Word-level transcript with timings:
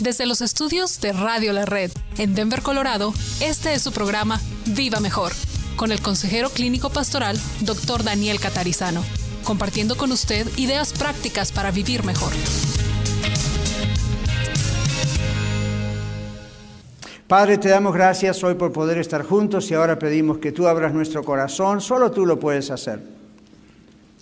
Desde 0.00 0.26
los 0.26 0.40
estudios 0.40 1.00
de 1.00 1.12
Radio 1.12 1.52
La 1.52 1.64
Red 1.64 1.90
en 2.18 2.34
Denver, 2.34 2.62
Colorado, 2.62 3.14
este 3.40 3.74
es 3.74 3.82
su 3.82 3.92
programa 3.92 4.40
Viva 4.66 5.00
Mejor, 5.00 5.32
con 5.76 5.92
el 5.92 6.00
consejero 6.00 6.50
clínico 6.50 6.90
pastoral 6.90 7.38
Dr. 7.60 8.02
Daniel 8.02 8.40
Catarizano, 8.40 9.04
compartiendo 9.44 9.96
con 9.96 10.10
usted 10.10 10.46
ideas 10.56 10.92
prácticas 10.92 11.52
para 11.52 11.70
vivir 11.70 12.04
mejor. 12.04 12.32
Padre, 17.28 17.58
te 17.58 17.68
damos 17.68 17.94
gracias 17.94 18.42
hoy 18.44 18.54
por 18.54 18.72
poder 18.72 18.98
estar 18.98 19.22
juntos 19.22 19.70
y 19.70 19.74
ahora 19.74 19.98
pedimos 19.98 20.38
que 20.38 20.52
tú 20.52 20.66
abras 20.66 20.92
nuestro 20.92 21.22
corazón, 21.22 21.80
solo 21.80 22.10
tú 22.10 22.26
lo 22.26 22.38
puedes 22.38 22.70
hacer. 22.70 23.00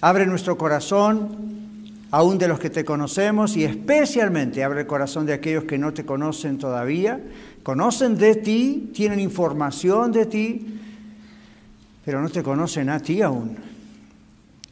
Abre 0.00 0.26
nuestro 0.26 0.56
corazón 0.56 1.59
aún 2.10 2.38
de 2.38 2.48
los 2.48 2.58
que 2.58 2.70
te 2.70 2.84
conocemos 2.84 3.56
y 3.56 3.64
especialmente 3.64 4.64
abre 4.64 4.80
el 4.80 4.86
corazón 4.86 5.26
de 5.26 5.32
aquellos 5.32 5.64
que 5.64 5.78
no 5.78 5.92
te 5.92 6.04
conocen 6.04 6.58
todavía, 6.58 7.20
conocen 7.62 8.16
de 8.18 8.34
ti, 8.36 8.90
tienen 8.92 9.20
información 9.20 10.10
de 10.10 10.26
ti, 10.26 10.80
pero 12.04 12.20
no 12.20 12.28
te 12.28 12.42
conocen 12.42 12.88
a 12.90 13.00
ti 13.00 13.22
aún. 13.22 13.56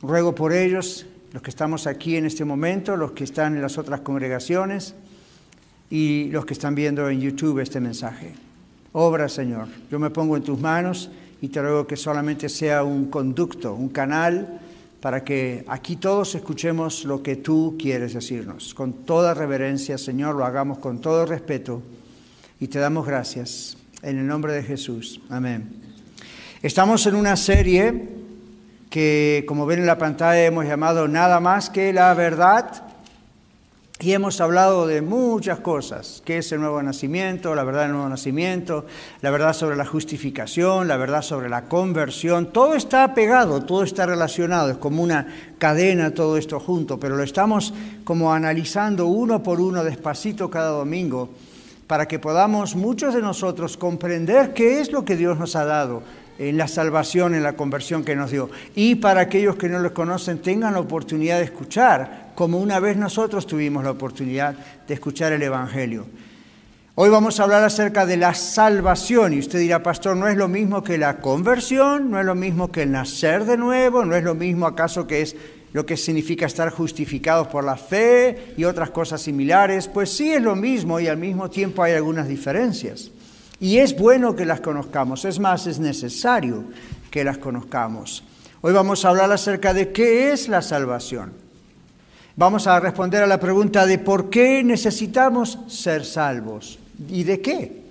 Ruego 0.03 0.34
por 0.34 0.53
ellos, 0.53 1.06
los 1.33 1.42
que 1.42 1.50
estamos 1.50 1.86
aquí 1.86 2.17
en 2.17 2.27
este 2.27 2.45
momento, 2.45 2.97
los 2.97 3.12
que 3.12 3.25
están 3.25 3.55
en 3.55 3.62
las 3.62 3.78
otras 3.78 4.00
congregaciones 4.00 4.95
y 5.91 6.28
los 6.30 6.45
que 6.45 6.55
están 6.55 6.75
viendo 6.75 7.08
en 7.08 7.20
YouTube 7.20 7.61
este 7.61 7.80
mensaje. 7.80 8.34
Obra, 8.92 9.28
Señor. 9.28 9.69
Yo 9.91 9.98
me 9.98 10.11
pongo 10.11 10.36
en 10.36 10.42
tus 10.42 10.58
manos 10.58 11.11
y 11.41 11.48
te 11.48 11.62
ruego 11.62 11.86
que 11.86 11.97
solamente 11.97 12.48
sea 12.48 12.83
un 12.83 13.06
conducto, 13.06 13.75
un 13.75 13.91
canal 13.91 14.61
para 15.01 15.23
que 15.23 15.65
aquí 15.69 15.97
todos 15.97 16.35
escuchemos 16.35 17.05
lo 17.05 17.23
que 17.23 17.37
tú 17.37 17.77
quieres 17.79 18.15
decirnos. 18.15 18.75
Con 18.75 19.05
toda 19.05 19.35
reverencia, 19.35 19.97
Señor, 19.99 20.35
lo 20.35 20.45
hagamos 20.45 20.79
con 20.79 21.01
todo 21.01 21.25
respeto 21.25 21.83
y 22.59 22.69
te 22.69 22.79
damos 22.79 23.07
gracias. 23.07 23.77
En 24.03 24.19
el 24.19 24.27
nombre 24.27 24.53
de 24.53 24.63
Jesús. 24.63 25.21
Amén. 25.29 25.69
Estamos 26.63 27.07
en 27.07 27.15
una 27.17 27.37
serie 27.37 28.09
que, 28.91 29.45
como 29.47 29.67
ven 29.67 29.81
en 29.81 29.87
la 29.87 29.99
pantalla, 29.99 30.45
hemos 30.45 30.67
llamado 30.67 31.09
Nada 31.09 31.41
más 31.41 31.71
que 31.71 31.93
la 31.93 32.15
verdad. 32.15 32.88
Y 34.01 34.13
hemos 34.13 34.41
hablado 34.41 34.87
de 34.87 35.03
muchas 35.03 35.59
cosas, 35.59 36.23
qué 36.25 36.39
es 36.39 36.53
el 36.53 36.61
nuevo 36.61 36.81
nacimiento, 36.81 37.57
la 37.57 37.65
verdad 37.65 37.83
del 37.83 37.93
nuevo 37.95 38.09
nacimiento, 38.09 38.87
la 39.23 39.33
verdad 39.33 39.53
sobre 39.53 39.75
la 39.75 39.85
justificación, 39.85 40.87
la 40.87 40.97
verdad 40.97 41.21
sobre 41.21 41.49
la 41.49 41.65
conversión, 41.65 42.53
todo 42.53 42.77
está 42.77 43.13
pegado, 43.13 43.65
todo 43.65 43.83
está 43.83 44.07
relacionado, 44.07 44.71
es 44.71 44.77
como 44.77 45.03
una 45.03 45.27
cadena 45.59 46.15
todo 46.15 46.37
esto 46.37 46.61
junto, 46.61 47.01
pero 47.01 47.17
lo 47.17 47.25
estamos 47.25 47.75
como 48.05 48.33
analizando 48.33 49.09
uno 49.09 49.43
por 49.43 49.61
uno 49.61 49.83
despacito 49.83 50.49
cada 50.49 50.71
domingo 50.71 51.31
para 51.89 52.07
que 52.07 52.21
podamos 52.21 52.77
muchos 52.77 53.15
de 53.15 53.21
nosotros 53.21 53.77
comprender 53.77 54.55
qué 54.55 54.81
es 54.81 54.93
lo 54.93 55.05
que 55.05 55.17
Dios 55.17 55.41
nos 55.41 55.57
ha 55.57 55.65
dado 55.65 56.05
en 56.39 56.57
la 56.57 56.69
salvación, 56.69 57.35
en 57.35 57.43
la 57.43 57.55
conversión 57.55 58.05
que 58.05 58.14
nos 58.14 58.31
dio. 58.31 58.48
Y 58.77 58.95
para 58.97 59.23
aquellos 59.23 59.57
que 59.57 59.69
no 59.69 59.81
lo 59.81 59.92
conocen, 59.92 60.39
tengan 60.39 60.75
la 60.75 60.81
oportunidad 60.81 61.39
de 61.39 61.45
escuchar, 61.45 62.27
como 62.39 62.59
una 62.59 62.79
vez 62.79 62.97
nosotros 62.97 63.49
tuvimos 63.49 63.83
la 63.83 63.91
oportunidad 63.91 64.55
de 64.87 64.95
escuchar 64.95 65.33
el 65.33 65.43
Evangelio. 65.43 66.07
Hoy 66.95 67.11
vamos 67.11 67.41
a 67.41 67.43
hablar 67.43 67.65
acerca 67.65 68.07
de 68.07 68.17
la 68.17 68.33
salvación 68.33 69.35
y 69.35 69.41
usted 69.41 69.59
dirá, 69.59 69.83
pastor, 69.83 70.17
¿no 70.17 70.29
es 70.29 70.37
lo 70.37 70.47
mismo 70.47 70.85
que 70.85 70.99
la 70.99 71.17
conversión? 71.17 72.13
¿No 72.13 72.21
es 72.21 72.25
lo 72.25 72.37
mismo 72.37 72.71
que 72.71 72.85
el 72.85 72.93
nacer 72.93 73.45
de 73.45 73.57
nuevo? 73.57 74.05
¿No 74.05 74.15
es 74.15 74.23
lo 74.23 74.37
mismo 74.37 74.67
acaso 74.67 75.05
que 75.05 75.23
es 75.23 75.35
lo 75.73 75.85
que 75.85 75.97
significa 75.97 76.47
estar 76.47 76.71
justificados 76.71 77.49
por 77.49 77.65
la 77.65 77.77
fe 77.77 78.55
y 78.57 78.63
otras 78.63 78.91
cosas 78.91 79.20
similares? 79.20 79.89
Pues 79.89 80.09
sí 80.13 80.31
es 80.31 80.41
lo 80.41 80.55
mismo 80.55 81.01
y 81.01 81.09
al 81.09 81.17
mismo 81.17 81.51
tiempo 81.51 81.83
hay 81.83 81.95
algunas 81.95 82.29
diferencias. 82.29 83.11
Y 83.59 83.79
es 83.79 83.99
bueno 83.99 84.37
que 84.37 84.47
las 84.47 84.61
conozcamos, 84.61 85.25
es 85.25 85.41
más, 85.41 85.67
es 85.67 85.81
necesario 85.81 86.63
que 87.11 87.25
las 87.25 87.39
conozcamos. 87.39 88.23
Hoy 88.61 88.73
vamos 88.73 89.05
a 89.05 89.09
hablar 89.09 89.33
acerca 89.33 89.75
de 89.75 89.91
qué 89.91 90.31
es 90.31 90.49
la 90.49 90.63
salvación. 90.63 91.48
Vamos 92.39 92.69
a 92.69 92.79
responder 92.79 93.21
a 93.21 93.27
la 93.27 93.41
pregunta 93.41 93.85
de 93.85 93.99
por 93.99 94.31
qué 94.31 94.63
necesitamos 94.63 95.59
ser 95.67 96.05
salvos 96.05 96.79
y 97.09 97.25
de 97.25 97.41
qué. 97.41 97.83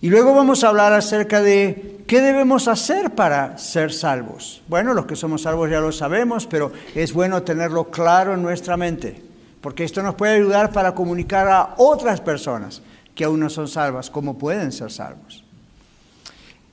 Y 0.00 0.08
luego 0.08 0.34
vamos 0.34 0.64
a 0.64 0.68
hablar 0.68 0.94
acerca 0.94 1.42
de 1.42 2.00
qué 2.06 2.22
debemos 2.22 2.68
hacer 2.68 3.14
para 3.14 3.58
ser 3.58 3.92
salvos. 3.92 4.62
Bueno, 4.66 4.94
los 4.94 5.04
que 5.04 5.14
somos 5.14 5.42
salvos 5.42 5.68
ya 5.68 5.80
lo 5.80 5.92
sabemos, 5.92 6.46
pero 6.46 6.72
es 6.94 7.12
bueno 7.12 7.42
tenerlo 7.42 7.90
claro 7.90 8.32
en 8.32 8.40
nuestra 8.40 8.78
mente, 8.78 9.22
porque 9.60 9.84
esto 9.84 10.02
nos 10.02 10.14
puede 10.14 10.36
ayudar 10.36 10.72
para 10.72 10.94
comunicar 10.94 11.46
a 11.48 11.74
otras 11.76 12.22
personas 12.22 12.80
que 13.14 13.24
aún 13.24 13.40
no 13.40 13.50
son 13.50 13.68
salvas, 13.68 14.08
cómo 14.08 14.38
pueden 14.38 14.72
ser 14.72 14.90
salvos. 14.90 15.43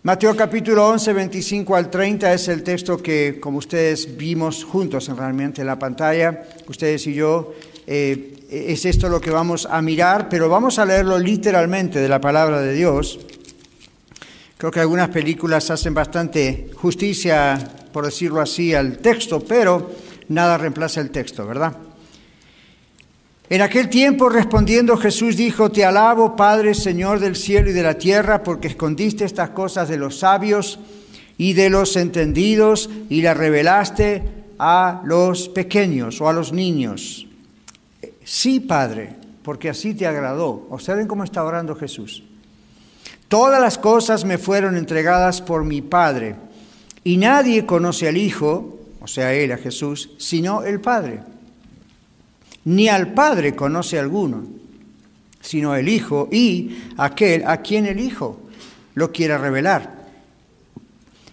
Mateo 0.04 0.36
capítulo 0.36 0.88
11, 0.88 1.14
25 1.14 1.76
al 1.76 1.92
30 1.92 2.34
es 2.34 2.48
el 2.48 2.64
texto 2.64 2.98
que, 2.98 3.38
como 3.40 3.60
ustedes 3.60 4.18
vimos 4.18 4.64
juntos 4.64 5.08
en 5.10 5.16
realmente 5.16 5.62
en 5.62 5.68
la 5.68 5.78
pantalla, 5.78 6.42
ustedes 6.68 7.06
y 7.06 7.14
yo, 7.14 7.54
eh, 7.86 8.34
es 8.50 8.84
esto 8.86 9.10
lo 9.10 9.22
que 9.22 9.30
vamos 9.30 9.68
a 9.70 9.80
mirar, 9.84 10.28
pero 10.28 10.50
vamos 10.50 10.80
a 10.80 10.88
leerlo 10.88 11.20
literalmente 11.20 12.00
de 12.00 12.10
la 12.10 12.20
palabra 12.20 12.62
de 12.62 12.74
Dios. 12.74 13.20
Creo 14.58 14.72
que 14.72 14.80
algunas 14.80 15.10
películas 15.10 15.70
hacen 15.70 15.94
bastante 15.94 16.72
justicia, 16.74 17.60
por 17.94 18.06
decirlo 18.06 18.42
así, 18.42 18.74
al 18.74 18.98
texto, 18.98 19.40
pero 19.40 19.92
nada 20.30 20.58
reemplaza 20.58 21.00
el 21.00 21.12
texto, 21.12 21.46
¿verdad? 21.46 21.78
En 23.52 23.62
aquel 23.62 23.90
tiempo 23.90 24.30
respondiendo 24.30 24.96
Jesús 24.96 25.36
dijo, 25.36 25.70
Te 25.70 25.84
alabo, 25.84 26.38
Padre, 26.38 26.74
Señor 26.74 27.20
del 27.20 27.36
cielo 27.36 27.70
y 27.70 27.74
de 27.74 27.84
la 27.84 27.96
tierra, 27.96 28.44
porque 28.44 28.70
escondiste 28.70 29.26
estas 29.26 29.50
cosas 29.50 29.90
de 29.90 29.98
los 29.98 30.20
sabios 30.20 30.80
y 31.38 31.52
de 31.52 31.70
los 31.70 31.98
entendidos 31.98 32.90
y 33.10 33.22
las 33.22 33.36
revelaste 33.36 34.24
a 34.58 35.02
los 35.04 35.50
pequeños 35.50 36.22
o 36.22 36.30
a 36.30 36.34
los 36.34 36.54
niños. 36.54 37.28
Sí, 38.24 38.62
Padre, 38.62 39.16
porque 39.44 39.70
así 39.70 39.96
te 39.96 40.08
agradó. 40.08 40.68
Observen 40.70 41.10
cómo 41.10 41.26
está 41.26 41.44
orando 41.44 41.76
Jesús. 41.76 42.24
Todas 43.28 43.60
las 43.60 43.78
cosas 43.78 44.24
me 44.24 44.38
fueron 44.38 44.78
entregadas 44.78 45.42
por 45.42 45.66
mi 45.66 45.82
Padre, 45.82 46.38
y 47.04 47.18
nadie 47.18 47.66
conoce 47.66 48.08
al 48.08 48.16
Hijo, 48.16 48.80
o 49.02 49.08
sea, 49.08 49.34
Él, 49.34 49.52
a 49.52 49.58
Jesús, 49.58 50.12
sino 50.20 50.64
el 50.64 50.80
Padre 50.80 51.20
ni 52.66 52.88
al 52.88 53.14
Padre 53.14 53.56
conoce 53.56 53.98
alguno, 53.98 54.44
sino 55.42 55.76
el 55.76 55.90
Hijo 55.90 56.30
y 56.32 56.78
aquel 56.98 57.44
a 57.46 57.58
quien 57.58 57.86
el 57.86 58.00
Hijo 58.00 58.40
lo 58.94 59.12
quiera 59.12 59.38
revelar. 59.38 60.02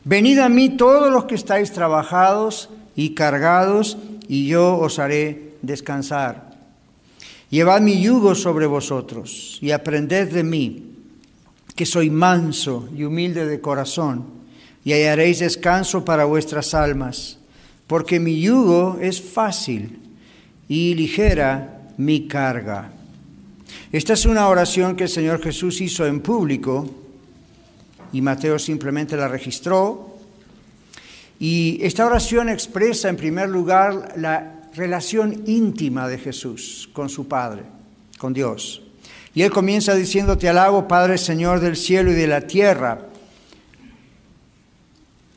Venid 0.05 0.39
a 0.39 0.49
mí 0.49 0.71
todos 0.71 1.13
los 1.13 1.25
que 1.25 1.35
estáis 1.35 1.73
trabajados 1.73 2.71
y 2.97 3.11
cargados, 3.11 3.99
y 4.27 4.47
yo 4.47 4.79
os 4.79 4.99
haré 4.99 5.55
descansar. 5.63 6.49
Llevad 7.51 7.81
mi 7.81 8.01
yugo 8.01 8.35
sobre 8.35 8.67
vosotros 8.67 9.59
y 9.61 9.71
aprended 9.71 10.33
de 10.33 10.43
mí, 10.43 10.95
que 11.75 11.87
soy 11.87 12.11
manso 12.11 12.89
y 12.97 13.05
humilde 13.05 13.47
de 13.47 13.61
corazón, 13.61 14.25
y 14.85 14.93
hallaréis 14.93 15.41
descanso 15.41 16.05
para 16.05 16.25
vuestras 16.25 16.75
almas, 16.75 17.39
porque 17.87 18.19
mi 18.19 18.41
yugo 18.41 18.99
es 19.01 19.21
fácil 19.21 20.08
y 20.69 20.95
ligera 20.95 21.91
mi 21.97 22.29
carga. 22.29 22.91
Esta 23.91 24.13
es 24.13 24.27
una 24.27 24.49
oración 24.49 24.97
que 24.97 25.05
el 25.05 25.11
Señor 25.11 25.43
Jesús 25.43 25.81
hizo 25.81 26.07
en 26.07 26.21
público 26.21 26.89
y 28.13 28.21
Mateo 28.21 28.59
simplemente 28.59 29.17
la 29.17 29.29
registró. 29.29 30.17
Y 31.41 31.79
esta 31.83 32.05
oración 32.07 32.49
expresa 32.49 33.09
en 33.09 33.17
primer 33.17 33.49
lugar 33.49 34.15
la 34.17 34.69
relación 34.75 35.45
íntima 35.47 36.07
de 36.09 36.19
Jesús 36.19 36.89
con 36.93 37.09
su 37.09 37.27
Padre, 37.27 37.63
con 38.19 38.33
Dios. 38.33 38.83
Y 39.35 39.43
él 39.43 39.51
comienza 39.51 39.95
diciendo, 39.95 40.37
te 40.37 40.49
alabo 40.49 40.89
Padre 40.89 41.17
Señor 41.17 41.61
del 41.61 41.77
cielo 41.77 42.11
y 42.11 42.15
de 42.15 42.27
la 42.27 42.43
tierra. 42.43 43.07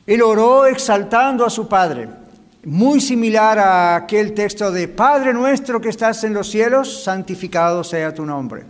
Él 0.06 0.20
oró 0.22 0.66
exaltando 0.66 1.46
a 1.46 1.50
su 1.50 1.68
Padre 1.68 2.08
muy 2.64 3.00
similar 3.00 3.58
a 3.58 3.96
aquel 3.96 4.34
texto 4.34 4.70
de 4.70 4.86
Padre 4.86 5.34
nuestro 5.34 5.80
que 5.80 5.88
estás 5.88 6.22
en 6.22 6.32
los 6.32 6.48
cielos, 6.48 7.02
santificado 7.02 7.82
sea 7.82 8.14
tu 8.14 8.24
nombre. 8.24 8.62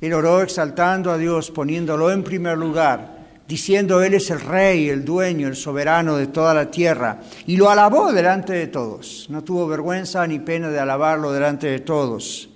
Él 0.00 0.12
oró 0.12 0.42
exaltando 0.42 1.10
a 1.10 1.18
Dios, 1.18 1.50
poniéndolo 1.50 2.12
en 2.12 2.22
primer 2.22 2.56
lugar, 2.56 3.18
diciendo 3.48 4.02
Él 4.02 4.14
es 4.14 4.30
el 4.30 4.40
rey, 4.40 4.88
el 4.88 5.04
dueño, 5.04 5.48
el 5.48 5.56
soberano 5.56 6.16
de 6.16 6.28
toda 6.28 6.54
la 6.54 6.70
tierra, 6.70 7.18
y 7.46 7.56
lo 7.56 7.68
alabó 7.68 8.12
delante 8.12 8.52
de 8.52 8.68
todos. 8.68 9.26
No 9.28 9.42
tuvo 9.42 9.66
vergüenza 9.66 10.24
ni 10.26 10.38
pena 10.38 10.68
de 10.68 10.78
alabarlo 10.78 11.32
delante 11.32 11.66
de 11.66 11.80
todos. 11.80 12.48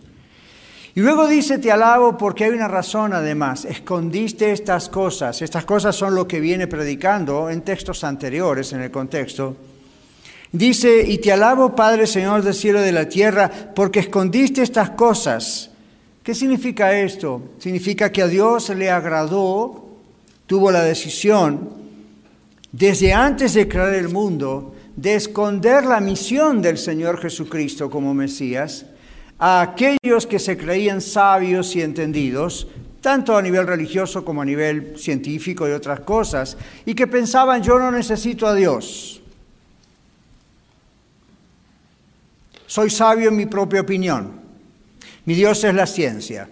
Y 0.94 1.00
luego 1.00 1.26
dice, 1.26 1.58
te 1.58 1.72
alabo 1.72 2.16
porque 2.16 2.44
hay 2.44 2.50
una 2.50 2.68
razón 2.68 3.12
además, 3.12 3.64
escondiste 3.64 4.52
estas 4.52 4.88
cosas. 4.88 5.42
Estas 5.42 5.64
cosas 5.64 5.96
son 5.96 6.14
lo 6.14 6.28
que 6.28 6.40
viene 6.40 6.66
predicando 6.66 7.50
en 7.50 7.62
textos 7.62 8.04
anteriores 8.04 8.72
en 8.72 8.82
el 8.82 8.90
contexto 8.90 9.56
Dice, 10.52 11.04
y 11.06 11.18
te 11.18 11.32
alabo, 11.32 11.74
Padre, 11.74 12.06
Señor 12.06 12.42
del 12.42 12.54
cielo 12.54 12.80
y 12.80 12.84
de 12.84 12.92
la 12.92 13.08
tierra, 13.08 13.50
porque 13.74 14.00
escondiste 14.00 14.62
estas 14.62 14.90
cosas. 14.90 15.70
¿Qué 16.22 16.34
significa 16.34 16.98
esto? 16.98 17.42
Significa 17.58 18.10
que 18.10 18.22
a 18.22 18.28
Dios 18.28 18.68
le 18.70 18.90
agradó, 18.90 19.88
tuvo 20.46 20.70
la 20.70 20.82
decisión, 20.82 21.70
desde 22.72 23.12
antes 23.12 23.54
de 23.54 23.68
crear 23.68 23.94
el 23.94 24.08
mundo, 24.08 24.74
de 24.96 25.14
esconder 25.14 25.84
la 25.84 26.00
misión 26.00 26.60
del 26.60 26.76
Señor 26.76 27.20
Jesucristo 27.20 27.88
como 27.88 28.14
Mesías 28.14 28.84
a 29.38 29.60
aquellos 29.60 30.26
que 30.26 30.38
se 30.38 30.56
creían 30.56 31.00
sabios 31.00 31.76
y 31.76 31.82
entendidos, 31.82 32.66
tanto 33.00 33.36
a 33.36 33.42
nivel 33.42 33.66
religioso 33.66 34.24
como 34.24 34.42
a 34.42 34.44
nivel 34.44 34.98
científico 34.98 35.68
y 35.68 35.72
otras 35.72 36.00
cosas, 36.00 36.56
y 36.84 36.94
que 36.94 37.06
pensaban, 37.06 37.62
yo 37.62 37.78
no 37.78 37.92
necesito 37.92 38.46
a 38.46 38.54
Dios. 38.54 39.17
Soy 42.68 42.90
sabio 42.90 43.30
en 43.30 43.36
mi 43.36 43.46
propia 43.46 43.80
opinión. 43.80 44.30
Mi 45.24 45.34
Dios 45.34 45.64
es 45.64 45.74
la 45.74 45.86
ciencia. 45.86 46.50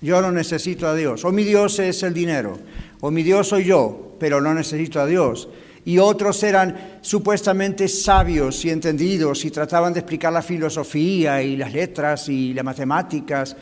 Yo 0.00 0.22
no 0.22 0.32
necesito 0.32 0.88
a 0.88 0.94
Dios. 0.94 1.26
O 1.26 1.30
mi 1.30 1.44
Dios 1.44 1.78
es 1.78 2.02
el 2.02 2.14
dinero. 2.14 2.58
O 3.00 3.10
mi 3.10 3.22
Dios 3.22 3.48
soy 3.48 3.64
yo, 3.64 4.16
pero 4.18 4.40
no 4.40 4.54
necesito 4.54 4.98
a 4.98 5.04
Dios. 5.04 5.50
Y 5.84 5.98
otros 5.98 6.42
eran 6.42 6.98
supuestamente 7.02 7.86
sabios 7.86 8.64
y 8.64 8.70
entendidos 8.70 9.44
y 9.44 9.50
trataban 9.50 9.92
de 9.92 10.00
explicar 10.00 10.32
la 10.32 10.40
filosofía 10.40 11.42
y 11.42 11.58
las 11.58 11.70
letras 11.70 12.30
y 12.30 12.54
las 12.54 12.64
matemáticas. 12.64 13.54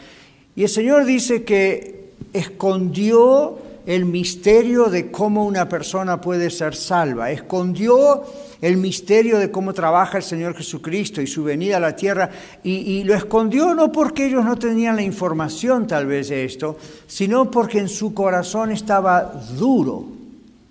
Y 0.55 0.63
el 0.63 0.69
Señor 0.69 1.05
dice 1.05 1.43
que 1.43 2.13
escondió 2.33 3.59
el 3.89 4.05
misterio 4.05 4.91
de 4.91 5.11
cómo 5.11 5.47
una 5.47 5.67
persona 5.67 6.21
puede 6.21 6.51
ser 6.51 6.75
salva. 6.75 7.31
Escondió 7.31 8.23
el 8.61 8.77
misterio 8.77 9.39
de 9.39 9.51
cómo 9.51 9.73
trabaja 9.73 10.19
el 10.19 10.23
Señor 10.23 10.55
Jesucristo 10.55 11.23
y 11.23 11.27
su 11.27 11.43
venida 11.43 11.79
a 11.79 11.81
la 11.81 11.97
tierra, 11.97 12.29
y, 12.63 13.03
lo 13.05 13.15
escondió 13.15 13.75
no 13.75 13.91
porque 13.91 14.27
ellos 14.27 14.45
no 14.45 14.59
tenían 14.59 14.97
la 14.97 15.01
información 15.01 15.87
tal 15.87 16.07
vez 16.07 16.29
de 16.29 16.45
esto, 16.45 16.77
sino 17.07 17.51
porque 17.51 17.79
en 17.79 17.89
su 17.89 18.13
corazón 18.13 18.73
estaba 18.73 19.23
duro 19.57 20.05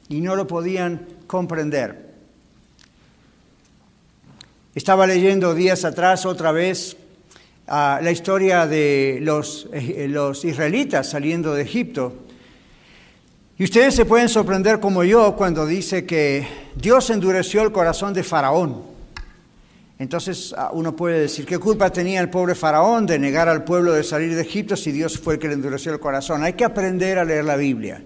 y 0.09 0.21
no 0.21 0.35
lo 0.35 0.45
podían 0.45 1.07
comprender. 1.25 2.13
Estaba 4.75 5.07
leyendo 5.07 5.55
días 5.55 5.85
atrás 5.85 6.23
otra 6.27 6.51
vez 6.51 6.95
ah, 7.67 7.99
la 7.99 8.11
historia 8.11 8.67
de 8.67 9.17
los, 9.23 9.67
eh, 9.73 10.05
los 10.07 10.45
israelitas 10.45 11.09
saliendo 11.09 11.55
de 11.55 11.63
Egipto 11.63 12.26
y 13.57 13.63
ustedes 13.63 13.95
se 13.95 14.05
pueden 14.05 14.29
sorprender 14.29 14.79
como 14.79 15.03
yo 15.03 15.35
cuando 15.35 15.65
dice 15.65 16.05
que 16.05 16.47
Dios 16.75 17.09
endureció 17.09 17.63
el 17.63 17.71
corazón 17.71 18.13
de 18.13 18.23
Faraón. 18.23 18.83
Entonces 19.99 20.53
ah, 20.55 20.69
uno 20.73 20.95
puede 20.95 21.21
decir, 21.21 21.45
¿qué 21.45 21.57
culpa 21.57 21.89
tenía 21.89 22.21
el 22.21 22.29
pobre 22.29 22.53
Faraón 22.53 23.07
de 23.07 23.17
negar 23.17 23.49
al 23.49 23.63
pueblo 23.63 23.93
de 23.93 24.03
salir 24.03 24.35
de 24.35 24.41
Egipto 24.41 24.75
si 24.75 24.91
Dios 24.91 25.17
fue 25.17 25.35
el 25.35 25.39
que 25.39 25.47
le 25.47 25.55
endureció 25.55 25.91
el 25.91 25.99
corazón? 25.99 26.43
Hay 26.43 26.53
que 26.53 26.65
aprender 26.65 27.17
a 27.17 27.25
leer 27.25 27.45
la 27.45 27.55
Biblia. 27.55 28.03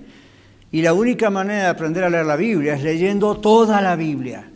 Y 0.71 0.81
la 0.81 0.93
única 0.93 1.29
manera 1.29 1.63
de 1.63 1.69
aprender 1.69 2.05
a 2.05 2.09
leer 2.09 2.25
la 2.25 2.37
Biblia 2.37 2.75
es 2.75 2.83
leyendo 2.83 3.35
toda 3.37 3.81
la 3.81 3.97
Biblia. 3.97 4.49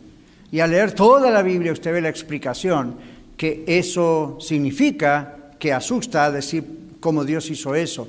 Y 0.50 0.60
al 0.60 0.70
leer 0.70 0.92
toda 0.92 1.30
la 1.30 1.42
Biblia 1.42 1.72
usted 1.72 1.92
ve 1.92 2.00
la 2.00 2.08
explicación 2.08 2.96
que 3.36 3.64
eso 3.66 4.38
significa, 4.40 5.36
que 5.58 5.74
asusta 5.74 6.30
decir 6.32 6.64
cómo 7.00 7.22
Dios 7.22 7.50
hizo 7.50 7.74
eso. 7.74 8.08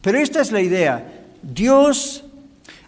Pero 0.00 0.18
esta 0.18 0.40
es 0.40 0.50
la 0.50 0.60
idea. 0.60 1.23
Dios, 1.52 2.24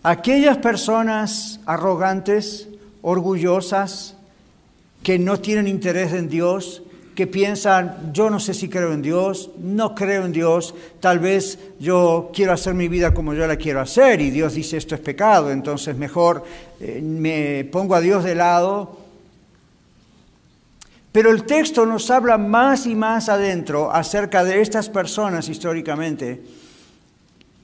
aquellas 0.02 0.56
personas 0.58 1.60
arrogantes, 1.66 2.68
orgullosas, 3.02 4.16
que 5.02 5.18
no 5.18 5.38
tienen 5.38 5.68
interés 5.68 6.12
en 6.12 6.28
Dios, 6.28 6.82
que 7.14 7.26
piensan, 7.26 8.12
yo 8.12 8.28
no 8.30 8.40
sé 8.40 8.54
si 8.54 8.68
creo 8.68 8.92
en 8.92 9.02
Dios, 9.02 9.50
no 9.58 9.94
creo 9.94 10.24
en 10.24 10.32
Dios, 10.32 10.74
tal 11.00 11.18
vez 11.18 11.58
yo 11.78 12.30
quiero 12.34 12.52
hacer 12.52 12.74
mi 12.74 12.88
vida 12.88 13.14
como 13.14 13.34
yo 13.34 13.46
la 13.46 13.56
quiero 13.56 13.80
hacer 13.80 14.20
y 14.20 14.30
Dios 14.30 14.54
dice 14.54 14.76
esto 14.76 14.94
es 14.94 15.00
pecado, 15.00 15.50
entonces 15.50 15.96
mejor 15.96 16.44
eh, 16.80 17.00
me 17.02 17.64
pongo 17.70 17.94
a 17.94 18.00
Dios 18.00 18.24
de 18.24 18.34
lado. 18.34 18.98
Pero 21.12 21.30
el 21.30 21.44
texto 21.44 21.86
nos 21.86 22.10
habla 22.10 22.36
más 22.36 22.86
y 22.86 22.94
más 22.94 23.28
adentro 23.28 23.90
acerca 23.90 24.44
de 24.44 24.60
estas 24.60 24.90
personas 24.90 25.48
históricamente 25.48 26.42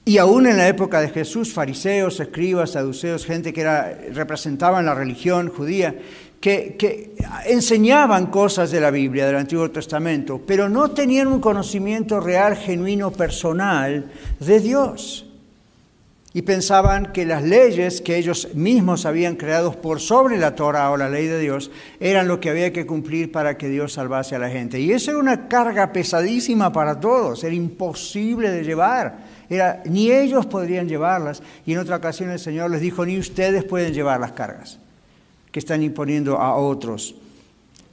y 0.05 0.17
aún 0.17 0.47
en 0.47 0.57
la 0.57 0.67
época 0.67 0.99
de 0.99 1.09
Jesús, 1.09 1.53
fariseos, 1.53 2.19
escribas, 2.19 2.71
saduceos, 2.71 3.25
gente 3.25 3.53
que 3.53 3.61
era, 3.61 3.97
representaban 4.11 4.85
la 4.85 4.93
religión 4.93 5.49
judía, 5.49 5.95
que, 6.41 6.75
que, 6.77 7.15
enseñaban 7.45 8.27
cosas 8.27 8.69
de 8.69 8.81
la 8.81 8.91
Biblia, 8.91 9.25
del 9.25 9.37
Antiguo 9.37 9.71
Testamento, 9.71 10.41
pero 10.45 10.67
no 10.67 10.91
tenían 10.91 11.27
un 11.27 11.39
conocimiento 11.39 12.19
real, 12.19 12.57
genuino, 12.57 13.11
personal 13.11 14.11
de 14.41 14.59
Dios. 14.59 15.25
Y 16.35 16.41
pensaban 16.41 17.13
que 17.13 17.25
las 17.25 17.43
leyes 17.43 18.01
que 18.01 18.17
ellos 18.17 18.55
mismos 18.55 19.05
habían 19.05 19.35
creado 19.35 19.71
por 19.79 20.01
sobre 20.01 20.37
la 20.37 20.55
Torah 20.55 20.89
o 20.89 20.97
la 20.97 21.07
ley 21.07 21.27
de 21.27 21.39
Dios 21.39 21.71
eran 21.99 22.27
lo 22.27 22.39
que 22.39 22.49
había 22.49 22.73
que 22.73 22.87
cumplir 22.87 23.31
para 23.31 23.55
que 23.55 23.69
Dios 23.69 23.93
salvase 23.93 24.35
a 24.35 24.39
la 24.39 24.49
gente. 24.49 24.81
Y 24.81 24.91
eso 24.91 25.11
era 25.11 25.19
una 25.19 25.47
carga 25.47 25.93
pesadísima 25.93 26.73
para 26.73 26.99
todos, 26.99 27.43
era 27.43 27.53
imposible 27.53 28.49
de 28.49 28.63
llevar 28.63 29.32
ni 29.85 30.11
ellos 30.11 30.45
podrían 30.45 30.87
llevarlas. 30.87 31.41
Y 31.65 31.73
en 31.73 31.79
otra 31.79 31.97
ocasión 31.97 32.29
el 32.29 32.39
Señor 32.39 32.71
les 32.71 32.81
dijo, 32.81 33.05
ni 33.05 33.17
ustedes 33.17 33.63
pueden 33.63 33.93
llevar 33.93 34.19
las 34.19 34.31
cargas 34.31 34.79
que 35.51 35.59
están 35.59 35.83
imponiendo 35.83 36.37
a 36.37 36.55
otros. 36.55 37.15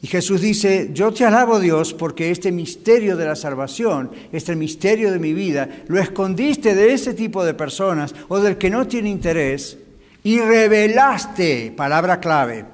Y 0.02 0.06
Jesús 0.06 0.40
dice, 0.40 0.90
yo 0.94 1.12
te 1.12 1.26
alabo 1.26 1.60
Dios 1.60 1.92
porque 1.92 2.30
este 2.30 2.50
misterio 2.50 3.18
de 3.18 3.26
la 3.26 3.36
salvación, 3.36 4.10
este 4.32 4.56
misterio 4.56 5.12
de 5.12 5.18
mi 5.18 5.34
vida, 5.34 5.68
lo 5.88 6.00
escondiste 6.00 6.74
de 6.74 6.94
ese 6.94 7.12
tipo 7.12 7.44
de 7.44 7.52
personas 7.52 8.14
o 8.28 8.40
del 8.40 8.56
que 8.56 8.70
no 8.70 8.86
tiene 8.86 9.10
interés 9.10 9.76
y 10.22 10.38
revelaste, 10.40 11.72
palabra 11.76 12.18
clave, 12.18 12.64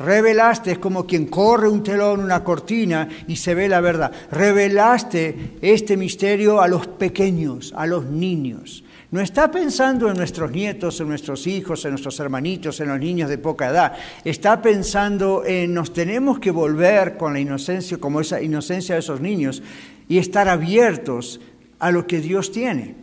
Revelaste, 0.00 0.72
es 0.72 0.78
como 0.78 1.06
quien 1.06 1.26
corre 1.26 1.68
un 1.68 1.82
telón, 1.82 2.20
una 2.20 2.42
cortina 2.42 3.06
y 3.28 3.36
se 3.36 3.54
ve 3.54 3.68
la 3.68 3.82
verdad. 3.82 4.10
Revelaste 4.30 5.58
este 5.60 5.98
misterio 5.98 6.62
a 6.62 6.68
los 6.68 6.86
pequeños, 6.86 7.74
a 7.76 7.86
los 7.86 8.06
niños. 8.06 8.82
No 9.10 9.20
está 9.20 9.50
pensando 9.50 10.08
en 10.08 10.16
nuestros 10.16 10.52
nietos, 10.52 11.00
en 11.00 11.08
nuestros 11.08 11.46
hijos, 11.46 11.84
en 11.84 11.90
nuestros 11.90 12.18
hermanitos, 12.18 12.80
en 12.80 12.88
los 12.88 12.98
niños 12.98 13.28
de 13.28 13.36
poca 13.36 13.68
edad. 13.68 13.92
Está 14.24 14.62
pensando 14.62 15.44
en 15.44 15.74
nos 15.74 15.92
tenemos 15.92 16.38
que 16.38 16.50
volver 16.50 17.18
con 17.18 17.34
la 17.34 17.40
inocencia, 17.40 17.98
como 17.98 18.22
esa 18.22 18.40
inocencia 18.40 18.94
de 18.94 19.00
esos 19.00 19.20
niños, 19.20 19.62
y 20.08 20.16
estar 20.16 20.48
abiertos 20.48 21.40
a 21.78 21.90
lo 21.90 22.06
que 22.06 22.20
Dios 22.20 22.52
tiene. 22.52 22.94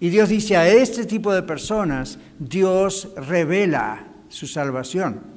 Y 0.00 0.08
Dios 0.08 0.30
dice 0.30 0.56
a 0.56 0.68
este 0.68 1.04
tipo 1.04 1.34
de 1.34 1.42
personas, 1.42 2.18
Dios 2.38 3.10
revela 3.16 4.06
su 4.30 4.46
salvación. 4.46 5.33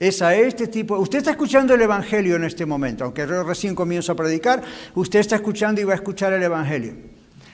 Es 0.00 0.22
a 0.22 0.34
este 0.36 0.68
tipo. 0.68 0.96
Usted 0.98 1.18
está 1.18 1.32
escuchando 1.32 1.74
el 1.74 1.80
Evangelio 1.80 2.36
en 2.36 2.44
este 2.44 2.64
momento, 2.64 3.04
aunque 3.04 3.26
recién 3.26 3.74
comienzo 3.74 4.12
a 4.12 4.16
predicar, 4.16 4.62
usted 4.94 5.18
está 5.18 5.36
escuchando 5.36 5.80
y 5.80 5.84
va 5.84 5.92
a 5.92 5.96
escuchar 5.96 6.32
el 6.32 6.42
Evangelio. 6.42 6.94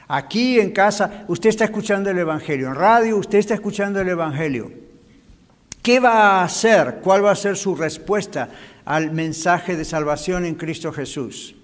Aquí 0.08 0.60
en 0.60 0.70
casa, 0.70 1.24
usted 1.28 1.48
está 1.48 1.64
escuchando 1.64 2.10
el 2.10 2.18
Evangelio. 2.18 2.68
En 2.68 2.74
radio, 2.74 3.16
usted 3.16 3.38
está 3.38 3.54
escuchando 3.54 4.00
el 4.00 4.08
Evangelio. 4.08 4.70
¿Qué 5.82 6.00
va 6.00 6.40
a 6.40 6.44
hacer? 6.44 7.00
¿Cuál 7.02 7.24
va 7.24 7.30
a 7.30 7.36
ser 7.36 7.56
su 7.56 7.74
respuesta 7.74 8.50
al 8.84 9.12
mensaje 9.12 9.76
de 9.76 9.84
salvación 9.84 10.44
en 10.44 10.54
Cristo 10.54 10.92
Jesús? 10.92 11.54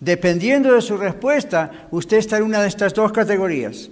Dependiendo 0.00 0.74
de 0.74 0.82
su 0.82 0.96
respuesta, 0.96 1.86
usted 1.92 2.16
está 2.16 2.38
en 2.38 2.42
una 2.42 2.60
de 2.60 2.68
estas 2.68 2.94
dos 2.94 3.12
categorías. 3.12 3.88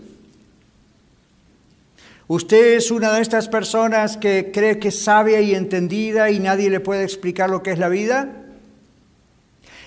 Usted 2.31 2.77
es 2.77 2.93
una 2.93 3.13
de 3.13 3.23
estas 3.23 3.49
personas 3.49 4.17
que 4.17 4.53
cree 4.55 4.79
que 4.79 4.91
es 4.91 5.03
sabia 5.03 5.41
y 5.41 5.53
entendida 5.53 6.31
y 6.31 6.39
nadie 6.39 6.71
le 6.71 6.79
puede 6.79 7.03
explicar 7.03 7.51
lo 7.51 7.61
que 7.61 7.73
es 7.73 7.79
la 7.81 7.89
vida. 7.89 8.29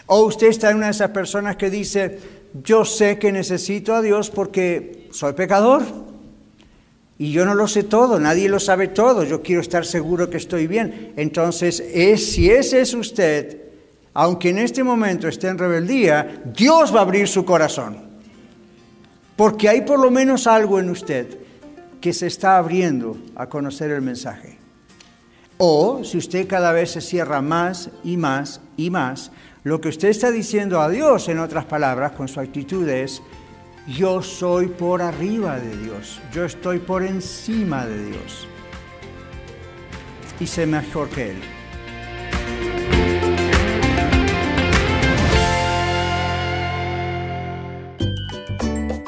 O 0.07 0.25
usted 0.25 0.47
está 0.47 0.69
en 0.69 0.75
una 0.75 0.87
de 0.87 0.91
esas 0.91 1.11
personas 1.11 1.55
que 1.55 1.69
dice, 1.69 2.19
yo 2.61 2.83
sé 2.83 3.17
que 3.17 3.31
necesito 3.31 3.95
a 3.95 4.01
Dios 4.01 4.29
porque 4.29 5.07
soy 5.13 5.31
pecador, 5.31 5.83
Y 7.17 7.31
yo 7.31 7.45
no 7.45 7.55
lo 7.55 7.69
sé 7.69 7.83
todo, 7.83 8.19
nadie 8.19 8.49
lo 8.49 8.59
sabe 8.59 8.89
todo, 8.89 9.23
yo 9.23 9.41
quiero 9.41 9.61
estar 9.61 9.85
seguro 9.85 10.29
que 10.29 10.35
estoy 10.35 10.67
bien. 10.67 11.13
Entonces, 11.15 11.81
es, 11.93 12.29
si 12.33 12.49
ese 12.49 12.81
es 12.81 12.93
usted, 12.93 13.61
aunque 14.13 14.49
en 14.49 14.57
este 14.57 14.83
momento 14.83 15.29
esté 15.29 15.47
en 15.47 15.57
rebeldía, 15.57 16.43
Dios 16.43 16.93
va 16.93 16.99
a 16.99 17.03
abrir 17.03 17.29
su 17.29 17.45
corazón. 17.45 17.99
Porque 19.37 19.69
hay 19.69 19.83
por 19.83 19.97
lo 19.97 20.11
menos 20.11 20.45
algo 20.45 20.77
en 20.77 20.89
usted 20.89 21.42
que 22.03 22.11
se 22.11 22.27
está 22.27 22.57
abriendo 22.57 23.15
a 23.33 23.47
conocer 23.47 23.89
el 23.89 24.01
mensaje. 24.01 24.57
O 25.57 26.03
si 26.03 26.17
usted 26.17 26.49
cada 26.49 26.73
vez 26.73 26.91
se 26.91 26.99
cierra 26.99 27.41
más 27.41 27.91
y 28.03 28.17
más 28.17 28.59
y 28.75 28.89
más, 28.89 29.31
lo 29.63 29.79
que 29.79 29.87
usted 29.87 30.09
está 30.09 30.29
diciendo 30.29 30.81
a 30.81 30.89
Dios, 30.89 31.29
en 31.29 31.39
otras 31.39 31.63
palabras, 31.63 32.11
con 32.11 32.27
su 32.27 32.41
actitud 32.41 32.89
es, 32.89 33.21
yo 33.87 34.21
soy 34.21 34.67
por 34.67 35.01
arriba 35.01 35.57
de 35.57 35.77
Dios, 35.77 36.19
yo 36.33 36.43
estoy 36.43 36.79
por 36.79 37.03
encima 37.03 37.85
de 37.85 38.05
Dios 38.07 38.49
y 40.41 40.45
sé 40.45 40.65
mejor 40.65 41.07
que 41.07 41.31
Él. 41.31 41.37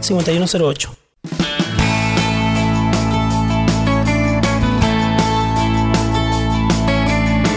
303-472-5108. 0.00 0.88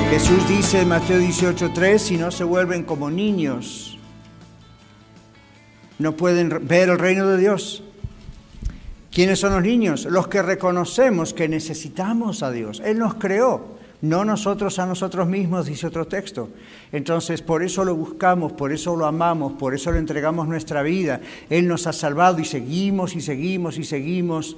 Jesús 0.10 0.48
dice 0.50 0.82
en 0.82 0.90
Mateo 0.90 1.20
18:3, 1.20 1.98
si 1.98 2.18
no 2.18 2.30
se 2.32 2.44
vuelven 2.44 2.84
como 2.84 3.10
niños, 3.10 3.98
no 5.98 6.16
pueden 6.16 6.68
ver 6.68 6.90
el 6.90 7.00
reino 7.00 7.28
de 7.28 7.38
Dios. 7.38 7.84
¿Quiénes 9.12 9.40
son 9.40 9.54
los 9.54 9.64
niños? 9.64 10.06
Los 10.06 10.28
que 10.28 10.42
reconocemos 10.42 11.34
que 11.34 11.48
necesitamos 11.48 12.44
a 12.44 12.52
Dios. 12.52 12.82
Él 12.84 13.00
nos 13.00 13.16
creó 13.16 13.79
no 14.02 14.24
nosotros 14.24 14.80
a 14.80 14.86
nosotros 14.86 15.28
mismos, 15.28 15.66
dice 15.66 15.88
otro 15.88 16.08
texto. 16.08 16.50
Entonces, 16.92 17.42
por 17.42 17.64
eso 17.64 17.84
lo 17.84 17.96
buscamos, 17.96 18.54
por 18.54 18.72
eso 18.72 18.96
lo 18.96 19.06
amamos, 19.06 19.54
por 19.54 19.74
eso 19.74 19.92
le 19.92 20.00
entregamos 20.00 20.48
nuestra 20.48 20.82
vida. 20.84 21.20
Él 21.50 21.68
nos 21.68 21.86
ha 21.86 21.94
salvado 21.94 22.40
y 22.40 22.46
seguimos 22.46 23.16
y 23.16 23.22
seguimos 23.22 23.78
y 23.78 23.84
seguimos 23.84 24.56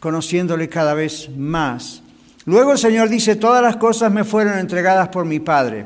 conociéndole 0.00 0.68
cada 0.68 0.94
vez 0.94 1.28
más. 1.36 2.02
Luego 2.46 2.72
el 2.72 2.78
Señor 2.78 3.08
dice, 3.08 3.36
todas 3.36 3.62
las 3.62 3.76
cosas 3.76 4.10
me 4.10 4.24
fueron 4.24 4.58
entregadas 4.58 5.08
por 5.08 5.24
mi 5.24 5.40
Padre. 5.40 5.84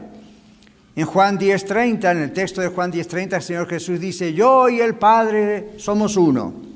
En 0.94 1.06
Juan 1.06 1.38
10:30, 1.38 2.10
en 2.10 2.18
el 2.18 2.32
texto 2.32 2.60
de 2.60 2.68
Juan 2.68 2.92
10:30, 2.92 3.36
el 3.36 3.42
Señor 3.42 3.68
Jesús 3.68 4.00
dice, 4.00 4.34
yo 4.34 4.68
y 4.68 4.80
el 4.80 4.94
Padre 4.96 5.70
somos 5.76 6.16
uno. 6.16 6.67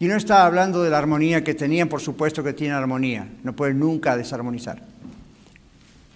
Y 0.00 0.08
no 0.08 0.16
está 0.16 0.46
hablando 0.46 0.82
de 0.82 0.88
la 0.88 0.96
armonía 0.96 1.44
que 1.44 1.54
tenían, 1.54 1.88
por 1.88 2.00
supuesto 2.00 2.42
que 2.42 2.54
tienen 2.54 2.74
armonía, 2.74 3.28
no 3.44 3.54
pueden 3.54 3.78
nunca 3.78 4.16
desarmonizar. 4.16 4.82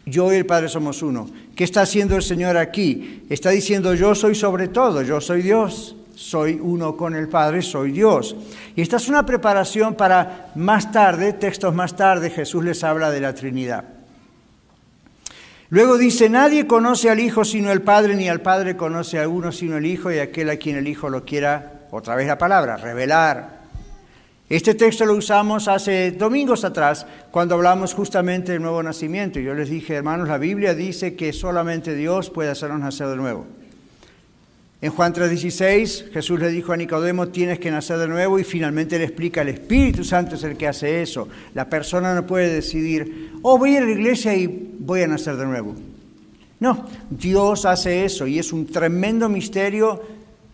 Yo 0.07 0.33
y 0.33 0.37
el 0.37 0.47
Padre 0.47 0.71
somos 0.71 1.03
uno. 1.03 1.29
¿Qué 1.55 1.64
está 1.64 1.83
haciendo 1.83 2.17
el 2.17 2.23
Señor 2.23 2.57
aquí? 2.57 3.25
Está 3.29 3.50
diciendo 3.50 3.95
yo 3.95 4.14
soy 4.14 4.35
sobre 4.35 4.69
todo, 4.69 5.03
yo 5.03 5.21
soy 5.21 5.43
Dios, 5.43 5.97
soy 6.14 6.59
uno 6.62 6.97
con 6.97 7.14
el 7.14 7.29
Padre, 7.29 7.61
soy 7.61 7.93
Dios. 7.93 8.35
Y 8.75 8.81
esta 8.81 8.97
es 8.97 9.09
una 9.11 9.26
preparación 9.26 9.95
para 9.95 10.50
más 10.55 10.91
tarde, 10.91 11.35
textos 11.35 11.75
más 11.75 11.95
tarde, 11.95 12.31
Jesús 12.31 12.64
les 12.64 12.83
habla 12.85 13.11
de 13.11 13.21
la 13.21 13.35
Trinidad. 13.35 13.85
Luego 15.69 15.99
dice, 15.99 16.31
nadie 16.31 16.67
conoce 16.67 17.11
al 17.11 17.21
Hijo 17.21 17.45
sino 17.45 17.71
el 17.71 17.83
Padre, 17.83 18.17
ni 18.17 18.31
al 18.31 18.41
Padre 18.41 18.79
conoce 18.79 19.21
a 19.21 19.29
uno 19.29 19.53
sino 19.53 19.76
el 19.76 19.85
Hijo 19.85 20.11
y 20.11 20.21
aquel 20.21 20.49
a 20.49 20.57
quien 20.57 20.76
el 20.76 20.88
Hijo 20.88 21.11
lo 21.11 21.26
quiera, 21.26 21.83
otra 21.91 22.14
vez 22.14 22.26
la 22.26 22.38
palabra, 22.38 22.79
revelar. 22.79 23.63
Este 24.51 24.75
texto 24.75 25.07
lo 25.07 25.15
usamos 25.15 25.69
hace 25.69 26.13
domingos 26.13 26.65
atrás 26.65 27.07
cuando 27.31 27.55
hablamos 27.55 27.95
justamente 27.95 28.53
del 28.53 28.61
nuevo 28.61 28.83
nacimiento. 28.83 29.41
Yo 29.41 29.55
les 29.55 29.71
dije, 29.71 29.95
hermanos, 29.95 30.29
la 30.29 30.37
Biblia 30.37 30.75
dice 30.75 31.15
que 31.15 31.33
solamente 31.33 31.95
Dios 31.95 32.29
puede 32.29 32.51
hacernos 32.51 32.81
nacer 32.81 33.09
de 33.09 33.17
nuevo. 33.17 33.47
En 34.83 34.91
Juan 34.91 35.15
3:16 35.15 36.11
Jesús 36.13 36.39
le 36.39 36.51
dijo 36.51 36.75
a 36.75 36.77
Nicodemo, 36.77 37.29
tienes 37.29 37.59
que 37.59 37.71
nacer 37.71 37.97
de 37.97 38.07
nuevo 38.07 38.39
y 38.39 38.45
finalmente 38.45 38.99
le 38.99 39.05
explica, 39.05 39.41
el 39.41 39.49
Espíritu 39.49 40.05
Santo 40.05 40.35
es 40.35 40.45
el 40.45 40.59
que 40.59 40.69
hace 40.69 41.01
eso. 41.01 41.27
La 41.55 41.71
persona 41.71 42.15
no 42.15 42.27
puede 42.27 42.53
decidir, 42.53 43.31
oh, 43.41 43.57
voy 43.57 43.79
a 43.79 43.81
la 43.81 43.91
iglesia 43.91 44.35
y 44.37 44.47
voy 44.79 45.01
a 45.01 45.07
nacer 45.07 45.37
de 45.37 45.47
nuevo. 45.47 45.75
No, 46.61 46.85
Dios 47.09 47.65
hace 47.65 48.05
eso 48.05 48.27
y 48.27 48.39
es 48.39 48.53
un 48.53 48.67
tremendo 48.67 49.31
misterio 49.31 50.03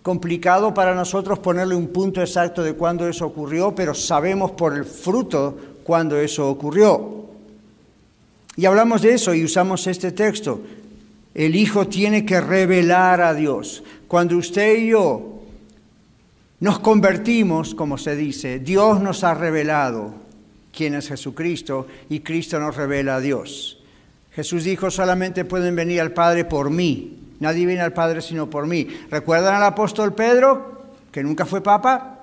complicado 0.02 0.72
para 0.72 0.94
nosotros 0.94 1.38
ponerle 1.38 1.74
un 1.74 1.88
punto 1.88 2.20
exacto 2.20 2.62
de 2.62 2.74
cuándo 2.74 3.08
eso 3.08 3.26
ocurrió, 3.26 3.74
pero 3.74 3.94
sabemos 3.94 4.52
por 4.52 4.74
el 4.74 4.84
fruto 4.84 5.56
cuándo 5.84 6.18
eso 6.18 6.48
ocurrió. 6.48 7.26
Y 8.56 8.66
hablamos 8.66 9.02
de 9.02 9.14
eso 9.14 9.34
y 9.34 9.44
usamos 9.44 9.86
este 9.86 10.12
texto. 10.12 10.60
El 11.34 11.54
Hijo 11.54 11.86
tiene 11.86 12.24
que 12.24 12.40
revelar 12.40 13.20
a 13.20 13.34
Dios. 13.34 13.82
Cuando 14.08 14.36
usted 14.36 14.76
y 14.78 14.88
yo 14.88 15.42
nos 16.60 16.80
convertimos, 16.80 17.74
como 17.74 17.96
se 17.96 18.16
dice, 18.16 18.58
Dios 18.58 19.00
nos 19.00 19.24
ha 19.24 19.34
revelado 19.34 20.14
quién 20.72 20.94
es 20.94 21.08
Jesucristo 21.08 21.86
y 22.08 22.20
Cristo 22.20 22.58
nos 22.58 22.76
revela 22.76 23.16
a 23.16 23.20
Dios. 23.20 23.78
Jesús 24.32 24.64
dijo, 24.64 24.90
solamente 24.90 25.44
pueden 25.44 25.74
venir 25.74 26.00
al 26.00 26.12
Padre 26.12 26.44
por 26.44 26.70
mí. 26.70 27.19
Nadie 27.40 27.66
viene 27.66 27.82
al 27.82 27.92
Padre 27.92 28.22
sino 28.22 28.48
por 28.48 28.66
mí. 28.66 28.86
¿Recuerdan 29.10 29.54
al 29.54 29.64
apóstol 29.64 30.14
Pedro, 30.14 30.82
que 31.10 31.22
nunca 31.22 31.46
fue 31.46 31.62
papa? 31.62 32.18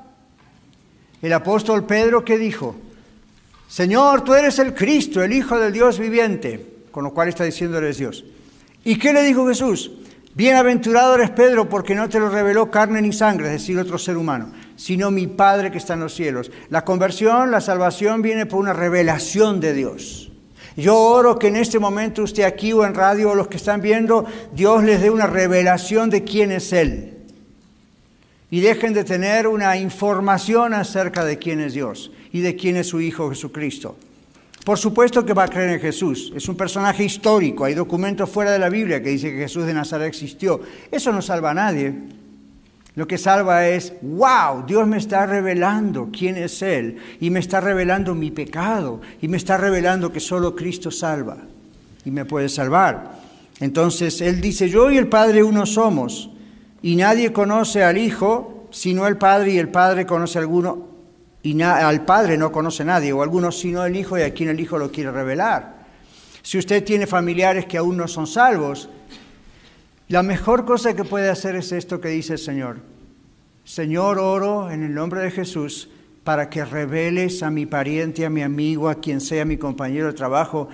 El 1.22 1.34
apóstol 1.34 1.86
Pedro 1.86 2.24
¿qué 2.24 2.38
dijo, 2.38 2.76
Señor, 3.68 4.24
tú 4.24 4.34
eres 4.34 4.60
el 4.60 4.74
Cristo, 4.74 5.22
el 5.22 5.34
Hijo 5.34 5.60
del 5.60 5.74
Dios 5.74 6.00
viviente, 6.00 6.66
con 6.92 7.04
lo 7.04 7.14
cual 7.14 7.28
está 7.28 7.44
diciendo 7.44 7.78
eres 7.80 7.98
Dios. 7.98 8.24
¿Y 8.84 8.98
qué 8.98 9.12
le 9.12 9.24
dijo 9.24 9.48
Jesús? 9.48 9.92
Bienaventurado 10.36 11.16
eres 11.16 11.32
Pedro 11.32 11.68
porque 11.68 11.96
no 11.96 12.08
te 12.08 12.20
lo 12.20 12.30
reveló 12.30 12.70
carne 12.70 13.02
ni 13.02 13.12
sangre, 13.12 13.48
es 13.48 13.54
decir, 13.54 13.78
otro 13.80 13.98
ser 13.98 14.18
humano, 14.18 14.52
sino 14.76 15.10
mi 15.10 15.26
Padre 15.26 15.72
que 15.72 15.80
está 15.80 15.96
en 15.96 16.02
los 16.02 16.14
cielos. 16.14 16.52
La 16.70 16.86
conversión, 16.86 17.50
la 17.50 17.60
salvación 17.60 18.22
viene 18.22 18.46
por 18.46 18.60
una 18.60 18.72
revelación 18.72 19.60
de 19.60 19.74
Dios. 19.74 20.27
Yo 20.78 20.96
oro 20.96 21.40
que 21.40 21.48
en 21.48 21.56
este 21.56 21.80
momento 21.80 22.22
usted 22.22 22.44
aquí 22.44 22.72
o 22.72 22.86
en 22.86 22.94
radio 22.94 23.32
o 23.32 23.36
los 23.36 23.48
que 23.48 23.58
están 23.58 23.82
viendo, 23.82 24.26
Dios 24.54 24.84
les 24.84 25.02
dé 25.02 25.10
una 25.10 25.26
revelación 25.26 26.12
de 26.12 26.24
quién 26.24 26.52
es 26.52 26.72
Él. 26.72 27.16
Y 28.52 28.62
dejen 28.62 28.94
de 28.94 29.04
tener 29.04 29.48
una 29.48 29.76
información 29.76 30.76
acerca 30.76 31.26
de 31.26 31.40
quién 31.40 31.60
es 31.60 31.74
Dios 31.74 32.12
y 32.32 32.42
de 32.42 32.56
quién 32.56 32.78
es 32.78 32.88
su 32.88 33.02
Hijo 33.02 33.28
Jesucristo. 33.30 33.98
Por 34.64 34.78
supuesto 34.78 35.26
que 35.26 35.34
va 35.34 35.46
a 35.46 35.50
creer 35.50 35.72
en 35.72 35.80
Jesús. 35.80 36.32
Es 36.36 36.48
un 36.48 36.56
personaje 36.56 37.04
histórico. 37.04 37.66
Hay 37.66 37.74
documentos 37.74 38.30
fuera 38.30 38.52
de 38.52 38.60
la 38.60 38.70
Biblia 38.70 39.02
que 39.02 39.10
dice 39.10 39.32
que 39.32 39.38
Jesús 39.38 39.66
de 39.66 39.74
Nazaret 39.74 40.08
existió. 40.08 40.62
Eso 40.92 41.12
no 41.12 41.22
salva 41.24 41.52
a 41.52 41.54
nadie. 41.56 41.94
Lo 42.98 43.08
que 43.08 43.20
salva 43.20 43.68
es, 43.68 43.94
wow, 44.02 44.66
Dios 44.66 44.88
me 44.88 44.98
está 44.98 45.28
revelando 45.28 46.10
quién 46.12 46.36
es 46.36 46.64
Él 46.64 46.98
y 47.20 47.30
me 47.30 47.40
está 47.40 47.62
revelando 47.62 48.16
mi 48.16 48.32
pecado 48.32 49.02
y 49.22 49.28
me 49.28 49.38
está 49.38 49.56
revelando 49.56 50.12
que 50.12 50.20
solo 50.20 50.56
Cristo 50.56 50.90
salva 50.90 51.38
y 52.04 52.10
me 52.10 52.26
puede 52.26 52.50
salvar. 52.50 53.20
Entonces 53.60 54.20
Él 54.20 54.42
dice, 54.42 54.68
yo 54.68 54.90
y 54.90 54.98
el 54.98 55.08
Padre 55.10 55.44
uno 55.44 55.68
somos 55.68 56.32
y 56.82 56.96
nadie 56.96 57.32
conoce 57.32 57.84
al 57.84 58.00
Hijo 58.00 58.68
sino 58.72 59.06
el 59.06 59.18
Padre 59.18 59.52
y 59.52 59.58
el 59.60 59.70
Padre 59.70 60.08
conoce 60.08 60.40
a 60.40 60.42
alguno 60.42 60.88
y 61.44 61.62
al 61.62 62.04
Padre 62.04 62.36
no 62.36 62.52
conoce 62.52 62.84
nadie 62.84 63.14
o 63.14 63.22
alguno 63.22 63.52
sino 63.52 63.86
el 63.86 63.96
Hijo 63.96 64.18
y 64.18 64.24
a 64.24 64.34
quien 64.34 64.50
el 64.50 64.60
Hijo 64.60 64.80
lo 64.80 64.92
quiere 64.92 65.12
revelar. 65.12 65.86
Si 66.42 66.58
usted 66.58 66.84
tiene 66.84 67.06
familiares 67.06 67.68
que 67.68 67.78
aún 67.78 67.96
no 67.96 68.08
son 68.08 68.26
salvos, 68.26 68.90
la 70.10 70.24
mejor 70.24 70.66
cosa 70.66 70.96
que 70.96 71.04
puede 71.04 71.30
hacer 71.30 71.56
es 71.56 71.72
esto 71.72 72.00
que 72.00 72.10
dice 72.10 72.34
el 72.34 72.40
Señor. 72.40 72.78
Señor, 73.66 74.20
oro 74.20 74.72
en 74.72 74.84
el 74.84 74.94
nombre 74.94 75.22
de 75.22 75.32
Jesús 75.32 75.90
para 76.24 76.50
que 76.50 76.64
reveles 76.64 77.44
a 77.44 77.50
mi 77.50 77.66
pariente, 77.66 78.26
a 78.26 78.30
mi 78.30 78.42
amigo, 78.42 78.88
a 78.90 78.96
quien 78.96 79.20
sea 79.20 79.44
mi 79.44 79.58
compañero 79.58 80.08
de 80.08 80.14
trabajo, 80.14 80.70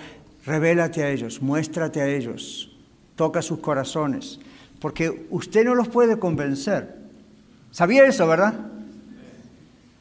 revélate 0.46 1.04
a 1.04 1.10
ellos, 1.10 1.42
muéstrate 1.42 2.02
a 2.02 2.08
ellos, 2.08 2.75
toca 3.16 3.42
sus 3.42 3.60
corazones, 3.60 4.40
porque 4.80 5.28
usted 5.30 5.66
no 5.66 5.74
los 5.74 5.88
puede 5.88 6.20
convencer. 6.20 6.96
¿Sabía 7.72 8.06
eso, 8.06 8.28
verdad? 8.28 8.54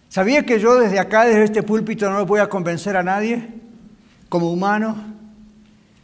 ¿Sabía 0.08 0.44
que 0.44 0.60
yo 0.60 0.78
desde 0.78 0.98
acá, 0.98 1.24
desde 1.24 1.44
este 1.44 1.62
púlpito, 1.62 2.10
no 2.10 2.26
voy 2.26 2.40
a 2.40 2.48
convencer 2.50 2.98
a 2.98 3.02
nadie 3.02 3.48
como 4.28 4.52
humano? 4.52 4.96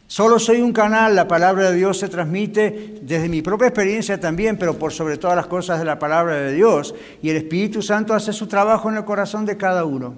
Solo 0.09 0.39
soy 0.39 0.59
un 0.59 0.73
canal, 0.73 1.15
la 1.15 1.27
palabra 1.27 1.69
de 1.69 1.77
Dios 1.77 1.99
se 1.99 2.09
transmite 2.09 2.97
desde 3.03 3.29
mi 3.29 3.43
propia 3.43 3.67
experiencia 3.67 4.19
también, 4.19 4.57
pero 4.57 4.73
por 4.73 4.91
sobre 4.91 5.17
todas 5.19 5.35
las 5.35 5.45
cosas 5.45 5.77
de 5.77 5.85
la 5.85 5.99
palabra 5.99 6.35
de 6.35 6.53
Dios. 6.55 6.95
Y 7.21 7.29
el 7.29 7.37
Espíritu 7.37 7.83
Santo 7.83 8.15
hace 8.15 8.33
su 8.33 8.47
trabajo 8.47 8.89
en 8.89 8.97
el 8.97 9.05
corazón 9.05 9.45
de 9.45 9.55
cada 9.55 9.85
uno. 9.85 10.15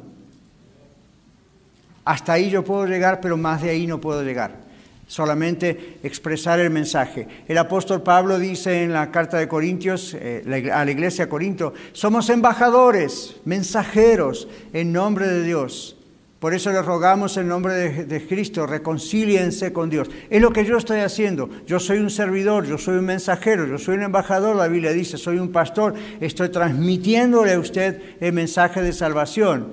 Hasta 2.05 2.31
ahí 2.31 2.49
yo 2.49 2.63
puedo 2.63 2.85
llegar, 2.85 3.19
pero 3.19 3.35
más 3.35 3.63
de 3.63 3.71
ahí 3.71 3.85
no 3.85 3.99
puedo 3.99 4.23
llegar. 4.23 4.61
Solamente 5.07 5.99
expresar 6.03 6.61
el 6.61 6.69
mensaje. 6.69 7.27
El 7.45 7.57
apóstol 7.57 8.01
Pablo 8.01 8.39
dice 8.39 8.83
en 8.83 8.93
la 8.93 9.11
carta 9.11 9.39
de 9.39 9.49
Corintios, 9.49 10.15
eh, 10.17 10.71
a 10.73 10.85
la 10.85 10.91
iglesia 10.91 11.25
de 11.25 11.29
Corinto, 11.29 11.73
somos 11.91 12.29
embajadores, 12.29 13.35
mensajeros 13.43 14.47
en 14.71 14.93
nombre 14.93 15.27
de 15.27 15.43
Dios 15.43 15.97
por 16.41 16.55
eso 16.55 16.71
le 16.71 16.81
rogamos 16.81 17.37
en 17.37 17.47
nombre 17.47 17.75
de, 18.03 18.27
Cristo, 18.27 18.65
reconcíliense 18.65 19.71
con 19.71 19.91
Dios. 19.91 20.09
Es 20.27 20.41
lo 20.41 20.51
que 20.51 20.65
yo 20.65 20.75
estoy 20.75 21.01
haciendo. 21.01 21.51
Yo 21.67 21.79
soy 21.79 21.99
un 21.99 22.09
servidor, 22.09 22.65
yo 22.65 22.79
soy 22.79 22.97
un 22.97 23.05
mensajero, 23.05 23.67
yo 23.67 23.77
soy 23.77 23.97
un 23.97 24.01
embajador, 24.01 24.55
la 24.55 24.67
Biblia 24.67 24.91
dice, 24.91 25.19
soy 25.19 25.37
un 25.37 25.51
pastor, 25.51 25.93
estoy 26.19 26.49
transmitiéndole 26.49 27.53
a 27.53 27.59
usted 27.59 28.01
el 28.19 28.33
mensaje 28.33 28.81
de 28.81 28.91
salvación. 28.91 29.67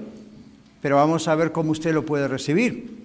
Pero 0.83 0.97
vamos 0.97 1.27
a 1.27 1.35
ver 1.37 1.53
cómo 1.53 1.71
usted 1.71 1.95
lo 1.95 2.05
puede 2.05 2.29
recibir. 2.29 2.99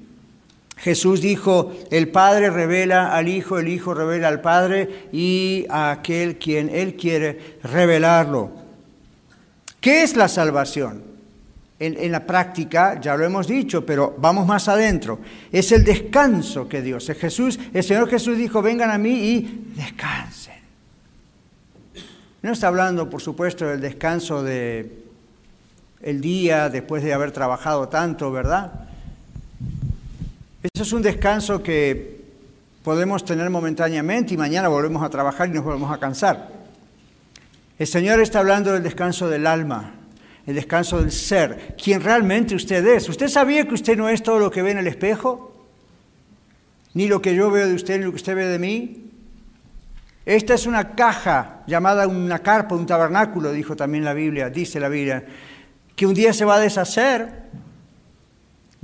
Jesús 0.75 1.22
dijo, 1.22 1.72
el 1.89 2.10
Padre 2.10 2.50
revela 2.50 3.15
al 3.15 3.29
Hijo, 3.29 3.60
el 3.60 3.70
Hijo 3.70 3.93
revela 3.93 4.27
al 4.27 4.41
Padre 4.41 5.08
y 5.13 5.65
a 5.70 5.91
aquel 5.91 6.38
quien 6.38 6.67
Él 6.67 6.98
quiere 6.98 7.55
revelarlo. 7.63 8.51
¿Qué 9.79 10.03
es 10.03 10.17
la 10.17 10.27
salvación? 10.27 11.12
En, 11.86 12.12
la 12.12 12.25
práctica, 12.25 13.00
ya 13.00 13.16
lo 13.16 13.25
hemos 13.25 13.48
dicho, 13.48 13.86
pero 13.86 14.16
vamos 14.18 14.48
más 14.48 14.68
adentro. 14.68 15.20
Es 15.52 15.72
el 15.72 15.84
descanso 15.84 16.68
que 16.68 16.82
Dios, 16.82 17.10
es 17.10 17.18
Jesús, 17.18 17.60
el 17.74 17.84
Señor 17.84 18.10
Jesús 18.10 18.38
dijo, 18.38 18.62
vengan 18.62 18.92
a 18.92 18.98
mí 18.98 19.12
y 19.12 19.74
descansen. 19.75 20.54
No 22.42 22.52
está 22.52 22.68
hablando, 22.68 23.10
por 23.10 23.22
supuesto, 23.22 23.66
del 23.68 23.82
descanso 23.82 24.44
de 24.44 25.04
el 26.02 26.20
día 26.20 26.70
después 26.70 27.02
de 27.02 27.13
haber 27.13 27.32
trabajado 27.32 27.88
tanto, 27.88 28.32
¿verdad? 28.32 28.88
Eso 30.62 30.84
es 30.84 30.94
un 30.94 31.02
descanso 31.02 31.63
que 31.63 32.22
podemos 32.84 33.24
tener 33.24 33.50
momentáneamente 33.50 34.34
y 34.34 34.38
mañana 34.38 34.68
volvemos 34.68 35.01
a 35.01 35.10
trabajar 35.10 35.48
y 35.48 35.51
nos 35.51 35.64
volvemos 35.64 35.92
a 35.92 35.98
cansar. 35.98 36.50
El 37.79 37.88
Señor 37.88 38.20
está 38.22 38.40
hablando 38.40 38.74
del 38.74 38.84
descanso 38.84 39.29
del 39.29 39.48
alma, 39.48 39.94
el 40.46 40.56
descanso 40.56 41.00
del 41.00 41.12
ser, 41.12 41.75
quien 41.82 42.01
realmente 42.01 42.56
usted 42.56 42.86
es. 42.86 43.08
¿Usted 43.08 43.27
sabía 43.27 43.66
que 43.68 43.74
usted 43.74 43.98
no 43.98 44.10
es 44.10 44.22
todo 44.22 44.40
lo 44.40 44.51
que 44.51 44.62
ve 44.62 44.72
en 44.72 44.79
el 44.79 44.88
espejo? 44.88 45.68
Ni 46.94 47.08
lo 47.08 47.22
que 47.22 47.34
yo 47.34 47.50
veo 47.50 47.68
de 47.68 47.74
usted, 47.74 47.98
ni 47.98 48.06
lo 48.06 48.12
que 48.12 48.18
usted 48.18 48.36
ve 48.36 48.46
de 48.46 48.60
mí. 48.60 49.10
Esta 50.25 50.53
es 50.53 50.66
una 50.66 50.96
caja 50.96 51.64
llamada 51.68 52.08
una 52.08 52.40
carpa, 52.40 52.75
un 52.75 52.86
tabernáculo, 52.86 53.51
dijo 53.51 53.75
también 53.75 54.03
la 54.06 54.14
Biblia, 54.14 54.50
dice 54.50 54.79
la 54.79 54.90
Biblia, 54.90 55.25
que 55.96 56.06
un 56.06 56.14
día 56.14 56.34
se 56.34 56.46
va 56.46 56.56
a 56.56 56.60
deshacer, 56.60 57.44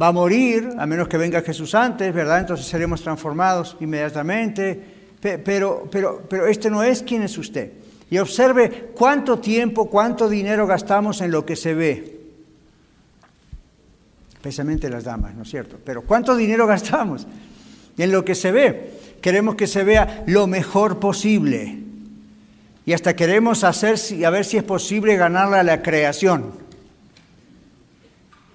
va 0.01 0.07
a 0.07 0.11
morir, 0.11 0.69
a 0.77 0.85
menos 0.85 1.07
que 1.07 1.17
venga 1.17 1.41
Jesús 1.41 1.75
antes, 1.75 2.13
¿verdad? 2.13 2.39
Entonces 2.39 2.65
seremos 2.65 3.01
transformados 3.01 3.77
inmediatamente. 3.79 4.97
Pero, 5.21 5.87
pero, 5.91 6.23
pero 6.29 6.47
este 6.47 6.69
no 6.69 6.83
es 6.83 7.03
quien 7.03 7.23
es 7.23 7.37
usted. 7.37 7.71
Y 8.09 8.17
observe 8.17 8.91
cuánto 8.95 9.39
tiempo, 9.39 9.89
cuánto 9.89 10.27
dinero 10.27 10.65
gastamos 10.65 11.21
en 11.21 11.31
lo 11.31 11.45
que 11.45 11.55
se 11.55 11.73
ve. 11.73 12.19
Especialmente 14.33 14.89
las 14.89 15.03
damas, 15.03 15.35
¿no 15.35 15.43
es 15.43 15.49
cierto? 15.49 15.77
Pero 15.83 16.01
¿cuánto 16.01 16.35
dinero 16.35 16.65
gastamos 16.67 17.27
en 17.97 18.11
lo 18.11 18.25
que 18.25 18.35
se 18.35 18.51
ve? 18.51 18.93
Queremos 19.21 19.55
que 19.55 19.67
se 19.67 19.83
vea 19.83 20.23
lo 20.27 20.47
mejor 20.47 20.99
posible. 20.99 21.77
Y 22.85 22.93
hasta 22.93 23.15
queremos 23.15 23.63
hacer, 23.63 23.99
a 24.25 24.29
ver 24.31 24.45
si 24.45 24.57
es 24.57 24.63
posible 24.63 25.15
ganarle 25.15 25.57
a 25.57 25.63
la 25.63 25.83
creación. 25.83 26.53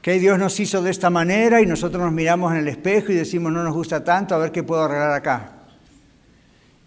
Que 0.02 0.18
Dios 0.18 0.38
nos 0.38 0.58
hizo 0.58 0.82
de 0.82 0.90
esta 0.90 1.10
manera 1.10 1.60
y 1.60 1.66
nosotros 1.66 2.02
nos 2.02 2.12
miramos 2.12 2.52
en 2.52 2.58
el 2.58 2.68
espejo 2.68 3.12
y 3.12 3.14
decimos 3.14 3.52
no 3.52 3.62
nos 3.62 3.72
gusta 3.72 4.02
tanto, 4.02 4.34
a 4.34 4.38
ver 4.38 4.50
qué 4.50 4.62
puedo 4.62 4.82
arreglar 4.82 5.12
acá. 5.12 5.63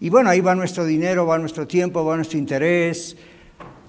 Y 0.00 0.10
bueno, 0.10 0.30
ahí 0.30 0.40
va 0.40 0.54
nuestro 0.54 0.84
dinero, 0.84 1.26
va 1.26 1.38
nuestro 1.38 1.66
tiempo, 1.66 2.04
va 2.04 2.16
nuestro 2.16 2.38
interés. 2.38 3.16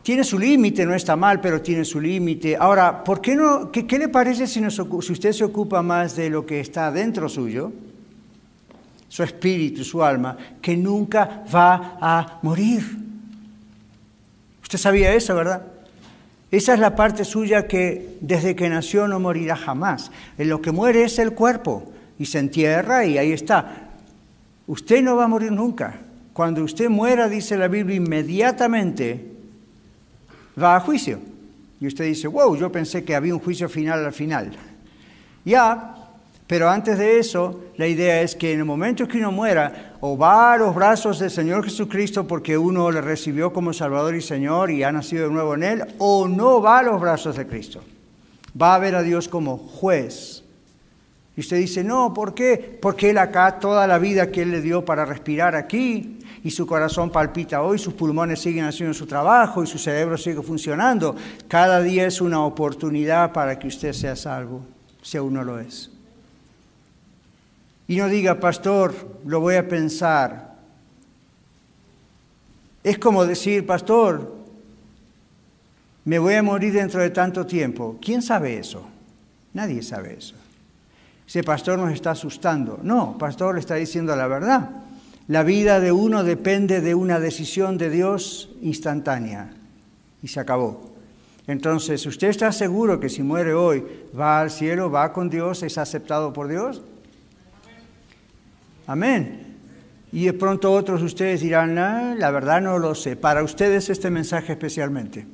Tiene 0.01 0.23
su 0.23 0.39
límite, 0.39 0.85
no 0.85 0.95
está 0.95 1.15
mal, 1.15 1.39
pero 1.39 1.61
tiene 1.61 1.85
su 1.85 2.01
límite. 2.01 2.57
Ahora, 2.57 3.03
¿por 3.03 3.21
qué 3.21 3.35
no? 3.35 3.71
Qué, 3.71 3.99
le 3.99 4.07
parece 4.07 4.47
si, 4.47 4.59
si 4.69 5.11
usted 5.11 5.31
se 5.31 5.43
ocupa 5.43 5.81
más 5.83 6.15
de 6.15 6.29
lo 6.29 6.45
que 6.45 6.59
está 6.59 6.91
dentro 6.91 7.29
suyo, 7.29 7.71
su 9.07 9.23
espíritu, 9.23 9.83
su 9.83 10.03
alma, 10.03 10.37
que 10.61 10.75
nunca 10.75 11.43
va 11.53 11.97
a 12.01 12.39
morir? 12.41 12.83
Usted 14.63 14.79
sabía 14.79 15.13
eso, 15.13 15.35
¿verdad? 15.35 15.63
Esa 16.51 16.73
es 16.73 16.79
la 16.79 16.95
parte 16.95 17.25
suya 17.25 17.67
que 17.67 18.17
desde 18.21 18.55
que 18.55 18.69
nació 18.69 19.07
no 19.07 19.19
morirá 19.19 19.55
jamás. 19.55 20.11
En 20.37 20.49
lo 20.49 20.61
que 20.61 20.71
muere 20.71 21.03
es 21.03 21.19
el 21.19 21.33
cuerpo 21.33 21.91
y 22.17 22.25
se 22.25 22.39
entierra 22.39 23.05
y 23.05 23.17
ahí 23.17 23.31
está. 23.31 23.88
Usted 24.69 25.01
no 25.01 25.15
va 25.15 25.23
a 25.23 25.27
morir 25.27 25.51
nunca. 25.51 25.99
Cuando 26.31 26.63
usted 26.63 26.89
muera, 26.89 27.27
dice 27.27 27.57
la 27.57 27.67
Biblia, 27.67 27.97
inmediatamente 27.97 29.25
va 30.61 30.75
a 30.75 30.79
juicio. 30.79 31.19
Y 31.81 31.87
usted 31.87 32.05
dice, 32.05 32.27
wow, 32.27 32.55
yo 32.55 32.71
pensé 32.71 33.03
que 33.03 33.15
había 33.15 33.33
un 33.33 33.39
juicio 33.39 33.67
final 33.67 34.05
al 34.05 34.13
final. 34.13 34.51
Ya, 35.43 35.95
pero 36.45 36.69
antes 36.69 36.99
de 36.99 37.17
eso, 37.17 37.63
la 37.77 37.87
idea 37.87 38.21
es 38.21 38.35
que 38.35 38.53
en 38.53 38.59
el 38.59 38.65
momento 38.65 39.07
que 39.07 39.17
uno 39.17 39.31
muera, 39.31 39.95
o 40.01 40.15
va 40.15 40.53
a 40.53 40.57
los 40.57 40.75
brazos 40.75 41.17
del 41.17 41.31
Señor 41.31 41.63
Jesucristo 41.63 42.27
porque 42.27 42.55
uno 42.55 42.91
le 42.91 43.01
recibió 43.01 43.51
como 43.51 43.73
Salvador 43.73 44.13
y 44.13 44.21
Señor 44.21 44.69
y 44.69 44.83
ha 44.83 44.91
nacido 44.91 45.27
de 45.27 45.33
nuevo 45.33 45.55
en 45.55 45.63
Él, 45.63 45.83
o 45.97 46.27
no 46.27 46.61
va 46.61 46.77
a 46.77 46.83
los 46.83 47.01
brazos 47.01 47.37
de 47.37 47.47
Cristo. 47.47 47.83
Va 48.59 48.75
a 48.75 48.79
ver 48.79 48.93
a 48.93 49.01
Dios 49.01 49.29
como 49.29 49.57
juez 49.57 50.43
y 51.39 51.41
usted 51.41 51.55
dice, 51.55 51.85
no, 51.85 52.13
¿por 52.13 52.33
qué? 52.33 52.77
Porque 52.81 53.11
él 53.11 53.17
acá, 53.17 53.59
toda 53.61 53.87
la 53.87 53.97
vida 53.97 54.29
que 54.29 54.41
él 54.41 54.51
le 54.51 54.59
dio 54.59 54.83
para 54.83 55.05
respirar 55.05 55.55
aquí, 55.55 56.19
y 56.43 56.51
su 56.51 56.67
corazón 56.67 57.13
palpita 57.13 57.61
hoy, 57.61 57.79
sus 57.79 57.93
pulmones 57.93 58.41
siguen 58.41 58.65
haciendo 58.65 58.93
su 58.93 59.07
trabajo 59.07 59.63
y 59.63 59.67
su 59.67 59.77
cerebro 59.77 60.17
sigue 60.17 60.41
funcionando. 60.41 61.15
Cada 61.47 61.81
día 61.81 62.05
es 62.05 62.19
una 62.19 62.43
oportunidad 62.43 63.31
para 63.31 63.57
que 63.57 63.67
usted 63.67 63.93
sea 63.93 64.17
salvo, 64.17 64.65
si 65.01 65.15
aún 65.15 65.33
no 65.33 65.45
lo 65.45 65.59
es. 65.59 65.89
Y 67.87 67.95
no 67.95 68.09
diga, 68.09 68.37
pastor, 68.41 68.93
lo 69.25 69.39
voy 69.39 69.55
a 69.55 69.65
pensar. 69.65 70.57
Es 72.83 72.97
como 72.97 73.25
decir, 73.25 73.65
pastor, 73.65 74.35
me 76.03 76.19
voy 76.19 76.33
a 76.33 76.43
morir 76.43 76.73
dentro 76.73 77.01
de 77.01 77.11
tanto 77.11 77.45
tiempo. 77.45 77.97
¿Quién 78.01 78.21
sabe 78.21 78.57
eso? 78.57 78.85
Nadie 79.53 79.81
sabe 79.81 80.17
eso 80.17 80.35
ese 81.29 81.43
pastor 81.43 81.77
nos 81.77 81.93
está 81.93 82.09
asustando. 82.09 82.79
No, 82.81 83.15
pastor 83.19 83.53
le 83.53 83.59
está 83.59 83.75
diciendo 83.75 84.15
la 84.15 84.25
verdad. 84.25 84.71
La 85.27 85.43
vida 85.43 85.79
de 85.79 85.91
uno 85.91 86.23
depende 86.23 86.81
de 86.81 86.95
una 86.95 87.19
decisión 87.19 87.77
de 87.77 87.91
Dios 87.91 88.49
instantánea. 88.63 89.51
Y 90.23 90.27
se 90.27 90.39
acabó. 90.39 90.89
Entonces, 91.45 92.03
¿usted 92.07 92.29
está 92.29 92.51
seguro 92.51 92.99
que 92.99 93.09
si 93.09 93.21
muere 93.21 93.53
hoy 93.53 93.85
va 94.19 94.41
al 94.41 94.49
cielo, 94.49 94.89
va 94.89 95.13
con 95.13 95.29
Dios, 95.29 95.61
es 95.61 95.77
aceptado 95.77 96.33
por 96.33 96.47
Dios? 96.47 96.81
Amén. 98.87 99.55
Y 100.11 100.25
de 100.25 100.33
pronto 100.33 100.73
otros 100.73 101.01
de 101.01 101.05
ustedes 101.05 101.41
dirán, 101.41 101.77
"Ah, 101.77 102.15
la 102.17 102.31
verdad 102.31 102.59
no 102.59 102.79
lo 102.79 102.95
sé. 102.95 103.15
Para 103.15 103.43
ustedes 103.43 103.91
este 103.91 104.09
mensaje 104.09 104.53
especialmente. 104.53 105.27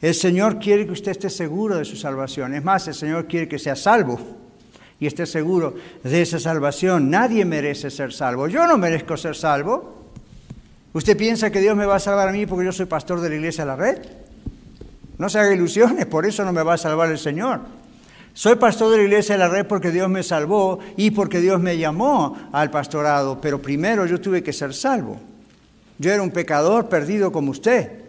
El 0.00 0.14
Señor 0.14 0.58
quiere 0.58 0.86
que 0.86 0.92
usted 0.92 1.10
esté 1.10 1.28
seguro 1.28 1.76
de 1.76 1.84
su 1.84 1.96
salvación. 1.96 2.54
Es 2.54 2.64
más, 2.64 2.88
el 2.88 2.94
Señor 2.94 3.26
quiere 3.26 3.48
que 3.48 3.58
sea 3.58 3.76
salvo 3.76 4.39
y 5.00 5.06
esté 5.06 5.26
seguro 5.26 5.74
de 6.04 6.22
esa 6.22 6.38
salvación. 6.38 7.10
Nadie 7.10 7.44
merece 7.44 7.90
ser 7.90 8.12
salvo. 8.12 8.46
Yo 8.46 8.66
no 8.66 8.76
merezco 8.76 9.16
ser 9.16 9.34
salvo. 9.34 9.96
¿Usted 10.92 11.16
piensa 11.16 11.50
que 11.50 11.60
Dios 11.60 11.76
me 11.76 11.86
va 11.86 11.96
a 11.96 12.00
salvar 12.00 12.28
a 12.28 12.32
mí 12.32 12.46
porque 12.46 12.66
yo 12.66 12.72
soy 12.72 12.86
pastor 12.86 13.20
de 13.20 13.30
la 13.30 13.34
iglesia 13.36 13.64
de 13.64 13.68
la 13.70 13.76
red? 13.76 13.98
No 15.16 15.28
se 15.28 15.38
haga 15.38 15.54
ilusiones, 15.54 16.06
por 16.06 16.26
eso 16.26 16.44
no 16.44 16.52
me 16.52 16.62
va 16.62 16.74
a 16.74 16.78
salvar 16.78 17.10
el 17.10 17.18
Señor. 17.18 17.60
Soy 18.34 18.56
pastor 18.56 18.90
de 18.90 18.98
la 18.98 19.02
iglesia 19.04 19.34
de 19.34 19.38
la 19.38 19.48
red 19.48 19.66
porque 19.66 19.90
Dios 19.90 20.08
me 20.08 20.22
salvó 20.22 20.78
y 20.96 21.10
porque 21.10 21.40
Dios 21.40 21.60
me 21.60 21.78
llamó 21.78 22.36
al 22.52 22.70
pastorado, 22.70 23.40
pero 23.40 23.60
primero 23.60 24.06
yo 24.06 24.20
tuve 24.20 24.42
que 24.42 24.52
ser 24.52 24.74
salvo. 24.74 25.18
Yo 25.98 26.12
era 26.12 26.22
un 26.22 26.30
pecador 26.30 26.88
perdido 26.88 27.32
como 27.32 27.50
usted. 27.50 27.99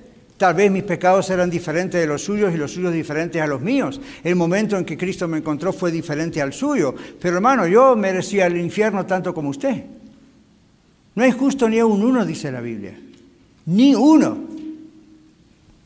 Tal 0.41 0.56
vez 0.56 0.71
mis 0.71 0.82
pecados 0.82 1.30
eran 1.30 1.51
diferentes 1.51 2.01
de 2.01 2.08
los 2.08 2.23
suyos 2.23 2.51
y 2.51 2.58
los 2.58 2.73
suyos 2.73 2.91
diferentes 2.91 3.39
a 3.39 3.45
los 3.45 3.62
míos. 3.62 4.01
El 4.23 4.36
momento 4.36 4.75
en 4.75 4.84
que 4.84 4.97
Cristo 4.97 5.27
me 5.27 5.38
encontró 5.38 5.71
fue 5.71 5.91
diferente 5.91 6.41
al 6.41 6.51
suyo. 6.51 6.95
Pero 7.21 7.36
hermano, 7.36 7.67
yo 7.67 7.95
merecía 7.95 8.47
el 8.47 8.58
infierno 8.58 9.06
tanto 9.06 9.36
como 9.36 9.49
usted. 9.49 9.84
No 11.13 11.23
hay 11.23 11.30
justo 11.30 11.69
ni 11.69 11.80
un 11.80 12.04
uno, 12.04 12.25
dice 12.25 12.51
la 12.51 12.60
Biblia. 12.60 12.99
Ni 13.67 13.93
uno. 13.93 14.36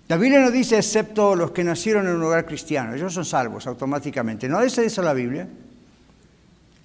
La 0.08 0.16
Biblia 0.16 0.40
no 0.40 0.52
dice 0.52 0.78
excepto 0.78 1.36
los 1.36 1.52
que 1.52 1.66
nacieron 1.66 2.08
en 2.08 2.16
un 2.16 2.24
hogar 2.24 2.46
cristiano, 2.46 2.96
ellos 2.96 3.14
son 3.14 3.26
salvos 3.26 3.68
automáticamente. 3.68 4.48
No 4.48 4.62
dice 4.62 4.86
eso 4.86 5.02
la 5.02 5.14
Biblia. 5.14 5.50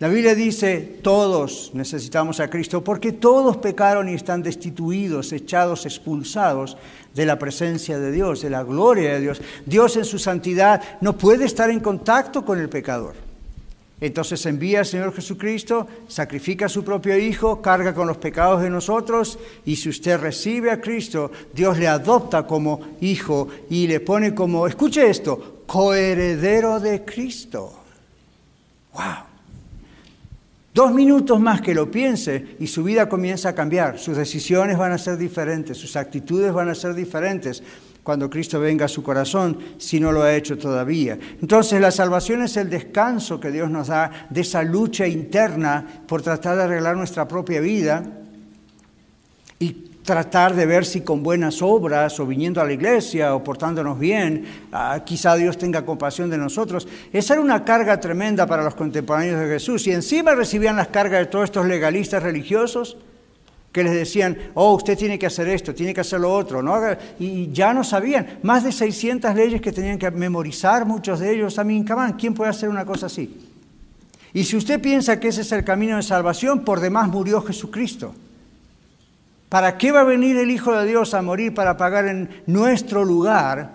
La 0.00 0.08
Biblia 0.08 0.34
dice 0.34 0.98
todos 1.02 1.72
necesitamos 1.74 2.40
a 2.40 2.48
Cristo 2.48 2.82
porque 2.82 3.12
todos 3.12 3.58
pecaron 3.58 4.08
y 4.08 4.14
están 4.14 4.42
destituidos, 4.42 5.30
echados, 5.34 5.84
expulsados 5.84 6.78
de 7.14 7.26
la 7.26 7.38
presencia 7.38 7.98
de 7.98 8.10
Dios, 8.10 8.40
de 8.40 8.48
la 8.48 8.64
gloria 8.64 9.12
de 9.12 9.20
Dios. 9.20 9.42
Dios 9.66 9.98
en 9.98 10.06
su 10.06 10.18
santidad 10.18 10.82
no 11.02 11.18
puede 11.18 11.44
estar 11.44 11.68
en 11.68 11.80
contacto 11.80 12.46
con 12.46 12.58
el 12.58 12.70
pecador. 12.70 13.14
Entonces 14.00 14.46
envía 14.46 14.78
al 14.78 14.86
Señor 14.86 15.14
Jesucristo, 15.14 15.86
sacrifica 16.08 16.64
a 16.64 16.70
su 16.70 16.82
propio 16.82 17.18
Hijo, 17.18 17.60
carga 17.60 17.92
con 17.92 18.08
los 18.08 18.16
pecados 18.16 18.62
de 18.62 18.70
nosotros 18.70 19.38
y 19.66 19.76
si 19.76 19.90
usted 19.90 20.18
recibe 20.18 20.70
a 20.70 20.80
Cristo, 20.80 21.30
Dios 21.52 21.76
le 21.76 21.88
adopta 21.88 22.46
como 22.46 22.96
hijo 23.02 23.48
y 23.68 23.86
le 23.86 24.00
pone 24.00 24.34
como, 24.34 24.66
escuche 24.66 25.10
esto, 25.10 25.64
coheredero 25.66 26.80
de 26.80 27.04
Cristo. 27.04 27.74
¡Wow! 28.94 29.29
Dos 30.80 30.94
minutos 30.94 31.38
más 31.38 31.60
que 31.60 31.74
lo 31.74 31.90
piense 31.90 32.56
y 32.58 32.66
su 32.66 32.82
vida 32.82 33.06
comienza 33.06 33.50
a 33.50 33.54
cambiar. 33.54 33.98
Sus 33.98 34.16
decisiones 34.16 34.78
van 34.78 34.92
a 34.92 34.96
ser 34.96 35.18
diferentes, 35.18 35.76
sus 35.76 35.94
actitudes 35.94 36.54
van 36.54 36.70
a 36.70 36.74
ser 36.74 36.94
diferentes 36.94 37.62
cuando 38.02 38.30
Cristo 38.30 38.58
venga 38.58 38.86
a 38.86 38.88
su 38.88 39.02
corazón, 39.02 39.58
si 39.76 40.00
no 40.00 40.10
lo 40.10 40.22
ha 40.22 40.34
hecho 40.34 40.56
todavía. 40.56 41.18
Entonces 41.38 41.82
la 41.82 41.90
salvación 41.90 42.40
es 42.40 42.56
el 42.56 42.70
descanso 42.70 43.38
que 43.38 43.50
Dios 43.50 43.70
nos 43.70 43.88
da 43.88 44.28
de 44.30 44.40
esa 44.40 44.62
lucha 44.62 45.06
interna 45.06 45.84
por 46.08 46.22
tratar 46.22 46.56
de 46.56 46.62
arreglar 46.62 46.96
nuestra 46.96 47.28
propia 47.28 47.60
vida 47.60 48.02
tratar 50.04 50.54
de 50.54 50.66
ver 50.66 50.84
si 50.84 51.02
con 51.02 51.22
buenas 51.22 51.62
obras 51.62 52.18
o 52.20 52.26
viniendo 52.26 52.60
a 52.60 52.64
la 52.64 52.72
iglesia 52.72 53.34
o 53.34 53.44
portándonos 53.44 53.98
bien, 53.98 54.44
ah, 54.72 55.02
quizá 55.04 55.36
Dios 55.36 55.58
tenga 55.58 55.84
compasión 55.84 56.30
de 56.30 56.38
nosotros. 56.38 56.88
Esa 57.12 57.34
era 57.34 57.42
una 57.42 57.64
carga 57.64 58.00
tremenda 58.00 58.46
para 58.46 58.64
los 58.64 58.74
contemporáneos 58.74 59.40
de 59.40 59.46
Jesús. 59.46 59.86
Y 59.86 59.92
encima 59.92 60.34
recibían 60.34 60.76
las 60.76 60.88
cargas 60.88 61.20
de 61.20 61.26
todos 61.26 61.44
estos 61.44 61.66
legalistas 61.66 62.22
religiosos 62.22 62.96
que 63.72 63.84
les 63.84 63.92
decían, 63.92 64.36
oh, 64.54 64.74
usted 64.74 64.98
tiene 64.98 65.18
que 65.18 65.26
hacer 65.26 65.46
esto, 65.48 65.74
tiene 65.74 65.94
que 65.94 66.00
hacer 66.00 66.20
lo 66.20 66.34
otro, 66.34 66.60
¿no? 66.60 66.76
y 67.20 67.52
ya 67.52 67.72
no 67.72 67.84
sabían, 67.84 68.40
más 68.42 68.64
de 68.64 68.72
600 68.72 69.32
leyes 69.32 69.60
que 69.60 69.70
tenían 69.70 69.96
que 69.96 70.10
memorizar, 70.10 70.86
muchos 70.86 71.20
de 71.20 71.32
ellos, 71.32 71.56
a 71.56 71.62
mí, 71.62 71.84
¿quién 72.18 72.34
puede 72.34 72.50
hacer 72.50 72.68
una 72.68 72.84
cosa 72.84 73.06
así? 73.06 73.46
Y 74.32 74.42
si 74.42 74.56
usted 74.56 74.80
piensa 74.80 75.20
que 75.20 75.28
ese 75.28 75.42
es 75.42 75.52
el 75.52 75.62
camino 75.62 75.96
de 75.96 76.02
salvación, 76.02 76.64
por 76.64 76.80
demás 76.80 77.08
murió 77.08 77.42
Jesucristo. 77.42 78.12
¿Para 79.50 79.76
qué 79.76 79.90
va 79.90 80.02
a 80.02 80.04
venir 80.04 80.36
el 80.36 80.48
Hijo 80.48 80.72
de 80.72 80.86
Dios 80.86 81.12
a 81.12 81.22
morir 81.22 81.52
para 81.52 81.76
pagar 81.76 82.06
en 82.06 82.42
nuestro 82.46 83.04
lugar 83.04 83.72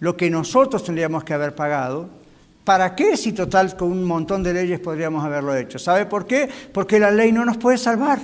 lo 0.00 0.16
que 0.16 0.28
nosotros 0.28 0.82
tendríamos 0.82 1.22
que 1.22 1.32
haber 1.32 1.54
pagado? 1.54 2.10
¿Para 2.64 2.96
qué 2.96 3.16
si 3.16 3.32
total 3.32 3.76
con 3.76 3.92
un 3.92 4.02
montón 4.02 4.42
de 4.42 4.52
leyes 4.52 4.80
podríamos 4.80 5.24
haberlo 5.24 5.54
hecho? 5.54 5.78
¿Sabe 5.78 6.06
por 6.06 6.26
qué? 6.26 6.50
Porque 6.74 6.98
la 6.98 7.12
ley 7.12 7.30
no 7.30 7.44
nos 7.44 7.56
puede 7.56 7.78
salvar. 7.78 8.18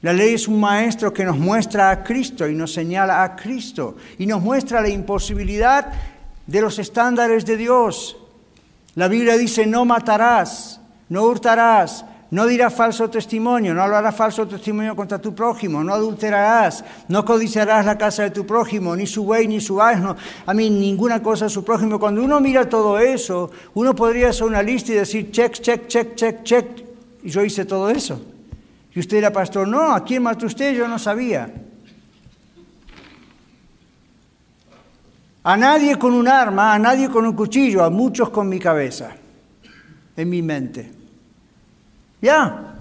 La 0.00 0.14
ley 0.14 0.32
es 0.32 0.48
un 0.48 0.58
maestro 0.58 1.12
que 1.12 1.24
nos 1.24 1.38
muestra 1.38 1.90
a 1.90 2.02
Cristo 2.02 2.48
y 2.48 2.54
nos 2.54 2.72
señala 2.72 3.22
a 3.22 3.36
Cristo 3.36 3.96
y 4.18 4.24
nos 4.24 4.40
muestra 4.40 4.80
la 4.80 4.88
imposibilidad 4.88 5.92
de 6.46 6.60
los 6.62 6.78
estándares 6.78 7.44
de 7.44 7.58
Dios. 7.58 8.16
La 8.94 9.08
Biblia 9.08 9.36
dice, 9.36 9.66
no 9.66 9.84
matarás, 9.84 10.80
no 11.10 11.24
hurtarás, 11.24 12.06
no 12.34 12.48
dirás 12.48 12.74
falso 12.74 13.08
testimonio, 13.08 13.72
no 13.74 13.82
hablarás 13.84 14.16
falso 14.16 14.44
testimonio 14.44 14.96
contra 14.96 15.20
tu 15.20 15.32
prójimo, 15.36 15.84
no 15.84 15.94
adulterarás, 15.94 16.84
no 17.06 17.24
codiciarás 17.24 17.86
la 17.86 17.96
casa 17.96 18.24
de 18.24 18.30
tu 18.30 18.44
prójimo, 18.44 18.96
ni 18.96 19.06
su 19.06 19.22
buey, 19.22 19.46
ni 19.46 19.60
su 19.60 19.80
asno, 19.80 20.16
a 20.44 20.52
mí 20.52 20.68
ninguna 20.68 21.22
cosa 21.22 21.44
de 21.44 21.50
su 21.50 21.64
prójimo. 21.64 22.00
Cuando 22.00 22.24
uno 22.24 22.40
mira 22.40 22.68
todo 22.68 22.98
eso, 22.98 23.52
uno 23.74 23.94
podría 23.94 24.30
hacer 24.30 24.48
una 24.48 24.64
lista 24.64 24.90
y 24.90 24.96
decir, 24.96 25.30
check, 25.30 25.52
check, 25.52 25.86
check, 25.86 26.16
check, 26.16 26.42
check, 26.42 26.66
y 27.22 27.30
yo 27.30 27.44
hice 27.44 27.64
todo 27.66 27.88
eso. 27.88 28.20
Y 28.92 28.98
usted 28.98 29.18
era 29.18 29.32
pastor, 29.32 29.68
no, 29.68 29.94
¿a 29.94 30.02
quién 30.02 30.24
mató 30.24 30.46
usted? 30.46 30.74
Yo 30.74 30.88
no 30.88 30.98
sabía. 30.98 31.48
A 35.44 35.56
nadie 35.56 35.96
con 35.96 36.12
un 36.12 36.26
arma, 36.26 36.74
a 36.74 36.80
nadie 36.80 37.08
con 37.08 37.26
un 37.26 37.36
cuchillo, 37.36 37.84
a 37.84 37.90
muchos 37.90 38.30
con 38.30 38.48
mi 38.48 38.58
cabeza, 38.58 39.12
en 40.16 40.28
mi 40.28 40.42
mente. 40.42 41.03
Ya. 42.24 42.76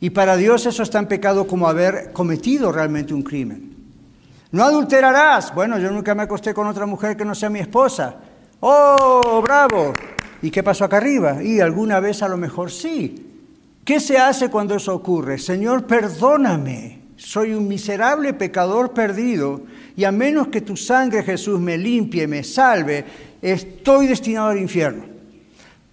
Y 0.00 0.10
para 0.10 0.36
Dios 0.36 0.66
eso 0.66 0.82
es 0.82 0.90
tan 0.90 1.06
pecado 1.06 1.46
como 1.46 1.68
haber 1.68 2.12
cometido 2.12 2.72
realmente 2.72 3.14
un 3.14 3.22
crimen. 3.22 3.76
No 4.50 4.64
adulterarás. 4.64 5.54
Bueno, 5.54 5.78
yo 5.78 5.92
nunca 5.92 6.16
me 6.16 6.24
acosté 6.24 6.52
con 6.52 6.66
otra 6.66 6.84
mujer 6.84 7.16
que 7.16 7.24
no 7.24 7.36
sea 7.36 7.48
mi 7.48 7.60
esposa. 7.60 8.16
Oh, 8.58 9.40
bravo. 9.40 9.92
¿Y 10.42 10.50
qué 10.50 10.64
pasó 10.64 10.84
acá 10.84 10.96
arriba? 10.96 11.44
Y 11.44 11.60
alguna 11.60 12.00
vez 12.00 12.24
a 12.24 12.28
lo 12.28 12.36
mejor 12.36 12.72
sí. 12.72 13.44
¿Qué 13.84 14.00
se 14.00 14.18
hace 14.18 14.50
cuando 14.50 14.74
eso 14.74 14.92
ocurre? 14.92 15.38
Señor, 15.38 15.86
perdóname. 15.86 17.02
Soy 17.16 17.52
un 17.52 17.68
miserable 17.68 18.34
pecador 18.34 18.92
perdido 18.92 19.60
y 19.96 20.02
a 20.02 20.10
menos 20.10 20.48
que 20.48 20.60
tu 20.60 20.76
sangre, 20.76 21.22
Jesús, 21.22 21.60
me 21.60 21.78
limpie, 21.78 22.26
me 22.26 22.42
salve, 22.42 23.04
estoy 23.40 24.08
destinado 24.08 24.48
al 24.48 24.58
infierno. 24.58 25.15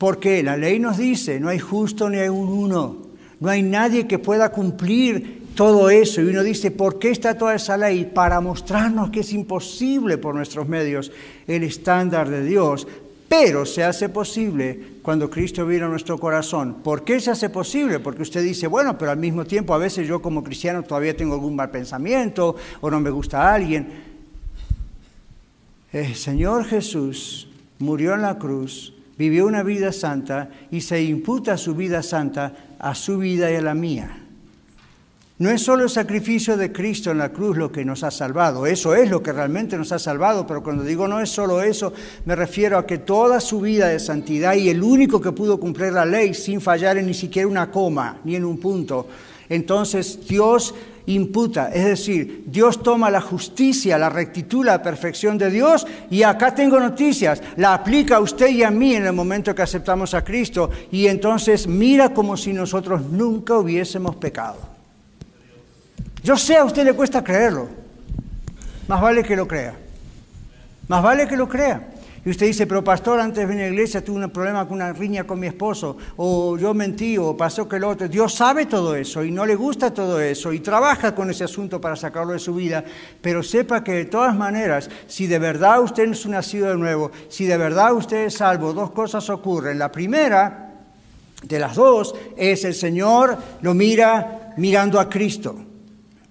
Porque 0.04 0.44
la 0.44 0.58
ley 0.58 0.80
nos 0.80 0.98
dice, 0.98 1.40
no 1.40 1.48
hay 1.48 1.60
justo 1.60 2.10
ni 2.10 2.18
hay 2.18 2.28
un 2.28 2.50
uno, 2.50 2.98
no 3.40 3.50
hay 3.50 3.64
nadie 3.64 4.06
que 4.06 4.20
pueda 4.20 4.52
cumplir 4.52 5.44
todo 5.56 5.90
eso. 5.90 6.20
Y 6.20 6.26
uno 6.26 6.44
dice, 6.44 6.72
¿por 6.72 7.00
qué 7.00 7.10
está 7.10 7.38
toda 7.38 7.56
esa 7.56 7.78
ley? 7.78 8.12
Para 8.14 8.42
mostrarnos 8.42 9.12
que 9.12 9.22
es 9.22 9.32
imposible 9.32 10.18
por 10.18 10.36
nuestros 10.36 10.68
medios 10.68 11.10
el 11.48 11.64
estándar 11.64 12.30
de 12.30 12.44
Dios, 12.44 12.86
pero 13.30 13.66
se 13.66 13.86
hace 13.86 14.10
posible 14.10 14.78
cuando 15.02 15.30
Cristo 15.30 15.66
vino 15.66 15.86
a 15.86 15.90
nuestro 15.90 16.20
corazón. 16.20 16.80
¿Por 16.84 17.06
qué 17.06 17.22
se 17.22 17.32
hace 17.32 17.50
posible? 17.50 18.02
Porque 18.02 18.24
usted 18.24 18.44
dice, 18.44 18.68
bueno, 18.68 18.98
pero 18.98 19.12
al 19.12 19.18
mismo 19.20 19.46
tiempo 19.46 19.74
a 19.74 19.78
veces 19.78 20.06
yo 20.06 20.22
como 20.22 20.44
cristiano 20.44 20.84
todavía 20.84 21.16
tengo 21.16 21.36
algún 21.36 21.56
mal 21.56 21.72
pensamiento 21.72 22.58
o 22.82 22.92
no 22.92 23.00
me 23.00 23.10
gusta 23.10 23.42
a 23.42 23.54
alguien. 23.54 23.88
El 25.94 26.14
Señor 26.16 26.66
Jesús 26.66 27.48
murió 27.80 28.16
en 28.16 28.24
la 28.24 28.38
cruz, 28.38 28.93
vivió 29.30 29.46
una 29.46 29.64
vida 29.64 29.94
santa 29.94 30.50
y 30.70 30.82
se 30.82 31.02
imputa 31.02 31.58
su 31.58 31.76
vida 31.76 32.04
santa 32.04 32.54
a 32.78 32.94
su 32.94 33.18
vida 33.18 33.50
y 33.50 33.56
a 33.56 33.62
la 33.62 33.74
mía. 33.74 34.18
No 35.40 35.50
es 35.50 35.62
solo 35.62 35.84
el 35.84 35.90
sacrificio 35.90 36.58
de 36.58 36.74
Cristo 36.74 37.10
en 37.10 37.20
la 37.20 37.30
cruz 37.30 37.58
lo 37.58 37.72
que 37.72 37.86
nos 37.86 38.04
ha 38.04 38.12
salvado, 38.12 38.68
eso 38.68 38.96
es 38.96 39.10
lo 39.10 39.24
que 39.24 39.32
realmente 39.32 39.78
nos 39.78 39.94
ha 39.94 40.00
salvado, 40.00 40.46
pero 40.46 40.62
cuando 40.62 40.84
digo 40.84 41.08
no 41.08 41.22
es 41.22 41.30
solo 41.30 41.64
eso, 41.64 41.94
me 42.26 42.36
refiero 42.36 42.78
a 42.78 42.86
que 42.86 42.98
toda 42.98 43.40
su 43.40 43.62
vida 43.62 43.88
de 43.88 44.00
santidad 44.00 44.56
y 44.56 44.70
el 44.70 44.84
único 44.84 45.22
que 45.22 45.32
pudo 45.32 45.58
cumplir 45.60 45.94
la 45.94 46.06
ley 46.06 46.34
sin 46.34 46.60
fallar 46.60 46.98
en 46.98 47.08
ni 47.08 47.14
siquiera 47.14 47.48
una 47.48 47.72
coma 47.72 48.18
ni 48.26 48.36
en 48.36 48.44
un 48.44 48.58
punto, 48.60 49.08
entonces 49.48 50.20
Dios 50.28 50.76
imputa, 51.06 51.70
es 51.74 51.86
decir, 51.86 52.44
Dios 52.48 52.82
toma 52.82 53.10
la 53.10 53.22
justicia, 53.22 53.98
la 53.98 54.10
rectitud, 54.10 54.66
la 54.66 54.82
perfección 54.82 55.38
de 55.38 55.50
Dios 55.50 55.86
y 56.10 56.24
acá 56.24 56.56
tengo 56.56 56.80
noticias, 56.80 57.42
la 57.58 57.74
aplica 57.74 58.18
a 58.18 58.20
usted 58.20 58.50
y 58.50 58.64
a 58.64 58.72
mí 58.72 58.96
en 58.96 59.06
el 59.06 59.14
momento 59.14 59.54
que 59.54 59.62
aceptamos 59.62 60.14
a 60.14 60.24
Cristo 60.24 60.70
y 60.92 61.08
entonces 61.08 61.68
mira 61.68 62.14
como 62.14 62.38
si 62.38 62.54
nosotros 62.54 63.02
nunca 63.04 63.58
hubiésemos 63.58 64.16
pecado. 64.16 64.58
Yo 66.24 66.38
sé, 66.38 66.56
a 66.56 66.64
usted 66.64 66.86
le 66.86 66.94
cuesta 66.94 67.24
creerlo. 67.24 67.68
Más 68.88 69.02
vale 69.02 69.24
que 69.24 69.36
lo 69.36 69.48
crea. 69.48 69.76
Más 70.88 71.04
vale 71.04 71.28
que 71.28 71.36
lo 71.36 71.50
crea. 71.50 71.93
Y 72.26 72.30
usted 72.30 72.46
dice, 72.46 72.66
pero 72.68 72.82
pastor, 72.82 73.20
antes 73.20 73.40
de 73.40 73.46
venir 73.46 73.64
a 73.64 73.68
la 73.68 73.74
iglesia 73.74 74.04
tuve 74.04 74.24
un 74.24 74.32
problema 74.32 74.66
con 74.66 74.76
una 74.76 74.94
riña 74.94 75.26
con 75.26 75.40
mi 75.40 75.48
esposo, 75.48 75.98
o 76.16 76.58
yo 76.58 76.74
mentí, 76.74 77.18
o 77.18 77.36
pasó 77.36 77.68
que 77.68 77.76
el 77.76 77.84
otro. 77.84 78.08
Dios 78.08 78.34
sabe 78.34 78.66
todo 78.66 78.96
eso 78.96 79.26
y 79.26 79.32
no 79.32 79.46
le 79.46 79.56
gusta 79.56 79.94
todo 79.94 80.22
eso 80.22 80.54
y 80.54 80.62
trabaja 80.62 81.14
con 81.14 81.30
ese 81.30 81.44
asunto 81.44 81.82
para 81.82 81.98
sacarlo 81.98 82.32
de 82.32 82.40
su 82.40 82.56
vida, 82.56 82.84
pero 83.22 83.44
sepa 83.44 83.84
que 83.84 83.92
de 83.92 84.06
todas 84.06 84.34
maneras, 84.36 84.90
si 85.06 85.28
de 85.28 85.38
verdad 85.38 85.82
usted 85.82 86.10
es 86.10 86.26
un 86.26 86.32
nacido 86.32 86.70
de 86.70 86.78
nuevo, 86.78 87.12
si 87.28 87.46
de 87.46 87.58
verdad 87.58 87.94
usted 87.94 88.26
es 88.28 88.36
salvo, 88.36 88.72
dos 88.72 88.92
cosas 88.92 89.30
ocurren. 89.30 89.78
La 89.78 89.92
primera 89.92 90.72
de 91.44 91.60
las 91.60 91.76
dos 91.76 92.16
es 92.38 92.64
el 92.64 92.74
Señor 92.74 93.38
lo 93.62 93.74
mira 93.74 94.54
mirando 94.56 94.98
a 94.98 95.10
Cristo. 95.10 95.73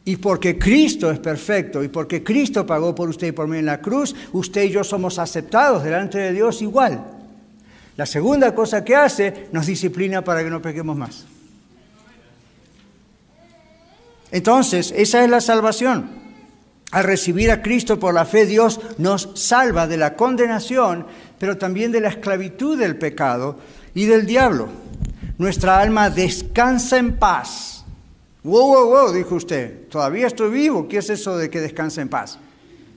Y 0.04 0.16
porque 0.16 0.58
Cristo 0.58 1.10
es 1.10 1.20
perfecto 1.20 1.82
y 1.82 1.88
porque 1.88 2.24
Cristo 2.24 2.66
pagó 2.66 2.94
por 2.94 3.08
usted 3.08 3.28
y 3.28 3.32
por 3.32 3.46
mí 3.46 3.58
en 3.58 3.66
la 3.66 3.80
cruz, 3.80 4.14
usted 4.32 4.64
y 4.64 4.70
yo 4.70 4.82
somos 4.82 5.18
aceptados 5.18 5.84
delante 5.84 6.18
de 6.18 6.32
Dios 6.32 6.60
igual. 6.60 7.04
La 7.96 8.06
segunda 8.06 8.54
cosa 8.54 8.84
que 8.84 8.96
hace 8.96 9.48
nos 9.52 9.66
disciplina 9.66 10.24
para 10.24 10.42
que 10.42 10.50
no 10.50 10.60
pequemos 10.60 10.96
más. 10.96 11.26
Entonces, 14.32 14.92
esa 14.96 15.22
es 15.22 15.30
la 15.30 15.40
salvación. 15.40 16.10
Al 16.90 17.04
recibir 17.04 17.50
a 17.50 17.62
Cristo 17.62 18.00
por 18.00 18.12
la 18.12 18.24
fe, 18.24 18.46
Dios 18.46 18.80
nos 18.98 19.30
salva 19.34 19.86
de 19.86 19.98
la 19.98 20.16
condenación, 20.16 21.06
pero 21.38 21.58
también 21.58 21.92
de 21.92 22.00
la 22.00 22.08
esclavitud 22.08 22.78
del 22.78 22.96
pecado 22.96 23.58
y 23.94 24.06
del 24.06 24.26
diablo. 24.26 24.68
Nuestra 25.38 25.80
alma 25.80 26.10
descansa 26.10 26.98
en 26.98 27.18
paz 27.18 27.81
Wow, 28.44 28.66
wow, 28.66 28.88
wow, 28.88 29.12
dijo 29.12 29.36
usted, 29.36 29.86
todavía 29.88 30.26
estoy 30.26 30.50
vivo, 30.50 30.88
¿qué 30.88 30.98
es 30.98 31.10
eso 31.10 31.36
de 31.36 31.48
que 31.48 31.60
descanse 31.60 32.00
en 32.00 32.08
paz? 32.08 32.40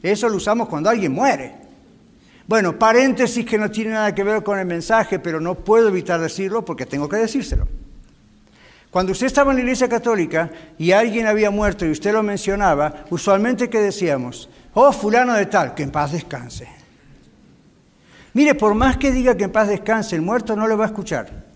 Eso 0.02 0.28
lo 0.28 0.38
usamos 0.38 0.68
cuando 0.68 0.90
alguien 0.90 1.12
muere. 1.12 1.56
Bueno, 2.48 2.80
paréntesis 2.80 3.46
que 3.46 3.58
no 3.58 3.70
tiene 3.70 3.92
nada 3.92 4.16
que 4.16 4.24
ver 4.24 4.42
con 4.44 4.58
el 4.58 4.66
mensaje, 4.66 5.20
pero 5.20 5.40
no 5.40 5.54
puedo 5.54 5.90
evitar 5.90 6.20
decirlo 6.20 6.66
porque 6.66 6.88
tengo 6.88 7.08
que 7.08 7.18
decírselo. 7.18 7.68
Cuando 8.90 9.12
usted 9.12 9.28
estaba 9.28 9.52
en 9.52 9.58
la 9.58 9.64
iglesia 9.64 9.88
católica 9.88 10.50
y 10.80 10.92
alguien 10.92 11.28
había 11.28 11.52
muerto 11.52 11.86
y 11.86 11.92
usted 11.92 12.14
lo 12.14 12.24
mencionaba, 12.24 13.06
usualmente 13.12 13.70
¿qué 13.70 13.80
decíamos? 13.80 14.50
Oh, 14.74 14.92
fulano 14.92 15.34
de 15.34 15.46
tal, 15.46 15.76
que 15.76 15.84
en 15.84 15.92
paz 15.92 16.12
descanse. 16.12 16.68
Mire, 18.34 18.56
por 18.56 18.74
más 18.74 18.98
que 18.98 19.12
diga 19.12 19.38
que 19.38 19.44
en 19.44 19.52
paz 19.52 19.68
descanse, 19.68 20.16
el 20.16 20.22
muerto 20.22 20.56
no 20.56 20.68
le 20.68 20.76
va 20.76 20.86
a 20.86 20.88
escuchar 20.88 21.55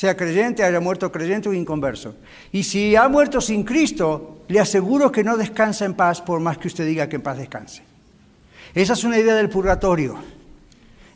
sea 0.00 0.16
creyente, 0.16 0.64
haya 0.64 0.80
muerto 0.80 1.12
creyente 1.12 1.50
o 1.50 1.52
inconverso. 1.52 2.14
Y 2.52 2.62
si 2.62 2.96
ha 2.96 3.06
muerto 3.06 3.38
sin 3.38 3.64
Cristo, 3.64 4.38
le 4.48 4.58
aseguro 4.58 5.12
que 5.12 5.22
no 5.22 5.36
descansa 5.36 5.84
en 5.84 5.92
paz 5.92 6.22
por 6.22 6.40
más 6.40 6.56
que 6.56 6.68
usted 6.68 6.86
diga 6.86 7.06
que 7.06 7.16
en 7.16 7.22
paz 7.22 7.36
descanse. 7.36 7.82
Esa 8.74 8.94
es 8.94 9.04
una 9.04 9.18
idea 9.18 9.34
del 9.34 9.50
purgatorio. 9.50 10.16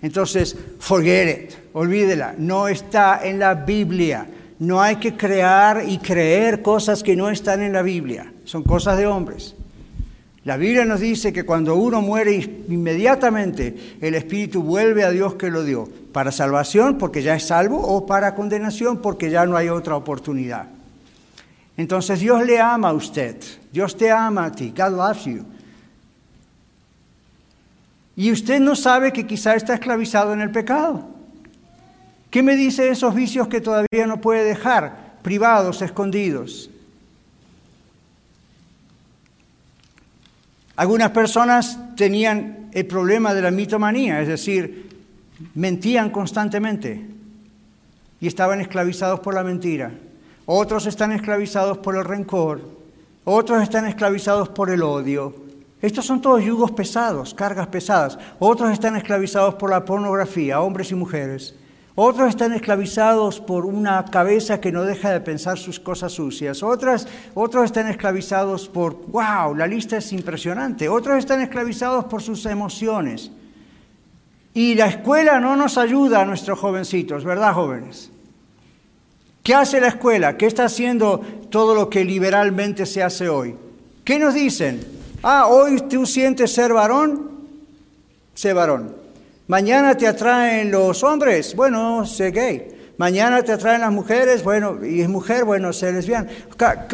Entonces, 0.03 0.55
forget 0.81 1.29
it, 1.31 1.55
olvídela, 1.73 2.35
no 2.37 2.69
está 2.69 3.23
en 3.25 3.39
la 3.39 3.55
Biblia. 3.55 4.27
No 4.59 4.83
hay 4.83 4.97
que 4.97 5.17
crear 5.17 5.85
y 5.89 5.97
creer 5.97 6.61
cosas 6.61 7.03
que 7.03 7.17
no 7.17 7.31
están 7.31 7.63
en 7.63 7.73
la 7.73 7.81
Biblia, 7.81 8.35
son 8.45 8.65
cosas 8.65 8.99
de 8.99 9.07
hombres. 9.07 9.57
La 10.45 10.59
Biblia 10.59 10.85
nos 10.85 11.01
dice 11.01 11.33
que 11.33 11.45
cuando 11.45 11.75
uno 11.75 12.03
muere 12.03 12.35
inmediatamente 12.69 13.97
el 14.01 14.15
Espíritu 14.15 14.63
vuelve 14.63 15.03
a 15.03 15.11
Dios 15.11 15.37
que 15.37 15.51
lo 15.51 15.65
dio, 15.65 15.89
para 16.13 16.33
salvación 16.33 16.99
porque 16.99 17.23
ya 17.23 17.35
es 17.35 17.47
salvo 17.47 17.81
o 17.81 18.05
para 18.05 18.35
condenación 18.35 19.01
porque 19.01 19.31
ya 19.31 19.47
no 19.47 19.57
hay 19.57 19.71
otra 19.71 19.97
oportunidad. 19.97 20.67
Entonces 21.79 22.21
Dios 22.21 22.45
le 22.45 22.61
ama 22.61 22.91
a 22.91 22.93
usted, 22.93 23.37
Dios 23.73 23.97
te 23.97 24.11
ama 24.11 24.45
a 24.45 24.53
ti, 24.53 24.73
God 24.77 24.93
loves 24.97 25.25
you. 25.25 25.45
Y 28.15 28.31
usted 28.31 28.61
no 28.61 28.77
sabe 28.77 29.13
que 29.13 29.27
quizá 29.27 29.57
está 29.57 29.75
esclavizado 29.75 30.35
en 30.35 30.41
el 30.41 30.51
pecado. 30.51 31.09
¿Qué 32.31 32.43
me 32.43 32.55
dice 32.55 32.91
esos 32.91 33.15
vicios 33.15 33.49
que 33.49 33.61
todavía 33.61 34.07
no 34.07 34.21
puede 34.21 34.45
dejar, 34.45 35.15
privados, 35.23 35.83
escondidos? 35.83 36.71
Algunas 40.77 41.11
personas 41.11 41.79
tenían 41.97 42.69
el 42.73 42.87
problema 42.87 43.33
de 43.33 43.43
la 43.43 43.51
mitomanía, 43.51 44.21
es 44.21 44.29
decir, 44.29 44.89
mentían 45.55 46.11
constantemente 46.11 47.07
y 48.21 48.27
estaban 48.27 48.61
esclavizados 48.61 49.21
por 49.21 49.35
la 49.35 49.45
mentira. 49.45 49.93
Otros 50.47 50.87
están 50.87 51.13
esclavizados 51.13 51.79
por 51.79 51.97
el 51.97 52.05
rencor, 52.05 52.61
otros 53.25 53.63
están 53.63 53.87
esclavizados 53.87 54.49
por 54.49 54.71
el 54.71 54.83
odio. 54.83 55.45
Estos 55.81 56.07
son 56.07 56.21
todos 56.21 56.43
yugos 56.43 56.71
pesados, 56.71 57.35
cargas 57.35 57.67
pesadas. 57.67 58.19
Otros 58.39 58.73
están 58.73 58.97
esclavizados 58.97 59.55
por 59.57 59.69
la 59.69 59.85
pornografía, 59.85 60.61
hombres 60.61 60.91
y 60.91 60.95
mujeres. 60.95 61.55
Otros 61.97 62.31
están 62.31 62.53
esclavizados 62.53 63.41
por 63.41 63.65
una 63.65 64.05
cabeza 64.07 64.61
que 64.61 64.73
no 64.73 64.83
deja 64.83 65.13
de 65.13 65.21
pensar 65.21 65.59
sus 65.59 65.79
cosas 65.79 66.13
sucias. 66.13 66.65
Otras, 66.65 67.07
otros 67.35 67.67
están 67.67 67.87
esclavizados 67.87 68.69
por, 68.69 69.07
wow, 69.07 69.55
la 69.55 69.69
lista 69.69 69.99
es 69.99 70.13
impresionante. 70.13 70.89
Otros 70.89 71.19
están 71.19 71.41
esclavizados 71.41 72.07
por 72.07 72.21
sus 72.21 72.47
emociones. 72.47 73.31
Y 74.55 74.75
la 74.75 74.87
escuela 74.87 75.39
no 75.39 75.55
nos 75.55 75.79
ayuda 75.79 76.23
a 76.23 76.25
nuestros 76.25 76.59
jovencitos, 76.59 77.23
¿verdad, 77.25 77.55
jóvenes? 77.55 78.11
¿Qué 79.45 79.55
hace 79.55 79.81
la 79.81 79.89
escuela? 79.89 80.37
¿Qué 80.37 80.47
está 80.47 80.65
haciendo 80.65 81.21
todo 81.49 81.77
lo 81.77 81.89
que 81.91 82.05
liberalmente 82.05 82.87
se 82.87 83.05
hace 83.05 83.29
hoy? 83.29 83.55
¿Qué 84.03 84.19
nos 84.19 84.35
dicen? 84.35 84.85
Ah, 85.23 85.47
hoy 85.47 85.81
tú 85.83 86.07
sientes 86.07 86.53
ser 86.53 86.73
varón, 86.73 87.31
sé 88.35 88.53
varón. 88.53 89.04
Mañana 89.47 89.95
te 89.95 90.07
atraen 90.07 90.71
los 90.71 91.05
hombres, 91.05 91.55
bueno, 91.55 92.07
sé 92.07 92.31
gay. 92.31 92.69
Mañana 92.97 93.43
te 93.43 93.53
atraen 93.53 93.83
las 93.83 93.93
mujeres, 93.93 94.43
bueno, 94.43 94.83
y 94.83 95.03
es 95.03 95.09
mujer, 95.09 95.45
bueno, 95.45 95.73
sé 95.73 95.93
lesbiana. 95.93 96.29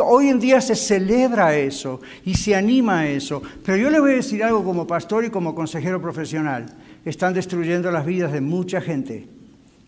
Hoy 0.03 0.29
en 0.31 0.41
día 0.41 0.61
se 0.61 0.75
celebra 0.75 1.55
eso 1.55 2.01
y 2.25 2.35
se 2.35 2.57
anima 2.57 3.01
a 3.01 3.09
eso. 3.09 3.41
Pero 3.65 3.77
yo 3.77 3.89
le 3.89 4.01
voy 4.01 4.13
a 4.13 4.17
decir 4.17 4.43
algo 4.43 4.65
como 4.65 4.85
pastor 4.85 5.25
y 5.25 5.31
como 5.31 5.55
consejero 5.55 6.03
profesional. 6.03 6.67
Están 7.05 7.35
destruyendo 7.35 7.93
las 7.93 8.05
vidas 8.05 8.33
de 8.33 8.41
mucha 8.41 8.81
gente. 8.81 9.29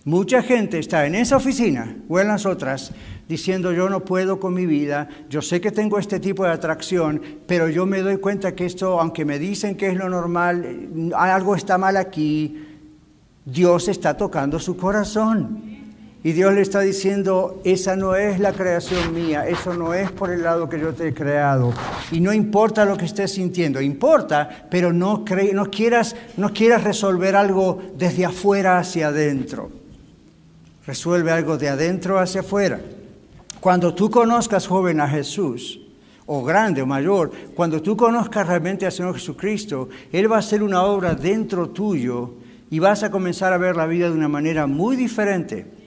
Mucha 0.04 0.42
gente 0.42 0.80
está 0.80 1.06
en 1.06 1.14
esa 1.14 1.36
oficina 1.36 1.96
o 2.08 2.18
en 2.18 2.26
las 2.26 2.44
otras 2.44 2.92
diciendo 3.28 3.72
yo 3.72 3.88
no 3.88 4.04
puedo 4.04 4.40
con 4.40 4.52
mi 4.52 4.66
vida, 4.66 5.08
yo 5.30 5.40
sé 5.40 5.60
que 5.60 5.70
tengo 5.70 5.98
este 5.98 6.18
tipo 6.18 6.44
de 6.44 6.50
atracción, 6.50 7.22
pero 7.46 7.68
yo 7.68 7.86
me 7.86 8.02
doy 8.02 8.16
cuenta 8.16 8.52
que 8.52 8.66
esto, 8.66 9.00
aunque 9.00 9.24
me 9.24 9.38
dicen 9.38 9.76
que 9.76 9.88
es 9.88 9.96
lo 9.96 10.08
normal, 10.08 11.12
algo 11.16 11.54
está 11.54 11.78
mal 11.78 11.96
aquí, 11.96 12.66
Dios 13.44 13.88
está 13.88 14.16
tocando 14.16 14.58
su 14.58 14.76
corazón. 14.76 15.70
Y 16.24 16.32
Dios 16.32 16.54
le 16.54 16.60
está 16.60 16.80
diciendo, 16.80 17.60
esa 17.64 17.96
no 17.96 18.14
es 18.14 18.38
la 18.38 18.52
creación 18.52 19.12
mía, 19.12 19.48
eso 19.48 19.74
no 19.74 19.92
es 19.92 20.08
por 20.12 20.30
el 20.30 20.44
lado 20.44 20.68
que 20.68 20.78
yo 20.78 20.94
te 20.94 21.08
he 21.08 21.14
creado. 21.14 21.72
Y 22.12 22.20
no 22.20 22.32
importa 22.32 22.84
lo 22.84 22.96
que 22.96 23.06
estés 23.06 23.32
sintiendo, 23.32 23.80
importa, 23.80 24.66
pero 24.70 24.92
no, 24.92 25.24
no, 25.52 25.70
quieras, 25.70 26.14
no 26.36 26.52
quieras 26.52 26.84
resolver 26.84 27.34
algo 27.34 27.82
desde 27.98 28.24
afuera 28.24 28.78
hacia 28.78 29.08
adentro. 29.08 29.81
Resuelve 30.86 31.30
algo 31.30 31.58
de 31.58 31.68
adentro 31.68 32.18
hacia 32.18 32.40
afuera. 32.40 32.80
Cuando 33.60 33.94
tú 33.94 34.10
conozcas, 34.10 34.66
joven, 34.66 35.00
a 35.00 35.08
Jesús, 35.08 35.80
o 36.26 36.42
grande 36.42 36.82
o 36.82 36.86
mayor, 36.86 37.30
cuando 37.54 37.82
tú 37.82 37.96
conozcas 37.96 38.46
realmente 38.46 38.86
al 38.86 38.92
Señor 38.92 39.14
Jesucristo, 39.14 39.88
Él 40.10 40.30
va 40.30 40.36
a 40.36 40.40
hacer 40.40 40.62
una 40.62 40.82
obra 40.82 41.14
dentro 41.14 41.70
tuyo 41.70 42.34
y 42.70 42.78
vas 42.78 43.02
a 43.02 43.10
comenzar 43.10 43.52
a 43.52 43.58
ver 43.58 43.76
la 43.76 43.86
vida 43.86 44.08
de 44.08 44.16
una 44.16 44.28
manera 44.28 44.66
muy 44.66 44.96
diferente. 44.96 45.81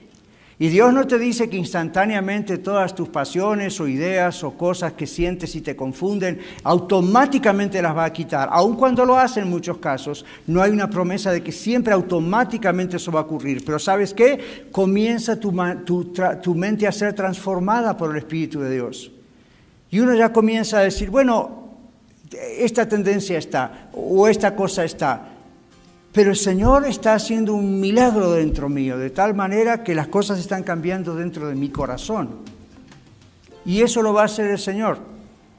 Y 0.58 0.68
Dios 0.68 0.94
no 0.94 1.06
te 1.06 1.18
dice 1.18 1.50
que 1.50 1.58
instantáneamente 1.58 2.56
todas 2.56 2.94
tus 2.94 3.10
pasiones 3.10 3.78
o 3.78 3.86
ideas 3.86 4.42
o 4.42 4.52
cosas 4.56 4.94
que 4.94 5.06
sientes 5.06 5.54
y 5.54 5.60
te 5.60 5.76
confunden, 5.76 6.40
automáticamente 6.64 7.82
las 7.82 7.94
va 7.94 8.06
a 8.06 8.12
quitar. 8.12 8.48
Aun 8.50 8.74
cuando 8.74 9.04
lo 9.04 9.18
hace 9.18 9.40
en 9.40 9.50
muchos 9.50 9.76
casos, 9.76 10.24
no 10.46 10.62
hay 10.62 10.70
una 10.70 10.88
promesa 10.88 11.30
de 11.30 11.42
que 11.42 11.52
siempre 11.52 11.92
automáticamente 11.92 12.96
eso 12.96 13.12
va 13.12 13.20
a 13.20 13.24
ocurrir. 13.24 13.62
Pero 13.66 13.78
¿sabes 13.78 14.14
qué? 14.14 14.68
Comienza 14.72 15.38
tu, 15.38 15.52
tu 16.42 16.54
mente 16.54 16.86
a 16.86 16.92
ser 16.92 17.12
transformada 17.12 17.94
por 17.94 18.12
el 18.12 18.16
Espíritu 18.16 18.60
de 18.60 18.72
Dios. 18.72 19.10
Y 19.90 20.00
uno 20.00 20.14
ya 20.14 20.32
comienza 20.32 20.78
a 20.78 20.82
decir, 20.82 21.10
bueno, 21.10 21.66
esta 22.58 22.88
tendencia 22.88 23.36
está, 23.36 23.90
o 23.92 24.26
esta 24.26 24.56
cosa 24.56 24.84
está. 24.84 25.35
Pero 26.16 26.30
el 26.30 26.36
Señor 26.36 26.86
está 26.86 27.12
haciendo 27.12 27.52
un 27.52 27.78
milagro 27.78 28.32
dentro 28.32 28.70
mío, 28.70 28.96
de 28.96 29.10
tal 29.10 29.34
manera 29.34 29.84
que 29.84 29.94
las 29.94 30.08
cosas 30.08 30.38
están 30.38 30.62
cambiando 30.62 31.14
dentro 31.14 31.46
de 31.46 31.54
mi 31.54 31.68
corazón. 31.68 32.36
Y 33.66 33.82
eso 33.82 34.00
lo 34.00 34.14
va 34.14 34.22
a 34.22 34.24
hacer 34.24 34.50
el 34.50 34.58
Señor. 34.58 34.96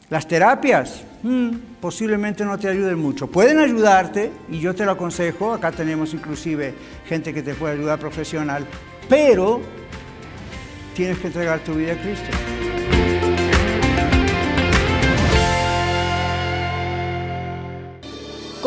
Las 0.10 0.28
terapias 0.28 1.04
hmm, 1.22 1.50
posiblemente 1.80 2.44
no 2.44 2.58
te 2.58 2.70
ayuden 2.70 2.98
mucho. 2.98 3.28
Pueden 3.28 3.60
ayudarte, 3.60 4.32
y 4.50 4.60
yo 4.60 4.74
te 4.74 4.84
lo 4.84 4.94
aconsejo, 4.94 5.54
acá 5.54 5.72
tenemos 5.72 6.16
inclusive 6.16 6.74
gente 7.06 7.36
que 7.36 7.44
te 7.44 7.54
puede 7.54 7.76
ayudar 7.76 8.00
profesional, 8.00 8.66
pero 9.08 9.62
tienes 10.96 11.20
que 11.20 11.28
entregar 11.28 11.60
tu 11.60 11.76
vida 11.76 11.94
a 11.94 12.02
Cristo. 12.02 12.67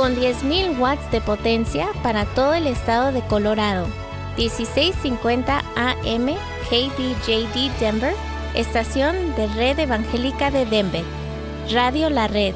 Con 0.00 0.16
10.000 0.16 0.78
watts 0.78 1.10
de 1.10 1.20
potencia 1.20 1.90
para 2.02 2.24
todo 2.24 2.54
el 2.54 2.66
estado 2.66 3.12
de 3.12 3.20
Colorado. 3.20 3.86
1650 4.38 5.62
AM 5.76 6.26
KBJD 6.70 7.70
Denver, 7.78 8.14
estación 8.54 9.14
de 9.36 9.46
Red 9.48 9.78
Evangélica 9.78 10.50
de 10.50 10.64
Denver. 10.64 11.04
Radio 11.70 12.08
La 12.08 12.28
Red, 12.28 12.54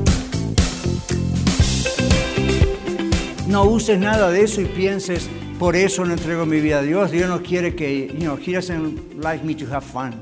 No 3.47 3.65
uses 3.65 3.99
nada 3.99 4.31
de 4.31 4.41
eso 4.41 4.61
y 4.61 4.65
pienses, 4.65 5.29
por 5.59 5.75
eso 5.75 6.03
no 6.05 6.13
entrego 6.13 6.47
mi 6.47 6.59
vida 6.59 6.79
a 6.79 6.81
Dios. 6.81 7.11
Dios 7.11 7.29
no 7.29 7.43
quiere 7.43 7.75
que, 7.75 8.07
you 8.07 8.21
know, 8.21 8.39
He 8.43 8.53
doesn't 8.53 9.23
like 9.23 9.45
me 9.45 9.53
to 9.53 9.71
have 9.71 9.85
fun. 9.85 10.15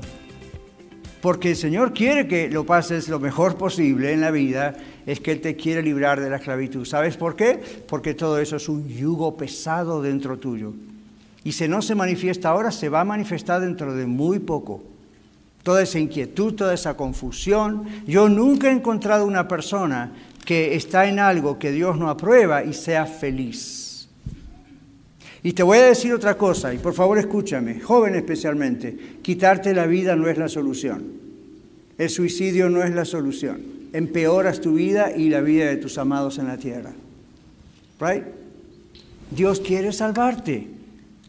Porque 1.22 1.52
el 1.52 1.56
Señor 1.56 1.94
quiere 1.94 2.28
que 2.28 2.50
lo 2.50 2.66
pases 2.66 3.08
lo 3.08 3.18
mejor 3.18 3.56
posible 3.56 4.12
en 4.12 4.20
la 4.20 4.30
vida 4.30 4.74
es 5.06 5.20
que 5.20 5.32
Él 5.32 5.40
te 5.40 5.56
quiere 5.56 5.82
librar 5.82 6.20
de 6.20 6.30
la 6.30 6.36
esclavitud. 6.36 6.84
¿Sabes 6.84 7.16
por 7.16 7.36
qué? 7.36 7.60
Porque 7.86 8.14
todo 8.14 8.38
eso 8.38 8.56
es 8.56 8.68
un 8.68 8.88
yugo 8.88 9.36
pesado 9.36 10.00
dentro 10.00 10.38
tuyo. 10.38 10.72
Y 11.44 11.52
si 11.52 11.68
no 11.68 11.82
se 11.82 11.94
manifiesta 11.94 12.48
ahora, 12.48 12.70
se 12.70 12.88
va 12.88 13.02
a 13.02 13.04
manifestar 13.04 13.60
dentro 13.60 13.94
de 13.94 14.06
muy 14.06 14.38
poco. 14.38 14.82
Toda 15.62 15.82
esa 15.82 15.98
inquietud, 15.98 16.54
toda 16.54 16.72
esa 16.72 16.96
confusión. 16.96 17.84
Yo 18.06 18.28
nunca 18.28 18.68
he 18.68 18.72
encontrado 18.72 19.26
una 19.26 19.46
persona 19.46 20.12
que 20.44 20.74
está 20.74 21.06
en 21.06 21.18
algo 21.18 21.58
que 21.58 21.70
Dios 21.70 21.98
no 21.98 22.08
aprueba 22.08 22.64
y 22.64 22.72
sea 22.72 23.06
feliz. 23.06 24.08
Y 25.42 25.52
te 25.52 25.62
voy 25.62 25.78
a 25.78 25.84
decir 25.84 26.14
otra 26.14 26.38
cosa, 26.38 26.72
y 26.72 26.78
por 26.78 26.94
favor 26.94 27.18
escúchame, 27.18 27.78
joven 27.80 28.14
especialmente, 28.14 29.18
quitarte 29.20 29.74
la 29.74 29.86
vida 29.86 30.16
no 30.16 30.28
es 30.28 30.38
la 30.38 30.48
solución. 30.48 31.04
El 31.98 32.08
suicidio 32.08 32.70
no 32.70 32.82
es 32.82 32.94
la 32.94 33.04
solución 33.04 33.73
empeoras 33.94 34.60
tu 34.60 34.74
vida 34.74 35.12
y 35.16 35.30
la 35.30 35.40
vida 35.40 35.66
de 35.66 35.76
tus 35.76 35.96
amados 35.98 36.38
en 36.38 36.48
la 36.48 36.56
tierra. 36.56 36.92
Right? 38.00 38.24
Dios 39.30 39.60
quiere 39.60 39.92
salvarte. 39.92 40.68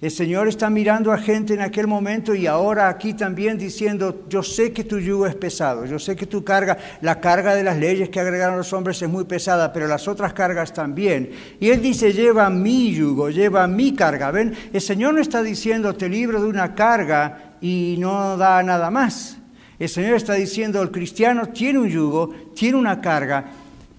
El 0.01 0.11
Señor 0.11 0.47
está 0.47 0.69
mirando 0.69 1.11
a 1.11 1.17
gente 1.17 1.53
en 1.53 1.61
aquel 1.61 1.87
momento 1.87 2.35
y 2.35 2.47
ahora 2.47 2.89
aquí 2.89 3.13
también 3.13 3.57
diciendo, 3.57 4.25
yo 4.27 4.43
sé 4.43 4.73
que 4.73 4.83
tu 4.83 4.99
yugo 4.99 5.25
es 5.25 5.35
pesado, 5.35 5.85
yo 5.85 5.99
sé 5.99 6.15
que 6.15 6.25
tu 6.25 6.43
carga, 6.43 6.77
la 7.01 7.21
carga 7.21 7.55
de 7.55 7.63
las 7.63 7.77
leyes 7.77 8.09
que 8.09 8.19
agregaron 8.19 8.57
los 8.57 8.73
hombres 8.73 9.01
es 9.01 9.09
muy 9.09 9.23
pesada, 9.23 9.71
pero 9.71 9.87
las 9.87 10.07
otras 10.07 10.33
cargas 10.33 10.73
también. 10.73 11.31
Y 11.59 11.69
Él 11.69 11.81
dice, 11.81 12.13
lleva 12.13 12.49
mi 12.49 12.93
yugo, 12.93 13.29
lleva 13.29 13.67
mi 13.67 13.93
carga. 13.93 14.31
¿Ven? 14.31 14.53
El 14.73 14.81
Señor 14.81 15.13
no 15.13 15.21
está 15.21 15.41
diciendo, 15.43 15.95
te 15.95 16.09
libro 16.09 16.41
de 16.41 16.47
una 16.47 16.73
carga 16.73 17.53
y 17.61 17.95
no 17.99 18.37
da 18.37 18.61
nada 18.63 18.89
más. 18.89 19.37
El 19.77 19.89
Señor 19.89 20.15
está 20.15 20.33
diciendo, 20.33 20.81
el 20.81 20.91
cristiano 20.91 21.47
tiene 21.47 21.79
un 21.79 21.89
yugo, 21.89 22.33
tiene 22.55 22.77
una 22.77 23.01
carga, 23.01 23.45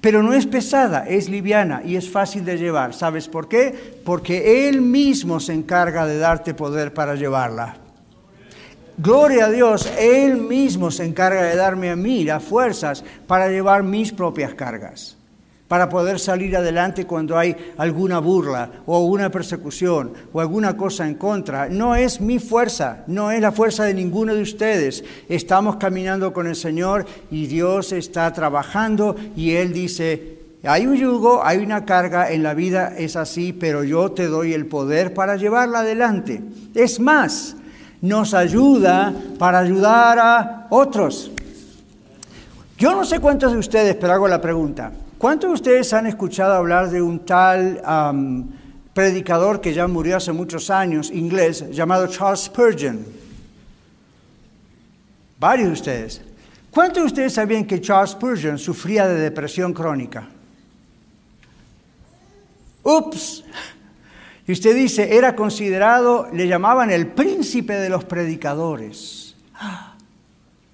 pero 0.00 0.22
no 0.22 0.32
es 0.32 0.46
pesada, 0.46 1.06
es 1.06 1.28
liviana 1.28 1.82
y 1.84 1.96
es 1.96 2.08
fácil 2.08 2.44
de 2.44 2.56
llevar. 2.56 2.94
¿Sabes 2.94 3.28
por 3.28 3.48
qué? 3.48 4.00
Porque 4.04 4.68
Él 4.68 4.80
mismo 4.80 5.40
se 5.40 5.52
encarga 5.52 6.06
de 6.06 6.18
darte 6.18 6.54
poder 6.54 6.94
para 6.94 7.14
llevarla. 7.14 7.76
Gloria 8.98 9.46
a 9.46 9.50
Dios, 9.50 9.92
Él 9.98 10.36
mismo 10.38 10.90
se 10.90 11.04
encarga 11.04 11.42
de 11.42 11.56
darme 11.56 11.90
a 11.90 11.96
mí 11.96 12.24
las 12.24 12.42
fuerzas 12.42 13.04
para 13.26 13.48
llevar 13.48 13.82
mis 13.82 14.12
propias 14.12 14.54
cargas 14.54 15.15
para 15.68 15.88
poder 15.88 16.20
salir 16.20 16.56
adelante 16.56 17.06
cuando 17.06 17.36
hay 17.36 17.56
alguna 17.76 18.18
burla 18.18 18.70
o 18.86 19.00
una 19.00 19.30
persecución 19.30 20.12
o 20.32 20.40
alguna 20.40 20.76
cosa 20.76 21.06
en 21.06 21.14
contra. 21.14 21.68
No 21.68 21.96
es 21.96 22.20
mi 22.20 22.38
fuerza, 22.38 23.04
no 23.06 23.30
es 23.30 23.40
la 23.40 23.52
fuerza 23.52 23.84
de 23.84 23.94
ninguno 23.94 24.34
de 24.34 24.42
ustedes. 24.42 25.04
Estamos 25.28 25.76
caminando 25.76 26.32
con 26.32 26.46
el 26.46 26.56
Señor 26.56 27.04
y 27.30 27.46
Dios 27.46 27.92
está 27.92 28.32
trabajando 28.32 29.16
y 29.34 29.52
Él 29.52 29.72
dice, 29.72 30.38
hay 30.62 30.86
un 30.86 30.96
yugo, 30.96 31.44
hay 31.44 31.58
una 31.58 31.84
carga, 31.84 32.30
en 32.30 32.42
la 32.42 32.54
vida 32.54 32.94
es 32.96 33.16
así, 33.16 33.52
pero 33.52 33.84
yo 33.84 34.12
te 34.12 34.26
doy 34.26 34.52
el 34.52 34.66
poder 34.66 35.14
para 35.14 35.36
llevarla 35.36 35.80
adelante. 35.80 36.42
Es 36.74 37.00
más, 37.00 37.56
nos 38.00 38.34
ayuda 38.34 39.12
para 39.38 39.58
ayudar 39.58 40.18
a 40.18 40.66
otros. 40.70 41.30
Yo 42.78 42.94
no 42.94 43.04
sé 43.04 43.20
cuántos 43.20 43.52
de 43.52 43.58
ustedes, 43.58 43.96
pero 43.96 44.12
hago 44.12 44.28
la 44.28 44.40
pregunta. 44.40 44.92
¿Cuántos 45.18 45.48
de 45.48 45.54
ustedes 45.54 45.92
han 45.94 46.06
escuchado 46.06 46.52
hablar 46.52 46.90
de 46.90 47.00
un 47.00 47.24
tal 47.24 47.80
predicador 48.92 49.62
que 49.62 49.72
ya 49.72 49.86
murió 49.86 50.18
hace 50.18 50.32
muchos 50.32 50.68
años, 50.68 51.10
inglés, 51.10 51.70
llamado 51.70 52.06
Charles 52.06 52.40
Spurgeon? 52.40 53.04
Varios 55.38 55.68
de 55.68 55.72
ustedes. 55.72 56.22
¿Cuántos 56.70 57.02
de 57.02 57.06
ustedes 57.06 57.32
sabían 57.32 57.64
que 57.64 57.80
Charles 57.80 58.10
Spurgeon 58.10 58.58
sufría 58.58 59.08
de 59.08 59.18
depresión 59.18 59.72
crónica? 59.72 60.28
Ups. 62.82 63.42
Y 64.46 64.52
usted 64.52 64.76
dice, 64.76 65.16
era 65.16 65.34
considerado, 65.34 66.28
le 66.32 66.46
llamaban 66.46 66.90
el 66.90 67.06
príncipe 67.08 67.72
de 67.72 67.88
los 67.88 68.04
predicadores. 68.04 69.34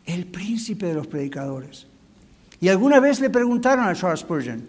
El 0.04 0.26
príncipe 0.26 0.86
de 0.86 0.94
los 0.94 1.06
predicadores. 1.06 1.86
Y 2.62 2.68
alguna 2.68 3.00
vez 3.00 3.18
le 3.18 3.28
preguntaron 3.28 3.86
a 3.86 3.92
Charles 3.92 4.20
Spurgeon, 4.20 4.62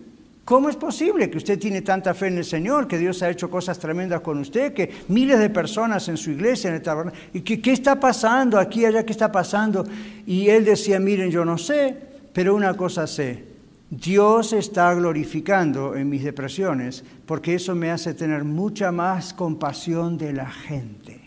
¿cómo 0.43 0.67
es 0.67 0.75
posible 0.75 1.29
que 1.29 1.37
usted 1.37 1.59
tiene 1.59 1.83
tanta 1.83 2.15
fe 2.15 2.25
en 2.25 2.39
el 2.39 2.43
Señor, 2.43 2.87
que 2.87 2.97
Dios 2.97 3.21
ha 3.21 3.29
hecho 3.29 3.51
cosas 3.51 3.77
tremendas 3.77 4.21
con 4.21 4.39
usted, 4.39 4.73
que 4.73 4.91
miles 5.09 5.37
de 5.37 5.51
personas 5.51 6.09
en 6.09 6.17
su 6.17 6.31
iglesia, 6.31 6.69
en 6.69 6.77
el 6.77 6.81
tabernáculo, 6.81 7.23
y 7.33 7.41
qué 7.41 7.71
está 7.71 7.99
pasando 7.99 8.57
aquí, 8.57 8.83
allá, 8.83 9.05
qué 9.05 9.11
está 9.11 9.31
pasando? 9.31 9.85
Y 10.25 10.49
él 10.49 10.65
decía, 10.65 10.99
miren, 10.99 11.29
yo 11.29 11.45
no 11.45 11.59
sé, 11.59 11.95
pero 12.33 12.55
una 12.55 12.75
cosa 12.75 13.05
sé, 13.05 13.43
Dios 13.91 14.53
está 14.53 14.91
glorificando 14.95 15.95
en 15.95 16.09
mis 16.09 16.23
depresiones, 16.23 17.03
porque 17.27 17.53
eso 17.53 17.75
me 17.75 17.91
hace 17.91 18.15
tener 18.15 18.43
mucha 18.43 18.91
más 18.91 19.35
compasión 19.35 20.17
de 20.17 20.33
la 20.33 20.49
gente. 20.49 21.21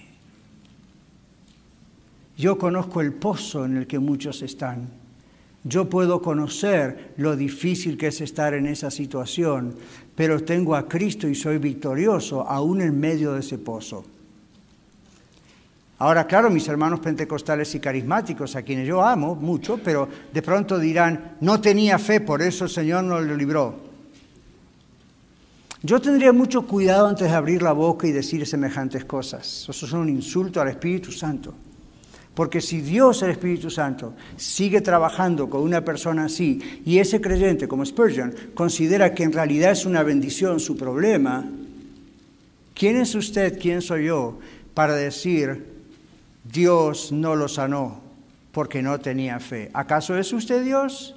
Yo 2.37 2.59
conozco 2.59 3.01
el 3.01 3.13
pozo 3.13 3.67
en 3.67 3.77
el 3.77 3.87
que 3.87 4.01
muchos 4.01 4.43
están. 4.43 5.06
Yo 5.69 5.91
puedo 5.91 6.23
conocer 6.23 7.15
lo 7.17 7.35
difícil 7.35 7.99
que 7.99 8.07
es 8.09 8.21
estar 8.21 8.55
en 8.55 8.67
esa 8.67 8.89
situación, 8.89 9.75
pero 10.15 10.45
tengo 10.45 10.77
a 10.77 10.87
Cristo 10.87 11.27
y 11.27 11.35
soy 11.35 11.59
victorioso 11.59 12.49
aún 12.49 12.81
en 12.81 12.99
medio 13.01 13.33
de 13.33 13.41
ese 13.41 13.59
pozo. 13.59 14.05
Ahora, 15.99 16.25
claro, 16.27 16.51
mis 16.51 16.69
hermanos 16.69 17.01
pentecostales 17.01 17.75
y 17.75 17.81
carismáticos, 17.81 18.55
a 18.55 18.63
quienes 18.63 18.87
yo 18.87 19.03
amo 19.03 19.35
mucho, 19.35 19.81
pero 19.83 20.09
de 20.33 20.43
pronto 20.43 20.79
dirán, 20.79 21.37
no 21.41 21.61
tenía 21.61 21.99
fe, 21.99 22.21
por 22.21 22.43
eso 22.43 22.65
el 22.65 22.71
Señor 22.71 23.03
no 23.03 23.21
lo 23.21 23.37
libró. 23.37 23.75
Yo 25.83 26.01
tendría 26.01 26.33
mucho 26.33 26.65
cuidado 26.67 27.09
antes 27.09 27.29
de 27.29 27.35
abrir 27.35 27.63
la 27.63 27.73
boca 27.73 28.07
y 28.07 28.13
decir 28.13 28.47
semejantes 28.47 29.05
cosas. 29.05 29.67
Eso 29.69 29.87
es 29.87 29.93
un 29.93 30.09
insulto 30.09 30.61
al 30.61 30.69
Espíritu 30.69 31.11
Santo. 31.11 31.55
Porque 32.37 32.61
si 32.61 32.83
Dios, 32.83 33.23
el 33.23 33.31
Espíritu 33.31 33.71
Santo, 33.71 34.13
sigue 34.37 34.83
trabajando 34.83 35.49
con 35.49 35.63
una 35.63 35.81
persona 35.81 36.27
así 36.27 36.83
y 36.85 36.99
ese 36.99 37.19
creyente, 37.21 37.67
como 37.67 37.85
Spurgeon, 37.85 38.35
considera 38.55 39.15
que 39.15 39.23
en 39.25 39.33
realidad 39.33 39.73
es 39.73 39.87
una 39.87 40.03
bendición 40.03 40.61
su 40.61 40.77
problema, 40.77 41.51
¿quién 42.75 42.99
es 42.99 43.15
usted, 43.15 43.59
quién 43.59 43.81
soy 43.81 44.05
yo 44.05 44.39
para 44.75 44.95
decir 44.95 45.65
Dios 46.45 47.11
no 47.11 47.35
lo 47.35 47.49
sanó 47.49 48.03
porque 48.53 48.83
no 48.83 49.01
tenía 49.01 49.41
fe. 49.41 49.71
¿Acaso 49.73 50.17
es 50.19 50.33
usted 50.33 50.63
Dios? 50.63 51.16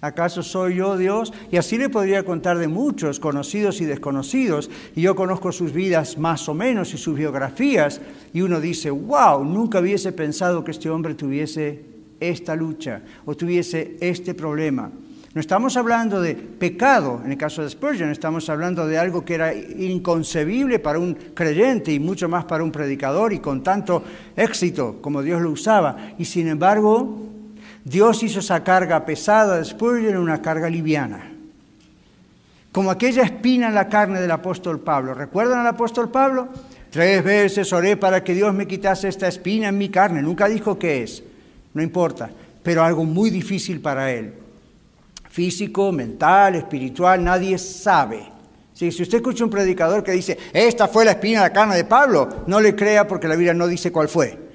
¿Acaso 0.00 0.44
soy 0.44 0.76
yo 0.76 0.96
Dios? 0.96 1.32
Y 1.50 1.56
así 1.56 1.76
le 1.76 1.88
podría 1.88 2.24
contar 2.24 2.58
de 2.58 2.68
muchos, 2.68 3.18
conocidos 3.18 3.80
y 3.80 3.84
desconocidos, 3.84 4.70
y 4.94 5.02
yo 5.02 5.16
conozco 5.16 5.50
sus 5.50 5.72
vidas 5.72 6.18
más 6.18 6.48
o 6.48 6.54
menos 6.54 6.94
y 6.94 6.98
sus 6.98 7.16
biografías, 7.16 8.00
y 8.32 8.42
uno 8.42 8.60
dice, 8.60 8.90
wow, 8.90 9.44
nunca 9.44 9.80
hubiese 9.80 10.12
pensado 10.12 10.62
que 10.62 10.70
este 10.70 10.88
hombre 10.88 11.14
tuviese 11.14 11.82
esta 12.20 12.54
lucha 12.54 13.02
o 13.24 13.36
tuviese 13.36 13.96
este 14.00 14.34
problema. 14.34 14.90
No 15.34 15.40
estamos 15.40 15.76
hablando 15.76 16.20
de 16.20 16.34
pecado, 16.34 17.20
en 17.24 17.32
el 17.32 17.38
caso 17.38 17.62
de 17.62 17.68
Spurgeon, 17.68 18.10
estamos 18.10 18.48
hablando 18.48 18.86
de 18.86 18.98
algo 18.98 19.24
que 19.24 19.34
era 19.34 19.54
inconcebible 19.54 20.78
para 20.78 20.98
un 20.98 21.14
creyente 21.34 21.92
y 21.92 22.00
mucho 22.00 22.28
más 22.28 22.44
para 22.44 22.64
un 22.64 22.72
predicador 22.72 23.32
y 23.32 23.38
con 23.38 23.62
tanto 23.62 24.02
éxito 24.34 24.98
como 25.00 25.22
Dios 25.22 25.42
lo 25.42 25.50
usaba. 25.50 26.14
Y 26.18 26.24
sin 26.24 26.48
embargo, 26.48 27.27
Dios 27.88 28.22
hizo 28.22 28.40
esa 28.40 28.62
carga 28.62 29.04
pesada 29.04 29.58
de 29.58 29.64
Spurgeon 29.64 30.16
una 30.16 30.42
carga 30.42 30.68
liviana. 30.68 31.32
Como 32.72 32.90
aquella 32.90 33.22
espina 33.22 33.68
en 33.68 33.74
la 33.74 33.88
carne 33.88 34.20
del 34.20 34.30
apóstol 34.30 34.80
Pablo. 34.80 35.14
¿Recuerdan 35.14 35.60
al 35.60 35.66
apóstol 35.68 36.10
Pablo? 36.10 36.48
Tres 36.90 37.24
veces 37.24 37.72
oré 37.72 37.96
para 37.96 38.22
que 38.22 38.34
Dios 38.34 38.54
me 38.54 38.66
quitase 38.66 39.08
esta 39.08 39.28
espina 39.28 39.68
en 39.68 39.78
mi 39.78 39.88
carne. 39.88 40.22
Nunca 40.22 40.48
dijo 40.48 40.78
qué 40.78 41.02
es, 41.02 41.22
no 41.74 41.82
importa, 41.82 42.30
pero 42.62 42.84
algo 42.84 43.04
muy 43.04 43.30
difícil 43.30 43.80
para 43.80 44.12
él 44.12 44.34
físico, 45.38 45.92
mental, 45.92 46.56
espiritual, 46.56 47.22
nadie 47.22 47.58
sabe. 47.58 48.26
Si 48.72 48.88
usted 48.88 49.18
escucha 49.18 49.44
un 49.44 49.50
predicador 49.50 50.02
que 50.02 50.10
dice, 50.10 50.36
esta 50.52 50.88
fue 50.88 51.04
la 51.04 51.12
espina 51.12 51.42
de 51.42 51.48
la 51.48 51.52
carne 51.52 51.76
de 51.76 51.84
Pablo, 51.84 52.28
no 52.48 52.60
le 52.60 52.74
crea 52.74 53.06
porque 53.06 53.28
la 53.28 53.36
Biblia 53.36 53.54
no 53.54 53.68
dice 53.68 53.92
cuál 53.92 54.08
fue. 54.08 54.47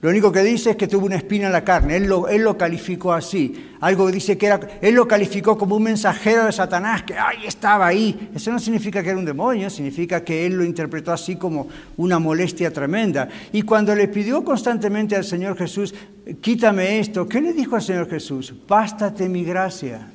Lo 0.00 0.10
único 0.10 0.30
que 0.30 0.44
dice 0.44 0.70
es 0.70 0.76
que 0.76 0.86
tuvo 0.86 1.06
una 1.06 1.16
espina 1.16 1.46
en 1.46 1.52
la 1.52 1.64
carne. 1.64 1.96
Él 1.96 2.06
lo, 2.06 2.28
él 2.28 2.42
lo 2.42 2.56
calificó 2.56 3.12
así. 3.12 3.72
Algo 3.80 4.12
dice 4.12 4.38
que 4.38 4.46
era, 4.46 4.60
él 4.80 4.94
lo 4.94 5.08
calificó 5.08 5.58
como 5.58 5.74
un 5.74 5.82
mensajero 5.82 6.44
de 6.44 6.52
Satanás, 6.52 7.02
que 7.02 7.14
ahí 7.14 7.46
estaba 7.46 7.88
ahí. 7.88 8.30
Eso 8.32 8.52
no 8.52 8.60
significa 8.60 9.02
que 9.02 9.08
era 9.08 9.18
un 9.18 9.24
demonio, 9.24 9.68
significa 9.68 10.22
que 10.22 10.46
él 10.46 10.54
lo 10.54 10.62
interpretó 10.62 11.12
así 11.12 11.34
como 11.34 11.66
una 11.96 12.20
molestia 12.20 12.72
tremenda. 12.72 13.28
Y 13.52 13.62
cuando 13.62 13.92
le 13.92 14.06
pidió 14.06 14.44
constantemente 14.44 15.16
al 15.16 15.24
Señor 15.24 15.58
Jesús, 15.58 15.92
quítame 16.40 17.00
esto, 17.00 17.26
¿qué 17.26 17.40
le 17.40 17.52
dijo 17.52 17.74
al 17.74 17.82
Señor 17.82 18.08
Jesús? 18.08 18.54
Bástate 18.68 19.28
mi 19.28 19.42
gracia. 19.42 20.12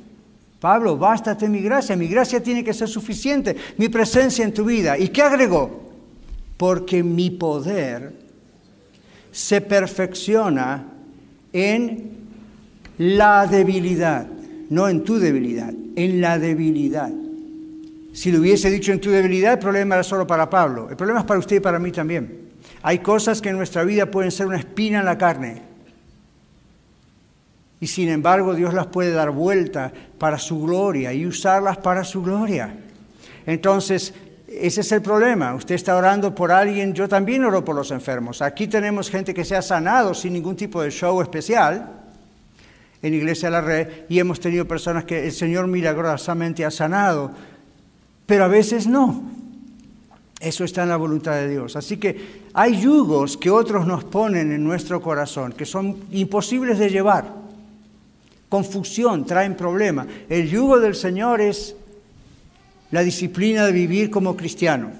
Pablo, 0.62 0.98
bástate 0.98 1.50
mi 1.50 1.60
gracia. 1.60 1.98
Mi 1.98 2.08
gracia 2.08 2.42
tiene 2.42 2.64
que 2.64 2.74
ser 2.74 2.88
suficiente. 2.88 3.58
Mi 3.78 3.90
presencia 3.90 4.46
en 4.46 4.54
tu 4.54 4.64
vida. 4.64 4.98
¿Y 4.98 5.10
qué 5.10 5.24
agregó? 5.24 5.92
Porque 6.56 7.04
mi 7.04 7.32
poder 7.32 8.23
se 9.34 9.62
perfecciona 9.62 10.86
en 11.52 12.12
la 13.00 13.48
debilidad, 13.48 14.28
no 14.70 14.88
en 14.88 15.04
tu 15.04 15.18
debilidad, 15.18 15.74
en 15.96 16.22
la 16.22 16.38
debilidad. 16.38 17.12
Si 18.14 18.32
lo 18.32 18.40
hubiese 18.40 18.70
dicho 18.70 18.92
en 18.92 19.02
tu 19.02 19.10
debilidad, 19.10 19.54
el 19.54 19.60
problema 19.60 19.96
era 19.96 20.04
solo 20.04 20.28
para 20.28 20.48
Pablo. 20.48 20.88
El 20.88 20.96
problema 20.96 21.22
es 21.22 21.26
para 21.26 21.40
usted 21.40 21.56
y 21.56 21.60
para 21.60 21.80
mí 21.80 21.92
también. 21.92 22.44
Hay 22.84 23.00
cosas 23.00 23.42
que 23.42 23.50
en 23.50 23.58
nuestra 23.58 23.84
vida 23.84 24.12
pueden 24.12 24.30
ser 24.30 24.46
una 24.46 24.58
espina 24.58 25.00
en 25.00 25.06
la 25.06 25.18
carne. 25.18 25.64
Y 27.80 27.88
sin 27.88 28.10
embargo 28.10 28.54
Dios 28.54 28.76
las 28.76 28.86
puede 28.86 29.12
dar 29.12 29.32
vuelta 29.32 29.92
para 30.20 30.38
su 30.38 30.62
gloria 30.62 31.12
y 31.12 31.26
usarlas 31.26 31.78
para 31.78 32.04
su 32.04 32.22
gloria. 32.22 32.72
Entonces, 33.48 34.14
ese 34.60 34.82
es 34.82 34.91
el 34.91 35.01
problema. 35.01 35.56
Usted 35.56 35.76
está 35.76 35.95
orando 35.95 36.34
por 36.34 36.51
alguien, 36.51 36.93
yo 36.93 37.08
también 37.08 37.43
oro 37.43 37.66
por 37.66 37.76
los 37.76 37.91
enfermos. 37.91 38.41
Aquí 38.41 38.68
tenemos 38.68 39.10
gente 39.10 39.34
que 39.34 39.45
se 39.45 39.56
ha 39.56 39.62
sanado 39.62 40.14
sin 40.14 40.34
ningún 40.34 40.56
tipo 40.56 40.82
de 40.82 40.91
show 40.91 41.22
especial 41.22 41.89
en 43.01 43.14
Iglesia 43.14 43.49
de 43.49 43.51
la 43.51 43.62
Red 43.62 43.88
y 44.10 44.20
hemos 44.20 44.39
tenido 44.39 44.68
personas 44.68 45.06
que 45.06 45.26
el 45.26 45.32
Señor 45.32 45.68
milagrosamente 45.68 46.64
ha 46.66 46.72
sanado, 46.72 47.32
pero 48.26 48.45
a 48.45 48.47
veces 48.47 48.88
no. 48.88 49.24
Eso 50.39 50.66
está 50.66 50.84
en 50.84 50.89
la 50.89 50.97
voluntad 50.97 51.36
de 51.36 51.49
Dios. 51.49 51.76
Así 51.76 51.97
que 51.97 52.43
hay 52.54 52.80
yugos 52.82 53.38
que 53.38 53.49
otros 53.49 53.88
nos 53.88 54.04
ponen 54.04 54.51
en 54.51 54.64
nuestro 54.64 55.01
corazón 55.01 55.54
que 55.54 55.66
son 55.66 55.97
imposibles 56.12 56.80
de 56.80 56.89
llevar. 56.89 57.34
Confusión, 58.49 59.26
traen 59.26 59.56
problemas. 59.56 60.08
El 60.30 60.49
yugo 60.49 60.80
del 60.80 60.95
Señor 60.95 61.41
es 61.41 61.76
la 62.94 63.02
disciplina 63.02 63.66
de 63.66 63.72
vivir 63.72 64.12
como 64.12 64.38
cristiano. 64.38 64.91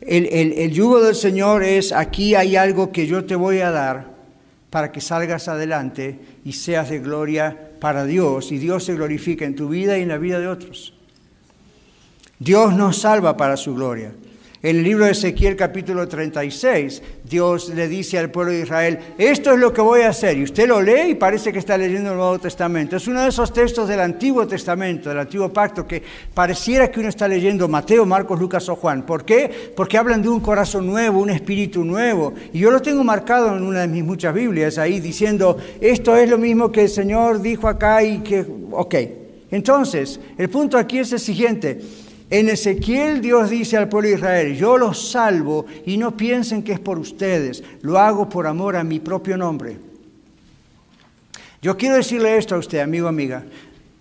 El, 0.00 0.70
yugo 0.72 1.02
del 1.02 1.14
Señor 1.14 1.62
es, 1.62 1.92
aquí 1.92 2.34
hay 2.34 2.56
algo 2.56 2.92
que 2.92 3.06
yo 3.06 3.26
te 3.26 3.36
voy 3.36 3.58
a 3.58 3.70
dar 3.70 4.06
para 4.70 4.90
que 4.90 5.02
salgas 5.02 5.46
adelante 5.46 6.18
y 6.46 6.54
seas 6.54 6.88
de 6.88 6.98
gloria 6.98 7.72
para 7.78 8.06
Dios 8.06 8.50
y 8.52 8.56
Dios 8.56 8.84
se 8.84 8.94
glorifica 8.94 9.44
en 9.44 9.54
tu 9.54 9.68
vida 9.68 9.98
y 9.98 10.02
en 10.02 10.08
la 10.08 10.16
vida 10.16 10.40
de 10.40 10.48
otros. 10.48 10.94
Dios 12.38 12.72
nos 12.72 13.02
salva 13.02 13.36
para 13.36 13.58
su 13.58 13.74
gloria. 13.74 14.14
En 14.62 14.76
el 14.76 14.84
libro 14.84 15.06
de 15.06 15.12
Ezequiel 15.12 15.56
capítulo 15.56 16.06
36, 16.06 17.02
Dios 17.24 17.70
le 17.70 17.88
dice 17.88 18.18
al 18.18 18.30
pueblo 18.30 18.52
de 18.52 18.60
Israel, 18.60 18.98
esto 19.16 19.54
es 19.54 19.58
lo 19.58 19.72
que 19.72 19.80
voy 19.80 20.02
a 20.02 20.10
hacer. 20.10 20.36
Y 20.36 20.42
usted 20.42 20.68
lo 20.68 20.82
lee 20.82 21.12
y 21.12 21.14
parece 21.14 21.50
que 21.50 21.58
está 21.58 21.78
leyendo 21.78 22.10
el 22.10 22.18
Nuevo 22.18 22.38
Testamento. 22.38 22.94
Es 22.94 23.08
uno 23.08 23.22
de 23.22 23.30
esos 23.30 23.54
textos 23.54 23.88
del 23.88 24.00
Antiguo 24.00 24.46
Testamento, 24.46 25.08
del 25.08 25.20
Antiguo 25.20 25.50
Pacto, 25.50 25.86
que 25.86 26.02
pareciera 26.34 26.90
que 26.90 27.00
uno 27.00 27.08
está 27.08 27.26
leyendo 27.26 27.68
Mateo, 27.68 28.04
Marcos, 28.04 28.38
Lucas 28.38 28.68
o 28.68 28.76
Juan. 28.76 29.06
¿Por 29.06 29.24
qué? 29.24 29.72
Porque 29.74 29.96
hablan 29.96 30.20
de 30.20 30.28
un 30.28 30.40
corazón 30.40 30.86
nuevo, 30.86 31.22
un 31.22 31.30
espíritu 31.30 31.82
nuevo. 31.82 32.34
Y 32.52 32.58
yo 32.58 32.70
lo 32.70 32.82
tengo 32.82 33.02
marcado 33.02 33.56
en 33.56 33.62
una 33.62 33.80
de 33.80 33.88
mis 33.88 34.04
muchas 34.04 34.34
Biblias 34.34 34.76
ahí 34.76 35.00
diciendo, 35.00 35.56
esto 35.80 36.14
es 36.16 36.28
lo 36.28 36.36
mismo 36.36 36.70
que 36.70 36.82
el 36.82 36.90
Señor 36.90 37.40
dijo 37.40 37.66
acá 37.66 38.02
y 38.02 38.18
que, 38.18 38.44
ok. 38.72 38.94
Entonces, 39.52 40.20
el 40.36 40.50
punto 40.50 40.76
aquí 40.76 40.98
es 40.98 41.12
el 41.12 41.18
siguiente. 41.18 41.80
En 42.30 42.48
Ezequiel 42.48 43.20
Dios 43.20 43.50
dice 43.50 43.76
al 43.76 43.88
pueblo 43.88 44.08
de 44.08 44.14
Israel, 44.14 44.56
yo 44.56 44.78
los 44.78 45.10
salvo 45.10 45.66
y 45.84 45.96
no 45.96 46.16
piensen 46.16 46.62
que 46.62 46.72
es 46.72 46.80
por 46.80 46.96
ustedes, 46.98 47.62
lo 47.82 47.98
hago 47.98 48.28
por 48.28 48.46
amor 48.46 48.76
a 48.76 48.84
mi 48.84 49.00
propio 49.00 49.36
nombre. 49.36 49.76
Yo 51.60 51.76
quiero 51.76 51.96
decirle 51.96 52.38
esto 52.38 52.54
a 52.54 52.58
usted, 52.58 52.78
amigo, 52.78 53.08
amiga. 53.08 53.44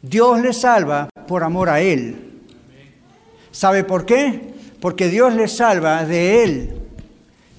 Dios 0.02 0.40
le 0.42 0.54
salva 0.54 1.10
por 1.28 1.44
amor 1.44 1.70
a 1.70 1.82
Él. 1.82 2.40
¿Sabe 3.52 3.84
por 3.84 4.06
qué? 4.06 4.54
Porque 4.80 5.10
Dios 5.10 5.34
le 5.34 5.48
salva 5.48 6.06
de 6.06 6.44
Él. 6.44 6.74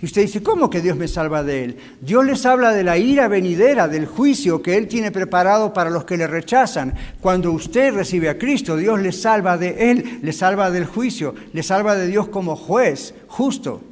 Y 0.02 0.06
usted 0.06 0.22
dice, 0.22 0.42
¿cómo 0.42 0.70
que 0.70 0.80
Dios 0.80 0.96
me 0.96 1.08
salva 1.08 1.42
de 1.42 1.64
él? 1.64 1.76
Dios 2.00 2.24
les 2.24 2.46
habla 2.46 2.72
de 2.72 2.84
la 2.84 2.96
ira 2.96 3.28
venidera, 3.28 3.86
del 3.86 4.06
juicio 4.06 4.62
que 4.62 4.78
Él 4.78 4.88
tiene 4.88 5.10
preparado 5.10 5.74
para 5.74 5.90
los 5.90 6.04
que 6.04 6.16
le 6.16 6.26
rechazan. 6.26 6.94
Cuando 7.20 7.52
usted 7.52 7.92
recibe 7.92 8.30
a 8.30 8.38
Cristo, 8.38 8.78
Dios 8.78 8.98
le 9.00 9.12
salva 9.12 9.58
de 9.58 9.90
Él, 9.90 10.20
le 10.22 10.32
salva 10.32 10.70
del 10.70 10.86
juicio, 10.86 11.34
le 11.52 11.62
salva 11.62 11.96
de 11.96 12.06
Dios 12.06 12.28
como 12.28 12.56
juez 12.56 13.14
justo. 13.28 13.82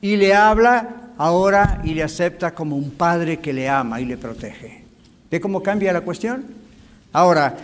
Y 0.00 0.14
le 0.14 0.32
habla 0.32 1.10
ahora 1.18 1.80
y 1.82 1.94
le 1.94 2.04
acepta 2.04 2.54
como 2.54 2.76
un 2.76 2.92
padre 2.92 3.40
que 3.40 3.52
le 3.52 3.68
ama 3.68 4.00
y 4.00 4.04
le 4.04 4.16
protege. 4.16 4.84
¿Ve 5.28 5.40
cómo 5.40 5.60
cambia 5.60 5.92
la 5.92 6.02
cuestión? 6.02 6.44
Ahora, 7.12 7.56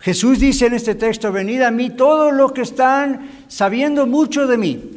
Jesús 0.00 0.38
dice 0.38 0.66
en 0.66 0.74
este 0.74 0.96
texto, 0.96 1.32
venid 1.32 1.62
a 1.62 1.70
mí 1.70 1.88
todos 1.90 2.30
los 2.34 2.52
que 2.52 2.62
están 2.62 3.30
sabiendo 3.48 4.06
mucho 4.06 4.46
de 4.46 4.58
mí 4.58 4.91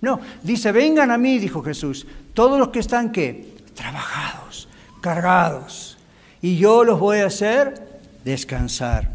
no, 0.00 0.20
dice, 0.42 0.72
vengan 0.72 1.10
a 1.10 1.18
mí, 1.18 1.38
dijo 1.38 1.62
Jesús, 1.62 2.06
todos 2.34 2.58
los 2.58 2.68
que 2.68 2.78
están 2.78 3.10
qué? 3.10 3.54
Trabajados, 3.74 4.68
cargados. 5.00 5.98
Y 6.40 6.56
yo 6.56 6.84
los 6.84 7.00
voy 7.00 7.18
a 7.18 7.26
hacer 7.26 8.00
descansar. 8.24 9.10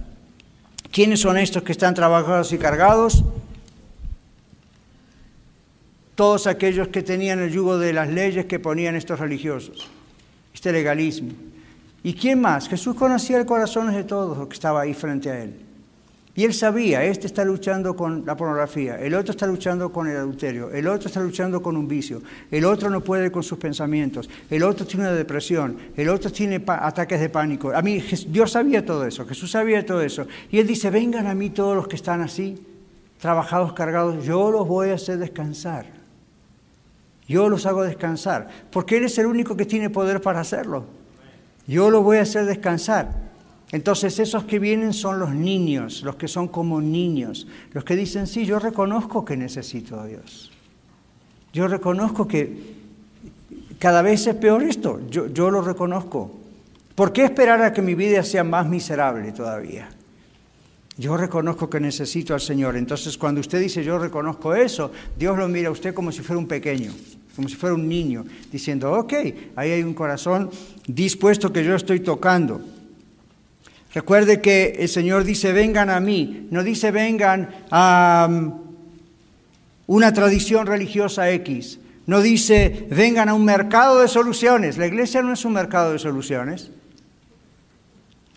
¿Quiénes 0.91 1.21
son 1.21 1.37
estos 1.37 1.63
que 1.63 1.71
están 1.71 1.93
trabajados 1.93 2.51
y 2.51 2.57
cargados? 2.57 3.23
todos 6.15 6.47
aquellos 6.47 6.89
que 6.89 7.01
tenían 7.01 7.39
el 7.39 7.51
yugo 7.51 7.77
de 7.77 7.93
las 7.93 8.09
leyes 8.09 8.45
que 8.45 8.59
ponían 8.59 8.95
estos 8.95 9.19
religiosos, 9.19 9.87
este 10.53 10.71
legalismo. 10.71 11.31
¿Y 12.03 12.13
quién 12.13 12.41
más? 12.41 12.67
Jesús 12.67 12.95
conocía 12.95 13.37
el 13.37 13.45
corazón 13.45 13.91
de 13.91 14.03
todos 14.03 14.37
los 14.37 14.47
que 14.47 14.53
estaba 14.53 14.81
ahí 14.81 14.93
frente 14.93 15.31
a 15.31 15.41
él. 15.41 15.53
Y 16.35 16.45
él 16.45 16.53
sabía, 16.53 17.03
este 17.03 17.27
está 17.27 17.45
luchando 17.45 17.95
con 17.95 18.25
la 18.25 18.35
pornografía, 18.35 18.95
el 18.95 19.13
otro 19.13 19.31
está 19.31 19.45
luchando 19.45 19.91
con 19.91 20.07
el 20.07 20.17
adulterio, 20.17 20.71
el 20.71 20.87
otro 20.87 21.07
está 21.07 21.19
luchando 21.19 21.61
con 21.61 21.77
un 21.77 21.87
vicio, 21.87 22.23
el 22.49 22.65
otro 22.65 22.89
no 22.89 23.01
puede 23.01 23.31
con 23.31 23.43
sus 23.43 23.59
pensamientos, 23.59 24.27
el 24.49 24.63
otro 24.63 24.83
tiene 24.87 25.03
una 25.03 25.13
depresión, 25.13 25.77
el 25.95 26.09
otro 26.09 26.31
tiene 26.31 26.63
ataques 26.65 27.19
de 27.19 27.29
pánico. 27.29 27.71
A 27.71 27.83
mí 27.83 28.03
Dios 28.27 28.51
sabía 28.51 28.83
todo 28.83 29.05
eso, 29.05 29.27
Jesús 29.27 29.51
sabía 29.51 29.85
todo 29.85 30.01
eso. 30.01 30.25
Y 30.49 30.57
él 30.57 30.65
dice, 30.65 30.89
vengan 30.89 31.27
a 31.27 31.35
mí 31.35 31.51
todos 31.51 31.75
los 31.75 31.87
que 31.87 31.97
están 31.97 32.21
así, 32.21 32.57
trabajados, 33.19 33.73
cargados, 33.73 34.25
yo 34.25 34.49
los 34.49 34.67
voy 34.67 34.89
a 34.89 34.95
hacer 34.95 35.19
descansar. 35.19 35.85
Yo 37.27 37.47
los 37.47 37.65
hago 37.65 37.83
descansar, 37.83 38.49
porque 38.71 38.97
Él 38.97 39.05
es 39.05 39.17
el 39.17 39.27
único 39.27 39.55
que 39.55 39.65
tiene 39.65 39.89
poder 39.89 40.19
para 40.21 40.41
hacerlo. 40.41 40.85
Yo 41.67 41.89
los 41.89 42.03
voy 42.03 42.17
a 42.17 42.23
hacer 42.23 42.45
descansar. 42.45 43.32
Entonces 43.73 44.19
esos 44.19 44.43
que 44.43 44.59
vienen 44.59 44.93
son 44.93 45.17
los 45.17 45.33
niños, 45.33 46.03
los 46.03 46.15
que 46.15 46.27
son 46.27 46.47
como 46.47 46.79
niños, 46.79 47.47
los 47.71 47.83
que 47.83 47.95
dicen, 47.95 48.27
sí, 48.27 48.45
yo 48.45 48.59
reconozco 48.59 49.25
que 49.25 49.35
necesito 49.35 49.99
a 49.99 50.05
Dios. 50.05 50.51
Yo 51.53 51.67
reconozco 51.67 52.27
que 52.27 52.75
cada 53.79 54.03
vez 54.03 54.27
es 54.27 54.35
peor 54.35 54.61
esto, 54.61 55.01
yo, 55.09 55.25
yo 55.25 55.49
lo 55.49 55.63
reconozco. 55.63 56.39
¿Por 56.93 57.11
qué 57.11 57.23
esperar 57.23 57.63
a 57.63 57.73
que 57.73 57.81
mi 57.81 57.95
vida 57.95 58.21
sea 58.21 58.43
más 58.43 58.69
miserable 58.69 59.31
todavía? 59.31 59.89
Yo 60.95 61.17
reconozco 61.17 61.67
que 61.67 61.79
necesito 61.79 62.35
al 62.35 62.41
Señor. 62.41 62.77
Entonces 62.77 63.17
cuando 63.17 63.41
usted 63.41 63.59
dice 63.59 63.83
yo 63.83 63.97
reconozco 63.97 64.53
eso, 64.53 64.91
Dios 65.17 65.35
lo 65.35 65.47
mira 65.47 65.69
a 65.69 65.71
usted 65.71 65.95
como 65.95 66.11
si 66.11 66.21
fuera 66.21 66.37
un 66.37 66.47
pequeño, 66.47 66.91
como 67.35 67.49
si 67.49 67.55
fuera 67.55 67.73
un 67.73 67.89
niño, 67.89 68.23
diciendo, 68.51 68.93
ok, 68.93 69.13
ahí 69.55 69.71
hay 69.71 69.81
un 69.81 69.95
corazón 69.95 70.51
dispuesto 70.85 71.51
que 71.51 71.63
yo 71.63 71.73
estoy 71.73 72.01
tocando. 72.01 72.61
Recuerde 73.93 74.41
que 74.41 74.77
el 74.79 74.89
Señor 74.89 75.23
dice, 75.23 75.53
vengan 75.53 75.89
a 75.91 75.99
mí, 75.99 76.47
no 76.49 76.63
dice 76.63 76.89
vengan 76.89 77.49
a 77.69 78.27
um, 78.27 78.59
una 79.85 80.11
tradición 80.13 80.65
religiosa 80.65 81.29
X, 81.29 81.79
no 82.07 82.21
dice 82.21 82.87
vengan 82.89 83.29
a 83.29 83.35
un 83.35 83.45
mercado 83.45 84.01
de 84.01 84.07
soluciones, 84.07 84.79
la 84.79 84.87
iglesia 84.87 85.21
no 85.21 85.31
es 85.31 85.45
un 85.45 85.53
mercado 85.53 85.91
de 85.91 85.99
soluciones, 85.99 86.71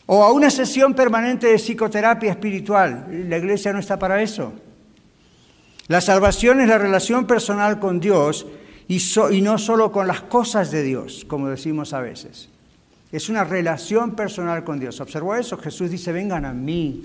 o 0.05 0.23
a 0.23 0.33
una 0.33 0.51
sesión 0.51 0.95
permanente 0.95 1.47
de 1.47 1.59
psicoterapia 1.59 2.33
espiritual, 2.33 3.07
la 3.11 3.39
iglesia 3.39 3.73
no 3.73 3.79
está 3.79 3.99
para 3.99 4.21
eso. 4.23 4.53
La 5.89 6.01
salvación 6.01 6.61
es 6.61 6.69
la 6.69 6.79
relación 6.79 7.27
personal 7.27 7.79
con 7.79 7.99
Dios 7.99 8.47
y, 8.89 9.01
y 9.33 9.41
no 9.41 9.57
solo 9.57 9.91
con 9.91 10.07
las 10.07 10.21
cosas 10.21 10.71
de 10.71 10.83
Dios, 10.83 11.25
como 11.27 11.49
decimos 11.49 11.93
a 11.93 12.01
veces. 12.01 12.51
Es 13.17 13.31
una 13.31 13.45
relación 13.45 14.15
personal 14.15 14.63
con 14.63 14.79
Dios. 14.79 15.01
¿Observó 15.01 15.35
eso? 15.35 15.57
Jesús 15.57 15.91
dice, 15.91 16.13
vengan 16.13 16.45
a 16.45 16.53
mí, 16.53 17.03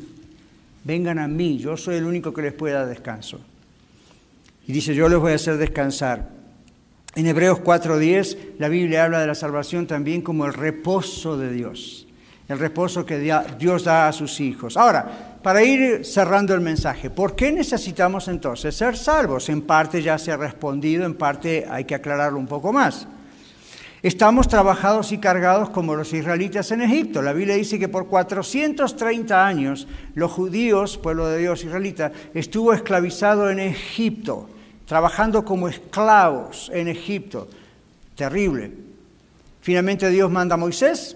vengan 0.83 1.17
a 1.19 1.25
mí, 1.25 1.57
yo 1.57 1.77
soy 1.77 1.95
el 1.95 2.03
único 2.03 2.33
que 2.33 2.41
les 2.41 2.51
puede 2.51 2.73
dar 2.73 2.85
descanso. 2.85 3.39
Y 4.67 4.73
dice, 4.73 4.93
yo 4.93 5.07
les 5.07 5.19
voy 5.19 5.31
a 5.31 5.35
hacer 5.35 5.55
descansar. 5.55 6.27
En 7.15 7.27
Hebreos 7.27 7.61
4.10 7.61 8.57
la 8.59 8.67
Biblia 8.67 9.05
habla 9.05 9.21
de 9.21 9.27
la 9.27 9.35
salvación 9.35 9.87
también 9.87 10.21
como 10.21 10.45
el 10.45 10.53
reposo 10.53 11.37
de 11.37 11.49
Dios, 11.53 12.05
el 12.49 12.59
reposo 12.59 13.05
que 13.05 13.17
Dios 13.57 13.85
da 13.85 14.09
a 14.09 14.11
sus 14.11 14.41
hijos. 14.41 14.75
Ahora, 14.75 15.39
para 15.41 15.63
ir 15.63 16.03
cerrando 16.03 16.53
el 16.53 16.59
mensaje, 16.59 17.09
¿por 17.09 17.37
qué 17.37 17.53
necesitamos 17.53 18.27
entonces 18.27 18.75
ser 18.75 18.97
salvos? 18.97 19.47
En 19.47 19.61
parte 19.61 20.01
ya 20.01 20.17
se 20.17 20.33
ha 20.33 20.35
respondido, 20.35 21.05
en 21.05 21.13
parte 21.13 21.65
hay 21.69 21.85
que 21.85 21.95
aclararlo 21.95 22.37
un 22.37 22.47
poco 22.47 22.73
más. 22.73 23.07
Estamos 24.03 24.47
trabajados 24.47 25.11
y 25.11 25.19
cargados 25.19 25.69
como 25.69 25.95
los 25.95 26.11
israelitas 26.11 26.71
en 26.71 26.81
Egipto. 26.81 27.21
La 27.21 27.33
Biblia 27.33 27.55
dice 27.55 27.77
que 27.77 27.87
por 27.87 28.07
430 28.07 29.45
años 29.45 29.87
los 30.15 30.31
judíos, 30.31 30.97
pueblo 30.97 31.27
de 31.27 31.37
Dios 31.37 31.63
israelita, 31.63 32.11
estuvo 32.33 32.73
esclavizado 32.73 33.51
en 33.51 33.59
Egipto, 33.59 34.49
trabajando 34.87 35.45
como 35.45 35.67
esclavos 35.67 36.71
en 36.73 36.87
Egipto. 36.87 37.47
Terrible. 38.15 38.71
Finalmente 39.61 40.09
Dios 40.09 40.31
manda 40.31 40.55
a 40.55 40.57
Moisés. 40.57 41.15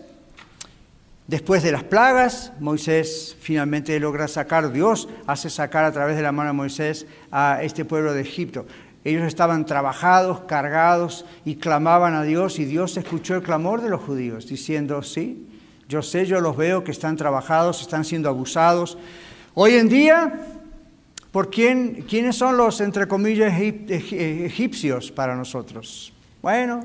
Después 1.25 1.63
de 1.63 1.71
las 1.71 1.83
plagas, 1.83 2.53
Moisés 2.59 3.35
finalmente 3.39 3.99
logra 3.99 4.27
sacar, 4.27 4.71
Dios 4.71 5.09
hace 5.25 5.49
sacar 5.49 5.83
a 5.83 5.91
través 5.91 6.17
de 6.17 6.21
la 6.21 6.31
mano 6.31 6.49
de 6.49 6.53
Moisés 6.53 7.07
a 7.31 7.63
este 7.63 7.83
pueblo 7.83 8.13
de 8.13 8.21
Egipto. 8.21 8.67
Ellos 9.05 9.23
estaban 9.23 9.67
trabajados, 9.67 10.41
cargados 10.41 11.25
y 11.45 11.57
clamaban 11.57 12.15
a 12.15 12.23
Dios 12.23 12.57
y 12.57 12.65
Dios 12.65 12.97
escuchó 12.97 13.35
el 13.35 13.43
clamor 13.43 13.83
de 13.83 13.89
los 13.89 14.01
judíos 14.01 14.47
diciendo, 14.47 15.03
sí, 15.03 15.47
yo 15.87 16.01
sé, 16.01 16.25
yo 16.25 16.41
los 16.41 16.57
veo 16.57 16.83
que 16.83 16.89
están 16.89 17.15
trabajados, 17.15 17.81
están 17.81 18.03
siendo 18.03 18.29
abusados. 18.29 18.97
Hoy 19.53 19.75
en 19.75 19.89
día, 19.89 20.47
¿por 21.31 21.51
quién, 21.51 22.03
quiénes 22.09 22.35
son 22.35 22.57
los, 22.57 22.81
entre 22.81 23.07
comillas, 23.07 23.53
egipcios 23.61 25.11
para 25.11 25.35
nosotros? 25.35 26.11
Bueno, 26.41 26.83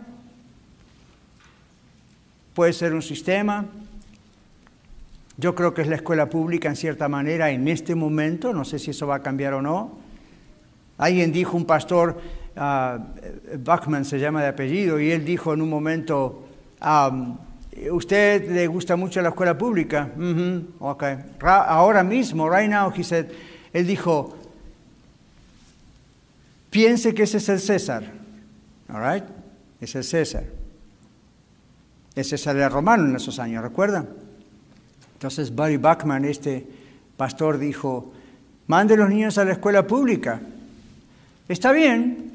puede 2.52 2.74
ser 2.74 2.92
un 2.92 3.00
sistema. 3.00 3.64
Yo 5.38 5.54
creo 5.54 5.72
que 5.72 5.80
es 5.80 5.88
la 5.88 5.96
escuela 5.96 6.28
pública 6.28 6.68
en 6.68 6.76
cierta 6.76 7.08
manera 7.08 7.50
en 7.50 7.66
este 7.66 7.94
momento, 7.94 8.52
no 8.52 8.66
sé 8.66 8.78
si 8.78 8.90
eso 8.90 9.06
va 9.06 9.14
a 9.16 9.22
cambiar 9.22 9.54
o 9.54 9.62
no. 9.62 10.09
Alguien 11.00 11.32
dijo, 11.32 11.56
un 11.56 11.64
pastor, 11.64 12.20
uh, 12.56 13.58
Bachman 13.58 14.04
se 14.04 14.18
llama 14.18 14.42
de 14.42 14.48
apellido, 14.48 15.00
y 15.00 15.10
él 15.10 15.24
dijo 15.24 15.54
en 15.54 15.62
un 15.62 15.70
momento, 15.70 16.46
um, 16.84 17.38
¿usted 17.90 18.50
le 18.50 18.66
gusta 18.66 18.96
mucho 18.96 19.22
la 19.22 19.30
escuela 19.30 19.56
pública? 19.56 20.10
okay. 20.78 21.16
Ahora 21.40 22.04
mismo, 22.04 22.50
right 22.50 22.68
now, 22.68 22.92
he 22.94 23.02
said, 23.02 23.28
él 23.72 23.86
dijo, 23.86 24.36
piense 26.68 27.14
que 27.14 27.22
ese 27.22 27.38
es 27.38 27.48
el 27.48 27.60
César, 27.60 28.02
all 28.92 29.02
right? 29.02 29.24
Es 29.80 29.94
el 29.94 30.04
César. 30.04 30.44
El 32.14 32.24
César 32.26 32.56
era 32.56 32.68
romano 32.68 33.08
en 33.08 33.16
esos 33.16 33.38
años, 33.38 33.62
¿recuerdan? 33.62 34.06
Entonces 35.14 35.54
Barry 35.54 35.78
Bachman, 35.78 36.26
este 36.26 36.66
pastor, 37.16 37.56
dijo, 37.56 38.12
mande 38.66 38.98
los 38.98 39.08
niños 39.08 39.38
a 39.38 39.46
la 39.46 39.52
escuela 39.52 39.86
pública. 39.86 40.42
Está 41.50 41.72
bien, 41.72 42.30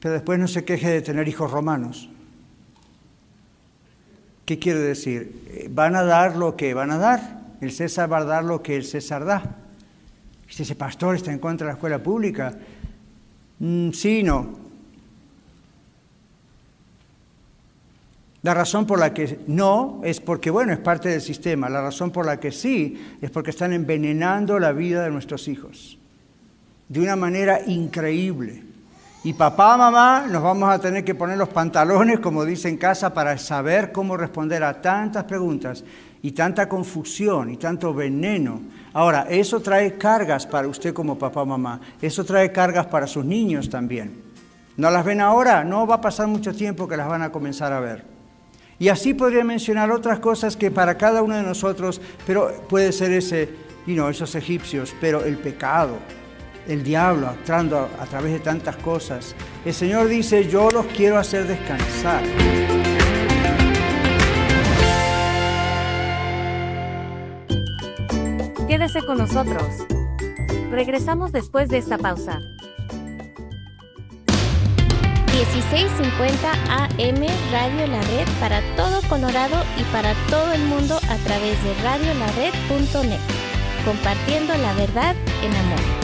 pero 0.00 0.14
después 0.14 0.38
no 0.38 0.48
se 0.48 0.64
queje 0.64 0.88
de 0.88 1.02
tener 1.02 1.28
hijos 1.28 1.50
romanos. 1.50 2.08
¿Qué 4.46 4.58
quiere 4.58 4.78
decir? 4.78 5.42
Eh, 5.48 5.68
van 5.70 5.94
a 5.94 6.02
dar 6.02 6.36
lo 6.36 6.56
que 6.56 6.72
van 6.72 6.90
a 6.90 6.96
dar. 6.96 7.42
El 7.60 7.72
César 7.72 8.10
va 8.10 8.18
a 8.18 8.24
dar 8.24 8.42
lo 8.42 8.62
que 8.62 8.74
el 8.74 8.86
César 8.86 9.26
da. 9.26 9.56
Si 10.48 10.62
ese 10.62 10.76
pastor 10.76 11.14
está 11.14 11.30
en 11.30 11.40
contra 11.40 11.66
de 11.66 11.72
la 11.72 11.74
escuela 11.74 12.02
pública, 12.02 12.56
mm, 13.58 13.90
sí, 13.90 14.22
no. 14.22 14.58
La 18.40 18.54
razón 18.54 18.86
por 18.86 18.98
la 18.98 19.12
que 19.12 19.40
no 19.46 20.00
es 20.04 20.20
porque, 20.20 20.48
bueno, 20.48 20.72
es 20.72 20.78
parte 20.78 21.10
del 21.10 21.20
sistema. 21.20 21.68
La 21.68 21.82
razón 21.82 22.10
por 22.10 22.24
la 22.24 22.40
que 22.40 22.50
sí 22.50 22.98
es 23.20 23.30
porque 23.30 23.50
están 23.50 23.74
envenenando 23.74 24.58
la 24.58 24.72
vida 24.72 25.04
de 25.04 25.10
nuestros 25.10 25.48
hijos 25.48 25.98
de 26.94 27.00
una 27.00 27.16
manera 27.16 27.60
increíble. 27.66 28.62
Y 29.24 29.32
papá, 29.32 29.76
mamá, 29.76 30.26
nos 30.30 30.40
vamos 30.40 30.70
a 30.70 30.78
tener 30.78 31.02
que 31.02 31.16
poner 31.16 31.36
los 31.36 31.48
pantalones, 31.48 32.20
como 32.20 32.44
dice 32.44 32.68
en 32.68 32.76
casa, 32.76 33.12
para 33.12 33.36
saber 33.36 33.90
cómo 33.90 34.16
responder 34.16 34.62
a 34.62 34.80
tantas 34.80 35.24
preguntas 35.24 35.82
y 36.22 36.30
tanta 36.30 36.68
confusión 36.68 37.50
y 37.50 37.56
tanto 37.56 37.92
veneno. 37.92 38.60
Ahora, 38.92 39.26
eso 39.28 39.58
trae 39.58 39.98
cargas 39.98 40.46
para 40.46 40.68
usted 40.68 40.94
como 40.94 41.18
papá, 41.18 41.44
mamá. 41.44 41.80
Eso 42.00 42.24
trae 42.24 42.52
cargas 42.52 42.86
para 42.86 43.08
sus 43.08 43.24
niños 43.24 43.68
también. 43.68 44.22
¿No 44.76 44.88
las 44.88 45.04
ven 45.04 45.20
ahora? 45.20 45.64
No 45.64 45.88
va 45.88 45.96
a 45.96 46.00
pasar 46.00 46.28
mucho 46.28 46.54
tiempo 46.54 46.86
que 46.86 46.96
las 46.96 47.08
van 47.08 47.22
a 47.22 47.32
comenzar 47.32 47.72
a 47.72 47.80
ver. 47.80 48.04
Y 48.78 48.88
así 48.88 49.14
podría 49.14 49.42
mencionar 49.42 49.90
otras 49.90 50.20
cosas 50.20 50.56
que 50.56 50.70
para 50.70 50.96
cada 50.96 51.22
uno 51.22 51.34
de 51.34 51.42
nosotros, 51.42 52.00
pero 52.24 52.52
puede 52.68 52.92
ser 52.92 53.10
ese, 53.10 53.48
you 53.84 53.94
know, 53.94 54.08
esos 54.08 54.36
egipcios, 54.36 54.94
pero 55.00 55.24
el 55.24 55.38
pecado, 55.38 55.96
el 56.68 56.82
diablo 56.82 57.28
actuando 57.28 57.88
a, 57.98 58.06
través 58.06 58.32
de 58.32 58.40
tantas 58.40 58.76
cosas. 58.76 59.34
El 59.64 59.74
Señor 59.74 60.08
dice, 60.08 60.48
yo 60.48 60.70
los 60.70 60.86
quiero 60.86 61.18
hacer 61.18 61.46
descansar. 61.46 62.22
Quédese 68.68 69.00
con 69.06 69.18
nosotros. 69.18 69.64
Regresamos 70.70 71.32
después 71.32 71.68
de 71.68 71.78
esta 71.78 71.98
pausa. 71.98 72.40
1650 75.34 76.52
AM 76.52 77.26
Radio 77.52 77.86
La 77.88 78.00
Red 78.02 78.28
para 78.40 78.60
todo 78.76 79.00
Colorado 79.08 79.56
y 79.76 79.82
para 79.92 80.14
todo 80.30 80.52
el 80.52 80.62
mundo 80.62 80.96
a 80.96 81.16
través 81.26 81.62
de 81.64 81.74
radiolared.net, 81.82 83.18
compartiendo 83.84 84.56
la 84.56 84.72
verdad 84.74 85.14
en 85.42 85.54
amor. 85.54 86.03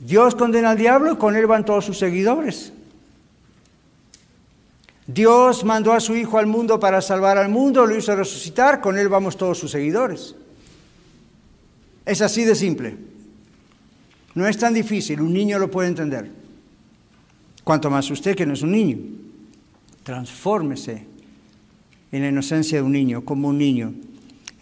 Dios 0.00 0.34
condena 0.34 0.70
al 0.70 0.76
diablo 0.76 1.12
y 1.12 1.16
con 1.16 1.36
él 1.36 1.46
van 1.46 1.64
todos 1.64 1.84
sus 1.84 1.98
seguidores. 1.98 2.72
Dios 5.06 5.64
mandó 5.64 5.92
a 5.92 6.00
su 6.00 6.16
Hijo 6.16 6.38
al 6.38 6.46
mundo 6.46 6.80
para 6.80 7.00
salvar 7.00 7.38
al 7.38 7.48
mundo, 7.48 7.86
lo 7.86 7.96
hizo 7.96 8.14
resucitar, 8.16 8.80
con 8.80 8.98
él 8.98 9.08
vamos 9.08 9.36
todos 9.36 9.58
sus 9.58 9.70
seguidores. 9.70 10.34
Es 12.04 12.20
así 12.20 12.44
de 12.44 12.54
simple. 12.54 12.96
No 14.34 14.48
es 14.48 14.58
tan 14.58 14.74
difícil, 14.74 15.20
un 15.20 15.32
niño 15.32 15.58
lo 15.58 15.70
puede 15.70 15.88
entender. 15.88 16.30
Cuanto 17.62 17.88
más 17.88 18.10
usted 18.10 18.34
que 18.34 18.44
no 18.44 18.54
es 18.54 18.62
un 18.62 18.72
niño. 18.72 18.98
Transfórmese 20.02 21.06
en 22.12 22.22
la 22.22 22.28
inocencia 22.28 22.78
de 22.78 22.82
un 22.82 22.92
niño, 22.92 23.24
como 23.24 23.48
un 23.48 23.58
niño. 23.58 23.94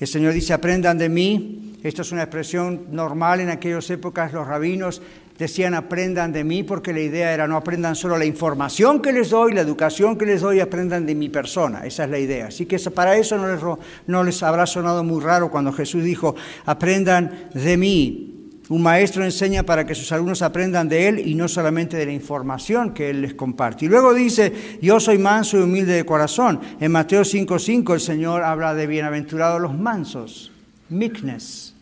El 0.03 0.09
Señor 0.09 0.33
dice, 0.33 0.53
aprendan 0.53 0.99
de 0.99 1.09
mí. 1.09 1.77
Esto 1.85 2.03
es 2.03 2.11
una 2.11 2.23
expresión 2.25 2.87
normal 2.91 3.39
en 3.39 3.51
aquellas 3.51 3.89
épocas. 3.89 4.33
Los 4.33 4.49
rabinos 4.49 5.01
decían, 5.39 5.75
aprendan 5.75 6.33
de 6.33 6.43
mí, 6.43 6.65
porque 6.65 6.93
la 6.93 6.99
idea 6.99 7.33
era 7.33 7.47
no 7.47 7.57
aprendan 7.57 7.95
solo 7.95 8.19
la 8.19 8.25
información 8.25 9.01
que 9.01 9.13
les 9.13 9.31
doy, 9.31 9.53
la 9.53 9.61
educación 9.61 10.19
que 10.19 10.27
les 10.27 10.41
doy, 10.41 10.59
aprendan 10.59 11.07
de 11.07 11.15
mi 11.15 11.29
persona. 11.29 11.87
Esa 11.87 12.03
es 12.03 12.11
la 12.11 12.19
idea. 12.19 12.49
Así 12.49 12.67
que 12.67 12.81
para 12.91 13.17
eso 13.17 13.39
no 13.39 13.47
les, 13.47 13.63
no 14.09 14.25
les 14.25 14.43
habrá 14.43 14.67
sonado 14.67 15.05
muy 15.05 15.23
raro 15.23 15.53
cuando 15.53 15.73
Jesús 15.73 16.03
dijo, 16.03 16.35
aprendan 16.67 17.51
de 17.55 17.77
mí. 17.77 18.42
Un 18.69 18.83
maestro 18.83 19.25
enseña 19.25 19.65
para 19.65 19.85
que 19.85 19.95
sus 19.95 20.13
alumnos 20.13 20.41
aprendan 20.41 20.89
de 20.89 21.09
él 21.09 21.19
y 21.19 21.35
no 21.35 21.49
solamente 21.49 21.97
de 21.97 22.07
la 22.07 22.13
información 22.13 22.95
que 22.95 23.11
él 23.11 23.23
les 23.23 23.35
comparte. 23.35 23.85
Y 23.85 23.89
luego 23.89 24.15
dice, 24.15 24.79
yo 24.81 25.01
soy 25.01 25.19
manso 25.19 25.59
y 25.59 25.63
humilde 25.63 25.95
de 25.95 26.07
corazón. 26.07 26.61
En 26.79 26.93
Mateo 26.93 27.23
5.5 27.23 27.95
el 27.95 28.01
Señor 28.01 28.43
habla 28.43 28.75
de 28.75 28.87
bienaventurados 28.87 29.61
los 29.61 29.77
mansos, 29.77 30.53
meekness. 30.89 31.75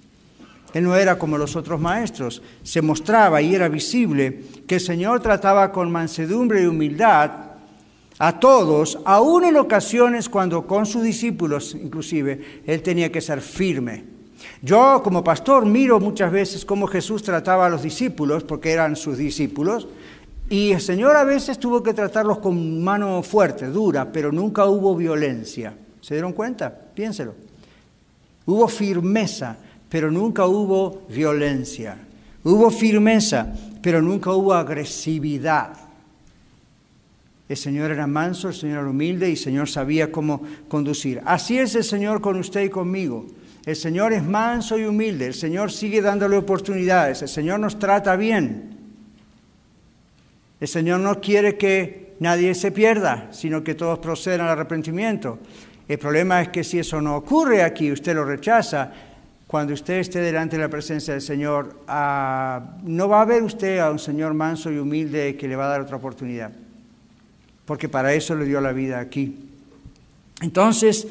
Él 0.73 0.85
no 0.85 0.97
era 0.97 1.19
como 1.19 1.37
los 1.37 1.55
otros 1.55 1.81
maestros. 1.81 2.43
Se 2.63 2.81
mostraba 2.81 3.43
y 3.43 3.55
era 3.55 3.69
visible 3.69 4.45
que 4.67 4.77
el 4.77 4.81
Señor 4.81 5.21
trataba 5.21 5.73
con 5.73 5.93
mansedumbre 5.93 6.63
y 6.63 6.67
humildad 6.67 7.31
a 8.19 8.39
todos, 8.39 8.99
aún 9.07 9.45
en 9.45 9.57
ocasiones 9.57 10.29
cuando 10.29 10.67
con 10.67 10.85
sus 10.85 11.03
discípulos 11.03 11.75
inclusive, 11.75 12.63
Él 12.67 12.83
tenía 12.83 13.11
que 13.11 13.23
ser 13.23 13.41
firme 13.41 14.10
yo 14.63 15.01
como 15.03 15.25
pastor 15.25 15.67
miro 15.67 16.01
muchas 16.01 16.31
veces 16.31 16.65
cómo 16.65 16.87
Jesús 16.87 17.23
trataba 17.23 17.67
a 17.67 17.71
los 17.71 17.83
discípulos, 17.83 18.45
porque 18.45 18.73
eran 18.73 18.97
sus 18.97 19.19
discípulos, 19.19 19.89
y 20.51 20.73
el 20.73 20.81
Señor 20.81 21.17
a 21.17 21.25
veces 21.25 21.59
tuvo 21.59 21.83
que 21.83 21.95
tratarlos 21.95 22.39
con 22.39 22.83
mano 22.83 23.23
fuerte, 23.23 23.67
dura, 23.67 24.11
pero 24.11 24.33
nunca 24.33 24.67
hubo 24.67 24.97
violencia. 24.97 25.75
¿Se 26.01 26.15
dieron 26.15 26.33
cuenta? 26.33 26.77
Piénselo. 26.77 27.35
Hubo 28.47 28.67
firmeza, 28.67 29.57
pero 29.89 30.11
nunca 30.11 30.47
hubo 30.47 31.03
violencia. 31.09 31.97
Hubo 32.43 32.71
firmeza, 32.71 33.55
pero 33.81 34.03
nunca 34.03 34.33
hubo 34.33 34.53
agresividad. 34.53 35.73
El 37.49 37.57
Señor 37.57 37.91
era 37.93 38.07
manso, 38.07 38.49
el 38.49 38.55
Señor 38.55 38.79
era 38.81 38.91
humilde 38.91 39.29
y 39.29 39.33
el 39.33 39.39
Señor 39.39 39.69
sabía 39.69 40.11
cómo 40.11 40.43
conducir. 40.69 41.21
Así 41.25 41.59
es 41.59 41.75
el 41.77 41.85
Señor 41.85 42.21
con 42.21 42.37
usted 42.37 42.65
y 42.65 42.71
conmigo. 42.71 43.27
El 43.67 43.77
Señor 43.77 44.13
es 44.13 44.23
manso 44.23 44.79
y 44.79 44.85
humilde, 44.85 45.27
el 45.27 45.35
Señor 45.35 45.71
sigue 45.71 46.01
dándole 46.01 46.37
oportunidades, 46.37 47.23
el 47.23 47.29
Señor 47.29 47.61
nos 47.61 47.79
trata 47.79 48.17
bien. 48.17 48.79
El 50.61 50.69
Señor 50.69 51.01
no 51.01 51.21
quiere 51.21 51.57
que 51.57 52.15
nadie 52.21 52.55
se 52.55 52.71
pierda, 52.71 53.29
sino 53.33 53.63
que 53.63 53.75
todos 53.75 53.99
procedan 53.99 54.43
al 54.43 54.51
arrepentimiento. 54.51 55.39
El 55.89 55.99
problema 55.99 56.41
es 56.41 56.49
que 56.49 56.65
si 56.65 56.79
eso 56.79 57.01
no 57.01 57.17
ocurre 57.17 57.63
aquí, 57.63 57.91
usted 57.91 58.15
lo 58.15 58.25
rechaza, 58.25 58.93
cuando 59.47 59.75
usted 59.75 59.95
esté 59.95 60.21
delante 60.21 60.57
de 60.57 60.63
la 60.63 60.69
presencia 60.69 61.13
del 61.13 61.23
Señor, 61.23 61.81
ah, 61.89 62.77
no 62.85 63.09
va 63.09 63.23
a 63.23 63.25
ver 63.25 63.43
usted 63.43 63.81
a 63.81 63.91
un 63.91 63.99
Señor 63.99 64.33
manso 64.33 64.71
y 64.71 64.79
humilde 64.79 65.37
que 65.37 65.49
le 65.49 65.57
va 65.57 65.67
a 65.67 65.71
dar 65.71 65.81
otra 65.81 65.97
oportunidad, 65.97 66.53
porque 67.65 67.89
para 67.89 68.15
eso 68.15 68.37
le 68.37 68.45
dio 68.45 68.61
la 68.61 68.73
vida 68.73 69.01
aquí. 69.01 69.49
Entonces, 70.41 71.07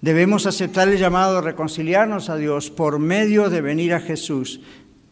Debemos 0.00 0.46
aceptar 0.46 0.88
el 0.88 0.98
llamado 0.98 1.38
a 1.38 1.42
reconciliarnos 1.42 2.30
a 2.30 2.36
Dios 2.36 2.70
por 2.70 2.98
medio 2.98 3.50
de 3.50 3.60
venir 3.60 3.92
a 3.92 4.00
Jesús, 4.00 4.60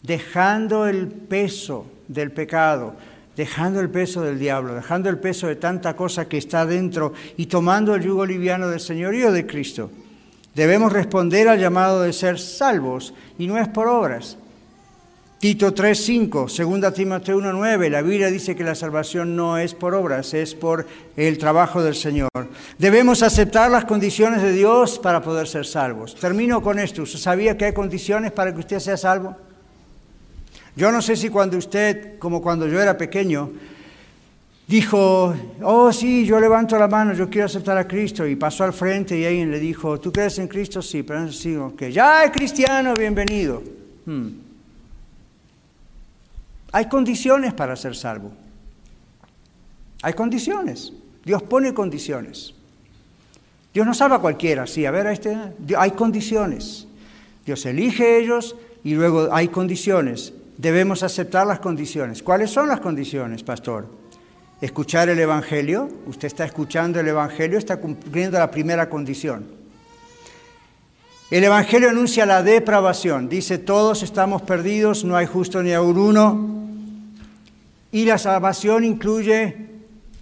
dejando 0.03 0.87
el 0.87 1.09
peso 1.09 1.87
del 2.09 2.33
pecado, 2.33 2.95
dejando 3.37 3.81
el 3.81 3.91
peso 3.91 4.23
del 4.23 4.39
diablo, 4.39 4.75
dejando 4.75 5.11
el 5.11 5.19
peso 5.19 5.47
de 5.47 5.57
tanta 5.57 5.95
cosa 5.95 6.27
que 6.27 6.39
está 6.39 6.65
dentro 6.65 7.13
y 7.37 7.47
tomando 7.47 7.95
el 7.95 8.03
yugo 8.03 8.25
liviano 8.25 8.69
del 8.69 8.81
señorío 8.81 9.31
de 9.31 9.47
Cristo. 9.47 9.91
Debemos 10.55 10.93
responder 10.93 11.49
al 11.49 11.61
llamado 11.61 12.03
de 12.03 12.13
ser 12.15 12.39
salvos 12.39 13.13
y 13.39 13.47
no 13.47 13.59
es 13.59 13.69
por 13.69 13.89
obras. 13.89 14.39
Tito 15.39 15.73
3:5, 15.73 16.49
2 16.49 16.93
Timoteo 16.93 17.39
1:9, 17.39 17.91
la 17.91 18.03
Biblia 18.03 18.29
dice 18.29 18.57
que 18.57 18.65
la 18.65 18.75
salvación 18.75 19.37
no 19.37 19.57
es 19.57 19.73
por 19.73 19.95
obras, 19.95 20.35
es 20.35 20.57
por 20.57 20.85
el 21.17 21.39
trabajo 21.39 21.81
del 21.81 21.95
Señor. 21.95 22.29
Debemos 22.77 23.23
aceptar 23.23 23.71
las 23.71 23.85
condiciones 23.85 24.43
de 24.43 24.53
Dios 24.53 24.99
para 24.99 25.23
poder 25.23 25.47
ser 25.47 25.65
salvos. 25.65 26.17
Termino 26.17 26.61
con 26.61 26.81
esto. 26.81 27.03
¿Usted 27.03 27.21
sabía 27.21 27.57
que 27.57 27.67
hay 27.67 27.73
condiciones 27.73 28.33
para 28.33 28.53
que 28.53 28.59
usted 28.59 28.81
sea 28.81 28.97
salvo? 28.97 29.37
Yo 30.75 30.91
no 30.91 31.01
sé 31.01 31.15
si 31.15 31.29
cuando 31.29 31.57
usted, 31.57 32.19
como 32.19 32.43
cuando 32.43 32.67
yo 32.67 32.81
era 32.81 32.99
pequeño, 32.99 33.53
dijo, 34.67 35.37
oh 35.63 35.93
sí, 35.93 36.27
yo 36.27 36.41
levanto 36.41 36.77
la 36.77 36.89
mano, 36.89 37.15
yo 37.15 37.31
quiero 37.31 37.47
aceptar 37.47 37.79
a 37.79 37.87
Cristo, 37.87 38.27
y 38.27 38.35
pasó 38.35 38.65
al 38.65 38.73
frente 38.73 39.17
y 39.17 39.25
alguien 39.25 39.53
le 39.53 39.61
dijo, 39.61 40.01
¿tú 40.01 40.11
crees 40.11 40.37
en 40.41 40.49
Cristo? 40.49 40.83
Sí, 40.83 41.05
pero 41.05 41.31
sí, 41.31 41.57
que 41.77 41.93
ya 41.93 42.25
es 42.25 42.33
cristiano, 42.33 42.93
bienvenido. 42.95 43.63
Hmm. 44.05 44.48
Hay 46.73 46.89
condiciones 46.89 47.55
para 47.55 47.77
ser 47.77 47.97
salvo. 47.97 48.33
Hay 50.03 50.13
condiciones. 50.13 50.93
Dios 51.25 51.43
pone 51.43 51.75
condiciones. 51.75 52.55
Dios 53.73 53.87
no 53.87 53.95
salva 53.95 54.17
a 54.17 54.21
cualquiera, 54.21 54.67
sí, 54.67 54.87
a 54.87 54.91
ver, 54.91 55.07
a 55.07 55.13
este, 55.13 55.37
hay 55.77 55.91
condiciones. 55.93 56.87
Dios 57.45 57.65
elige 57.67 58.19
ellos 58.19 58.57
y 58.83 58.95
luego 58.95 59.29
hay 59.33 59.49
condiciones. 59.49 60.33
Debemos 60.57 61.03
aceptar 61.03 61.47
las 61.47 61.61
condiciones. 61.61 62.23
¿Cuáles 62.23 62.51
son 62.51 62.69
las 62.69 62.81
condiciones, 62.81 63.43
pastor? 63.43 63.87
Escuchar 64.61 65.09
el 65.09 65.19
Evangelio. 65.19 65.89
Usted 66.07 66.27
está 66.27 66.45
escuchando 66.45 66.99
el 66.99 67.09
Evangelio, 67.09 67.59
está 67.59 67.77
cumpliendo 67.77 68.39
la 68.39 68.51
primera 68.51 68.89
condición. 68.89 69.47
El 71.31 71.45
Evangelio 71.45 71.91
anuncia 71.91 72.27
la 72.27 72.43
depravación. 72.43 73.29
Dice, 73.29 73.59
todos 73.59 74.03
estamos 74.03 74.43
perdidos, 74.43 75.05
no 75.05 75.15
hay 75.15 75.27
justo 75.27 75.63
ni 75.63 75.73
aún 75.73 75.99
uno. 75.99 76.58
Y 77.91 78.05
la 78.05 78.19
salvación 78.19 78.85
incluye 78.85 79.69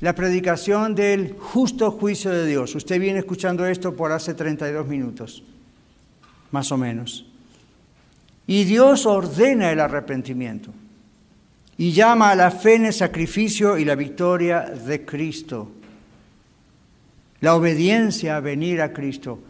la 0.01 0.15
predicación 0.15 0.95
del 0.95 1.35
justo 1.39 1.91
juicio 1.91 2.31
de 2.31 2.47
Dios. 2.47 2.75
Usted 2.75 3.01
viene 3.01 3.21
escuchando 3.21 3.67
esto 3.67 3.97
por 3.97 4.13
hace 4.13 4.35
32 4.35 4.87
minutos, 4.87 5.43
más 6.51 6.71
o 6.71 6.77
menos. 6.77 7.27
Y 8.47 8.65
Dios 8.65 9.07
ordena 9.07 9.73
el 9.73 9.81
arrepentimiento 9.81 10.71
y 11.79 11.93
llama 11.93 12.31
a 12.31 12.37
la 12.37 12.51
fe 12.51 12.77
en 12.77 12.87
el 12.87 12.93
sacrificio 12.93 13.77
y 13.77 13.85
la 13.85 13.97
victoria 13.97 14.61
de 14.61 15.05
Cristo. 15.05 15.73
La 17.41 17.55
obediencia 17.55 18.37
a 18.37 18.41
venir 18.41 18.81
a 18.81 18.93
Cristo. 18.93 19.41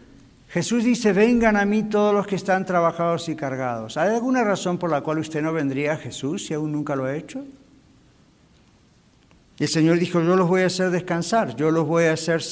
Jesús 0.48 0.84
dice, 0.84 1.12
vengan 1.12 1.56
a 1.56 1.64
mí 1.64 1.84
todos 1.84 2.14
los 2.14 2.26
que 2.26 2.36
están 2.36 2.64
trabajados 2.64 3.28
y 3.28 3.36
cargados. 3.36 3.96
¿Hay 3.96 4.14
alguna 4.14 4.42
razón 4.42 4.78
por 4.78 4.90
la 4.90 5.02
cual 5.02 5.18
usted 5.18 5.42
no 5.42 5.52
vendría 5.52 5.92
a 5.92 5.96
Jesús 5.96 6.46
si 6.46 6.54
aún 6.54 6.72
nunca 6.72 6.96
lo 6.96 7.04
ha 7.04 7.14
hecho? 7.14 7.44
El 9.58 9.68
Señor 9.68 9.98
dijo, 9.98 10.20
yo 10.22 10.36
los 10.36 10.48
voy 10.48 10.62
a 10.62 10.66
hacer 10.66 10.90
descansar, 10.90 11.56
yo 11.56 11.70
los 11.70 11.86
voy 11.86 12.04
a, 12.04 12.12
hacer 12.12 12.42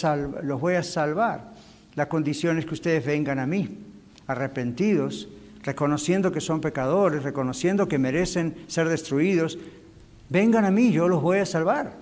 los 0.43 0.61
voy 0.61 0.75
a 0.75 0.83
salvar. 0.83 1.51
La 1.95 2.09
condición 2.09 2.59
es 2.59 2.65
que 2.65 2.75
ustedes 2.75 3.05
vengan 3.05 3.39
a 3.39 3.47
mí, 3.47 3.79
arrepentidos, 4.27 5.29
reconociendo 5.63 6.33
que 6.33 6.41
son 6.41 6.61
pecadores, 6.61 7.23
reconociendo 7.23 7.89
que 7.89 7.99
merecen 7.99 8.57
ser 8.69 8.89
destruidos. 8.89 9.59
Vengan 10.31 10.65
a 10.65 10.71
mí, 10.71 10.93
yo 10.93 11.09
los 11.09 11.21
voy 11.21 11.39
a 11.39 11.47
salvar. 11.47 11.93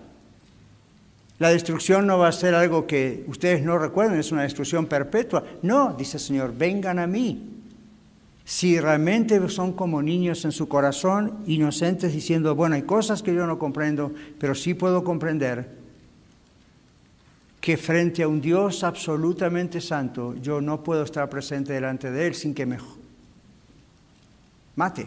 La 1.40 1.50
destrucción 1.50 2.06
no 2.06 2.18
va 2.18 2.28
a 2.28 2.32
ser 2.32 2.54
algo 2.54 2.86
que 2.86 3.24
ustedes 3.26 3.62
no 3.62 3.78
recuerden, 3.78 4.20
es 4.20 4.30
una 4.30 4.42
destrucción 4.42 4.86
perpetua. 4.86 5.42
No, 5.62 5.94
dice 5.98 6.18
el 6.18 6.22
Señor, 6.22 6.54
vengan 6.56 7.00
a 7.00 7.08
mí. 7.08 7.61
Si 8.44 8.80
realmente 8.80 9.48
son 9.48 9.72
como 9.72 10.02
niños 10.02 10.44
en 10.44 10.52
su 10.52 10.68
corazón, 10.68 11.38
inocentes, 11.46 12.12
diciendo, 12.12 12.54
bueno, 12.54 12.74
hay 12.74 12.82
cosas 12.82 13.22
que 13.22 13.34
yo 13.34 13.46
no 13.46 13.58
comprendo, 13.58 14.12
pero 14.38 14.54
sí 14.54 14.74
puedo 14.74 15.04
comprender 15.04 15.82
que 17.60 17.76
frente 17.76 18.24
a 18.24 18.28
un 18.28 18.40
Dios 18.40 18.82
absolutamente 18.82 19.80
santo, 19.80 20.34
yo 20.34 20.60
no 20.60 20.82
puedo 20.82 21.04
estar 21.04 21.30
presente 21.30 21.72
delante 21.72 22.10
de 22.10 22.26
Él 22.26 22.34
sin 22.34 22.54
que 22.54 22.66
me 22.66 22.78
mate. 24.74 25.06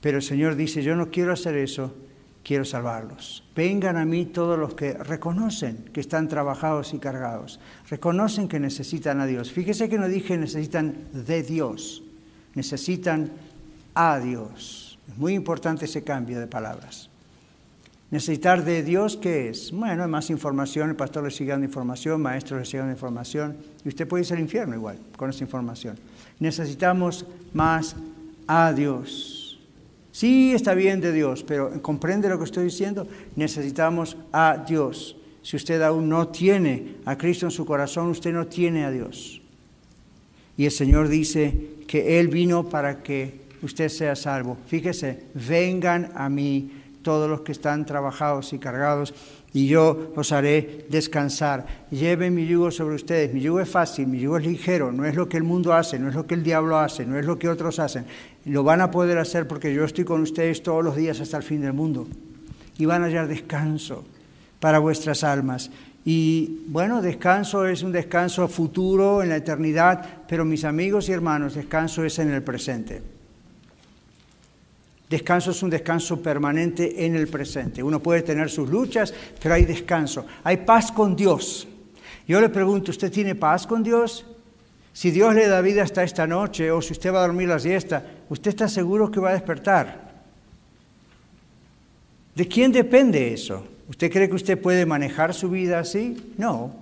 Pero 0.00 0.18
el 0.18 0.22
Señor 0.22 0.54
dice, 0.54 0.82
yo 0.82 0.94
no 0.94 1.10
quiero 1.10 1.32
hacer 1.32 1.56
eso, 1.56 1.92
quiero 2.44 2.64
salvarlos. 2.64 3.45
Vengan 3.56 3.96
a 3.96 4.04
mí 4.04 4.26
todos 4.26 4.58
los 4.58 4.74
que 4.74 4.92
reconocen 4.92 5.86
que 5.94 6.00
están 6.00 6.28
trabajados 6.28 6.92
y 6.92 6.98
cargados, 6.98 7.58
reconocen 7.88 8.48
que 8.48 8.60
necesitan 8.60 9.18
a 9.18 9.26
Dios. 9.26 9.50
Fíjese 9.50 9.88
que 9.88 9.96
no 9.96 10.08
dije 10.08 10.36
necesitan 10.36 10.94
de 11.12 11.42
Dios, 11.42 12.02
necesitan 12.54 13.32
a 13.94 14.18
Dios. 14.18 14.98
Es 15.08 15.16
muy 15.16 15.32
importante 15.32 15.86
ese 15.86 16.04
cambio 16.04 16.38
de 16.38 16.46
palabras. 16.46 17.08
Necesitar 18.10 18.62
de 18.62 18.82
Dios, 18.82 19.16
¿qué 19.16 19.48
es? 19.48 19.72
Bueno, 19.72 20.06
más 20.06 20.28
información, 20.30 20.90
el 20.90 20.96
pastor 20.96 21.24
le 21.24 21.30
sigue 21.30 21.50
dando 21.50 21.66
información, 21.66 22.20
maestro 22.20 22.58
le 22.58 22.64
sigue 22.64 22.78
dando 22.78 22.92
información, 22.92 23.56
y 23.84 23.88
usted 23.88 24.06
puede 24.06 24.22
irse 24.22 24.34
al 24.34 24.40
infierno 24.40 24.74
igual 24.74 24.98
con 25.16 25.30
esa 25.30 25.42
información. 25.42 25.98
Necesitamos 26.38 27.24
más 27.52 27.96
a 28.46 28.72
Dios. 28.72 29.35
Sí, 30.16 30.52
está 30.54 30.72
bien 30.72 31.02
de 31.02 31.12
Dios, 31.12 31.44
pero 31.46 31.82
¿comprende 31.82 32.30
lo 32.30 32.38
que 32.38 32.46
estoy 32.46 32.64
diciendo? 32.64 33.06
Necesitamos 33.34 34.16
a 34.32 34.64
Dios. 34.66 35.14
Si 35.42 35.56
usted 35.56 35.82
aún 35.82 36.08
no 36.08 36.28
tiene 36.28 36.94
a 37.04 37.18
Cristo 37.18 37.44
en 37.44 37.50
su 37.50 37.66
corazón, 37.66 38.06
usted 38.06 38.32
no 38.32 38.46
tiene 38.46 38.86
a 38.86 38.90
Dios. 38.90 39.42
Y 40.56 40.64
el 40.64 40.70
Señor 40.70 41.08
dice 41.08 41.54
que 41.86 42.18
Él 42.18 42.28
vino 42.28 42.66
para 42.66 43.02
que 43.02 43.42
usted 43.60 43.90
sea 43.90 44.16
salvo. 44.16 44.56
Fíjese, 44.66 45.24
vengan 45.34 46.10
a 46.14 46.30
mí 46.30 46.70
todos 47.06 47.30
los 47.30 47.42
que 47.42 47.52
están 47.52 47.86
trabajados 47.86 48.52
y 48.52 48.58
cargados 48.58 49.14
y 49.52 49.68
yo 49.68 50.12
os 50.16 50.32
haré 50.32 50.86
descansar. 50.90 51.64
Lleven 51.92 52.34
mi 52.34 52.48
yugo 52.48 52.72
sobre 52.72 52.96
ustedes. 52.96 53.32
Mi 53.32 53.40
yugo 53.40 53.60
es 53.60 53.68
fácil, 53.68 54.08
mi 54.08 54.18
yugo 54.18 54.38
es 54.38 54.44
ligero, 54.44 54.90
no 54.90 55.04
es 55.04 55.14
lo 55.14 55.28
que 55.28 55.36
el 55.36 55.44
mundo 55.44 55.72
hace, 55.72 56.00
no 56.00 56.08
es 56.08 56.16
lo 56.16 56.26
que 56.26 56.34
el 56.34 56.42
diablo 56.42 56.76
hace, 56.76 57.06
no 57.06 57.16
es 57.16 57.24
lo 57.24 57.38
que 57.38 57.48
otros 57.48 57.78
hacen. 57.78 58.06
Lo 58.44 58.64
van 58.64 58.80
a 58.80 58.90
poder 58.90 59.18
hacer 59.18 59.46
porque 59.46 59.72
yo 59.72 59.84
estoy 59.84 60.04
con 60.04 60.20
ustedes 60.20 60.64
todos 60.64 60.82
los 60.82 60.96
días 60.96 61.20
hasta 61.20 61.36
el 61.36 61.44
fin 61.44 61.60
del 61.60 61.74
mundo. 61.74 62.08
Y 62.76 62.86
van 62.86 63.04
a 63.04 63.06
hallar 63.06 63.28
descanso 63.28 64.04
para 64.58 64.80
vuestras 64.80 65.22
almas. 65.22 65.70
Y 66.04 66.64
bueno, 66.66 67.02
descanso 67.02 67.68
es 67.68 67.84
un 67.84 67.92
descanso 67.92 68.48
futuro 68.48 69.22
en 69.22 69.28
la 69.28 69.36
eternidad, 69.36 70.24
pero 70.26 70.44
mis 70.44 70.64
amigos 70.64 71.08
y 71.08 71.12
hermanos, 71.12 71.54
descanso 71.54 72.04
es 72.04 72.18
en 72.18 72.32
el 72.32 72.42
presente. 72.42 73.15
Descanso 75.08 75.52
es 75.52 75.62
un 75.62 75.70
descanso 75.70 76.20
permanente 76.20 77.06
en 77.06 77.14
el 77.14 77.28
presente. 77.28 77.82
Uno 77.82 78.02
puede 78.02 78.22
tener 78.22 78.50
sus 78.50 78.68
luchas, 78.68 79.14
pero 79.40 79.54
hay 79.54 79.64
descanso. 79.64 80.26
Hay 80.42 80.58
paz 80.58 80.90
con 80.90 81.14
Dios. 81.14 81.68
Yo 82.26 82.40
le 82.40 82.48
pregunto, 82.48 82.90
¿usted 82.90 83.12
tiene 83.12 83.36
paz 83.36 83.66
con 83.66 83.84
Dios? 83.84 84.26
Si 84.92 85.10
Dios 85.12 85.34
le 85.34 85.46
da 85.46 85.60
vida 85.60 85.82
hasta 85.82 86.02
esta 86.02 86.26
noche 86.26 86.70
o 86.72 86.82
si 86.82 86.92
usted 86.92 87.12
va 87.12 87.18
a 87.18 87.26
dormir 87.26 87.48
la 87.48 87.60
siesta, 87.60 88.04
¿usted 88.28 88.50
está 88.50 88.68
seguro 88.68 89.10
que 89.10 89.20
va 89.20 89.30
a 89.30 89.34
despertar? 89.34 90.06
¿De 92.34 92.48
quién 92.48 92.72
depende 92.72 93.32
eso? 93.32 93.64
¿Usted 93.88 94.10
cree 94.10 94.28
que 94.28 94.34
usted 94.34 94.60
puede 94.60 94.86
manejar 94.86 95.32
su 95.34 95.50
vida 95.50 95.78
así? 95.78 96.34
No. 96.36 96.74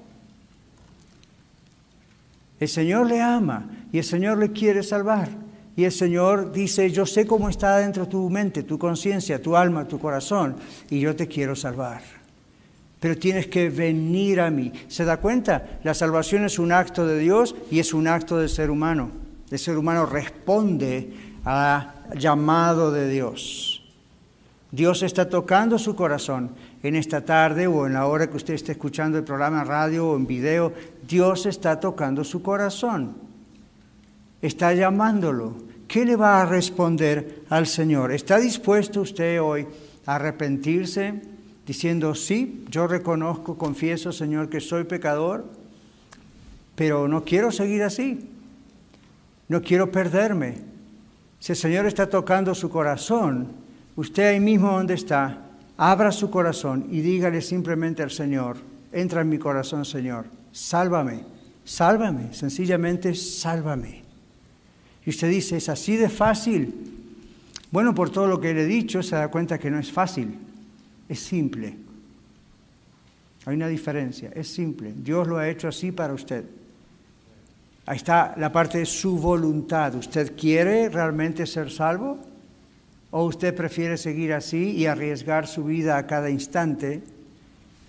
El 2.58 2.68
Señor 2.68 3.06
le 3.06 3.20
ama 3.20 3.68
y 3.92 3.98
el 3.98 4.04
Señor 4.04 4.38
le 4.38 4.50
quiere 4.52 4.82
salvar. 4.82 5.43
Y 5.76 5.84
el 5.84 5.92
Señor 5.92 6.52
dice, 6.52 6.90
yo 6.90 7.04
sé 7.04 7.26
cómo 7.26 7.48
está 7.48 7.78
dentro 7.78 8.06
tu 8.06 8.30
mente, 8.30 8.62
tu 8.62 8.78
conciencia, 8.78 9.42
tu 9.42 9.56
alma, 9.56 9.88
tu 9.88 9.98
corazón, 9.98 10.56
y 10.88 11.00
yo 11.00 11.16
te 11.16 11.26
quiero 11.26 11.56
salvar. 11.56 12.02
Pero 13.00 13.18
tienes 13.18 13.48
que 13.48 13.68
venir 13.70 14.40
a 14.40 14.50
mí. 14.50 14.72
¿Se 14.88 15.04
da 15.04 15.16
cuenta? 15.16 15.80
La 15.82 15.92
salvación 15.94 16.44
es 16.44 16.58
un 16.58 16.72
acto 16.72 17.06
de 17.06 17.18
Dios 17.18 17.56
y 17.70 17.80
es 17.80 17.92
un 17.92 18.06
acto 18.06 18.38
del 18.38 18.48
ser 18.48 18.70
humano. 18.70 19.10
El 19.50 19.58
ser 19.58 19.76
humano 19.76 20.06
responde 20.06 21.12
al 21.44 21.92
llamado 22.16 22.92
de 22.92 23.08
Dios. 23.08 23.82
Dios 24.70 25.02
está 25.02 25.28
tocando 25.28 25.78
su 25.78 25.94
corazón 25.94 26.50
en 26.82 26.96
esta 26.96 27.24
tarde 27.24 27.66
o 27.66 27.86
en 27.86 27.94
la 27.94 28.06
hora 28.06 28.28
que 28.28 28.36
usted 28.36 28.54
esté 28.54 28.72
escuchando 28.72 29.18
el 29.18 29.24
programa 29.24 29.62
en 29.62 29.68
radio 29.68 30.08
o 30.08 30.16
en 30.16 30.26
video. 30.26 30.72
Dios 31.06 31.46
está 31.46 31.78
tocando 31.78 32.24
su 32.24 32.42
corazón 32.42 33.23
está 34.46 34.74
llamándolo. 34.74 35.54
¿Qué 35.88 36.04
le 36.04 36.16
va 36.16 36.42
a 36.42 36.46
responder 36.46 37.44
al 37.48 37.66
Señor? 37.66 38.12
¿Está 38.12 38.38
dispuesto 38.38 39.00
usted 39.00 39.40
hoy 39.40 39.66
a 40.04 40.16
arrepentirse 40.16 41.22
diciendo, 41.66 42.14
sí, 42.14 42.64
yo 42.68 42.86
reconozco, 42.86 43.56
confieso, 43.56 44.12
Señor, 44.12 44.50
que 44.50 44.60
soy 44.60 44.84
pecador, 44.84 45.46
pero 46.74 47.08
no 47.08 47.24
quiero 47.24 47.50
seguir 47.52 47.82
así? 47.84 48.28
No 49.48 49.62
quiero 49.62 49.90
perderme. 49.90 50.58
Si 51.38 51.52
el 51.52 51.56
Señor 51.56 51.86
está 51.86 52.08
tocando 52.10 52.54
su 52.54 52.68
corazón, 52.68 53.48
usted 53.96 54.28
ahí 54.28 54.40
mismo 54.40 54.72
donde 54.72 54.94
está, 54.94 55.38
abra 55.78 56.12
su 56.12 56.30
corazón 56.30 56.86
y 56.90 57.00
dígale 57.00 57.40
simplemente 57.40 58.02
al 58.02 58.10
Señor, 58.10 58.58
entra 58.92 59.22
en 59.22 59.28
mi 59.30 59.38
corazón, 59.38 59.84
Señor, 59.86 60.26
sálvame, 60.52 61.24
sálvame, 61.64 62.34
sencillamente 62.34 63.14
sálvame. 63.14 64.03
Y 65.06 65.10
usted 65.10 65.28
dice, 65.28 65.56
es 65.56 65.68
así 65.68 65.96
de 65.96 66.08
fácil. 66.08 66.74
Bueno, 67.70 67.94
por 67.94 68.10
todo 68.10 68.26
lo 68.26 68.40
que 68.40 68.54
le 68.54 68.62
he 68.62 68.66
dicho, 68.66 69.02
se 69.02 69.16
da 69.16 69.28
cuenta 69.28 69.58
que 69.58 69.70
no 69.70 69.78
es 69.78 69.90
fácil, 69.90 70.38
es 71.08 71.18
simple. 71.18 71.76
Hay 73.46 73.56
una 73.56 73.68
diferencia, 73.68 74.30
es 74.34 74.48
simple. 74.48 74.94
Dios 74.96 75.26
lo 75.26 75.38
ha 75.38 75.48
hecho 75.48 75.68
así 75.68 75.92
para 75.92 76.14
usted. 76.14 76.44
Ahí 77.86 77.96
está 77.96 78.34
la 78.38 78.50
parte 78.50 78.78
de 78.78 78.86
su 78.86 79.18
voluntad. 79.18 79.94
¿Usted 79.94 80.34
quiere 80.36 80.88
realmente 80.88 81.44
ser 81.44 81.70
salvo? 81.70 82.18
¿O 83.10 83.24
usted 83.26 83.54
prefiere 83.54 83.98
seguir 83.98 84.32
así 84.32 84.70
y 84.70 84.86
arriesgar 84.86 85.46
su 85.46 85.64
vida 85.64 85.98
a 85.98 86.06
cada 86.06 86.30
instante 86.30 87.02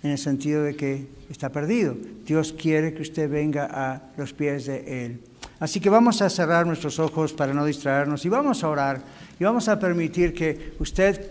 en 0.02 0.10
el 0.10 0.18
sentido 0.18 0.62
de 0.64 0.76
que 0.76 1.06
está 1.30 1.50
perdido? 1.50 1.96
Dios 2.26 2.52
quiere 2.52 2.92
que 2.92 3.02
usted 3.02 3.30
venga 3.30 3.68
a 3.72 4.02
los 4.18 4.34
pies 4.34 4.66
de 4.66 5.06
Él. 5.06 5.20
Así 5.58 5.80
que 5.80 5.88
vamos 5.88 6.20
a 6.20 6.28
cerrar 6.28 6.66
nuestros 6.66 6.98
ojos 6.98 7.32
para 7.32 7.54
no 7.54 7.64
distraernos 7.64 8.24
y 8.24 8.28
vamos 8.28 8.62
a 8.62 8.68
orar 8.68 9.00
y 9.38 9.44
vamos 9.44 9.68
a 9.68 9.78
permitir 9.78 10.34
que 10.34 10.74
usted 10.78 11.30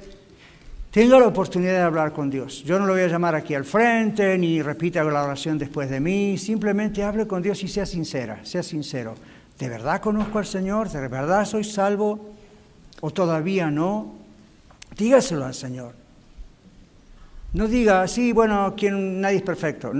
tenga 0.90 1.20
la 1.20 1.28
oportunidad 1.28 1.74
de 1.74 1.82
hablar 1.82 2.12
con 2.12 2.30
Dios. 2.30 2.64
Yo 2.64 2.80
no 2.80 2.86
lo 2.86 2.94
voy 2.94 3.04
a 3.04 3.08
llamar 3.08 3.36
aquí 3.36 3.54
al 3.54 3.66
frente, 3.66 4.38
ni 4.38 4.62
repita 4.62 5.04
la 5.04 5.24
oración 5.24 5.58
después 5.58 5.90
de 5.90 6.00
mí, 6.00 6.38
simplemente 6.38 7.04
hable 7.04 7.28
con 7.28 7.44
Dios 7.44 7.62
y 7.64 7.68
sea 7.68 7.86
sincera, 7.86 8.40
sea 8.44 8.64
sincero. 8.64 9.16
¿De 9.60 9.70
verdad 9.70 10.02
conozco 10.02 10.40
al 10.40 10.46
Señor? 10.46 10.90
¿De 10.90 11.08
verdad 11.08 11.46
soy 11.46 11.64
salvo? 11.64 12.34
¿O 13.02 13.12
todavía 13.12 13.70
no? 13.70 14.16
Dígaselo 14.98 15.46
al 15.46 15.54
Señor. 15.54 16.05
No 17.56 17.70
diga, 17.70 18.06
sí, 18.06 18.34
bueno, 18.34 18.74
quien, 18.76 19.22
nadie 19.22 19.38
es 19.38 19.42
perfecto. 19.42 19.94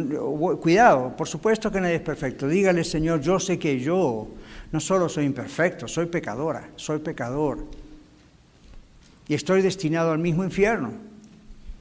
Cuidado, 0.60 1.16
por 1.16 1.26
supuesto 1.26 1.72
que 1.72 1.80
nadie 1.80 1.96
es 1.96 2.02
perfecto. 2.02 2.50
Dígale, 2.50 2.84
Señor, 2.84 3.22
yo 3.22 3.40
sé 3.40 3.58
que 3.58 3.80
yo 3.80 4.28
no 4.74 4.80
solo 4.82 5.08
soy 5.08 5.24
imperfecto, 5.24 5.88
soy 5.88 6.08
pecadora, 6.08 6.70
soy 6.76 7.00
pecador 7.00 7.66
y 9.30 9.34
estoy 9.36 9.62
destinado 9.62 10.12
al 10.12 10.20
mismo 10.20 10.44
infierno. 10.44 10.92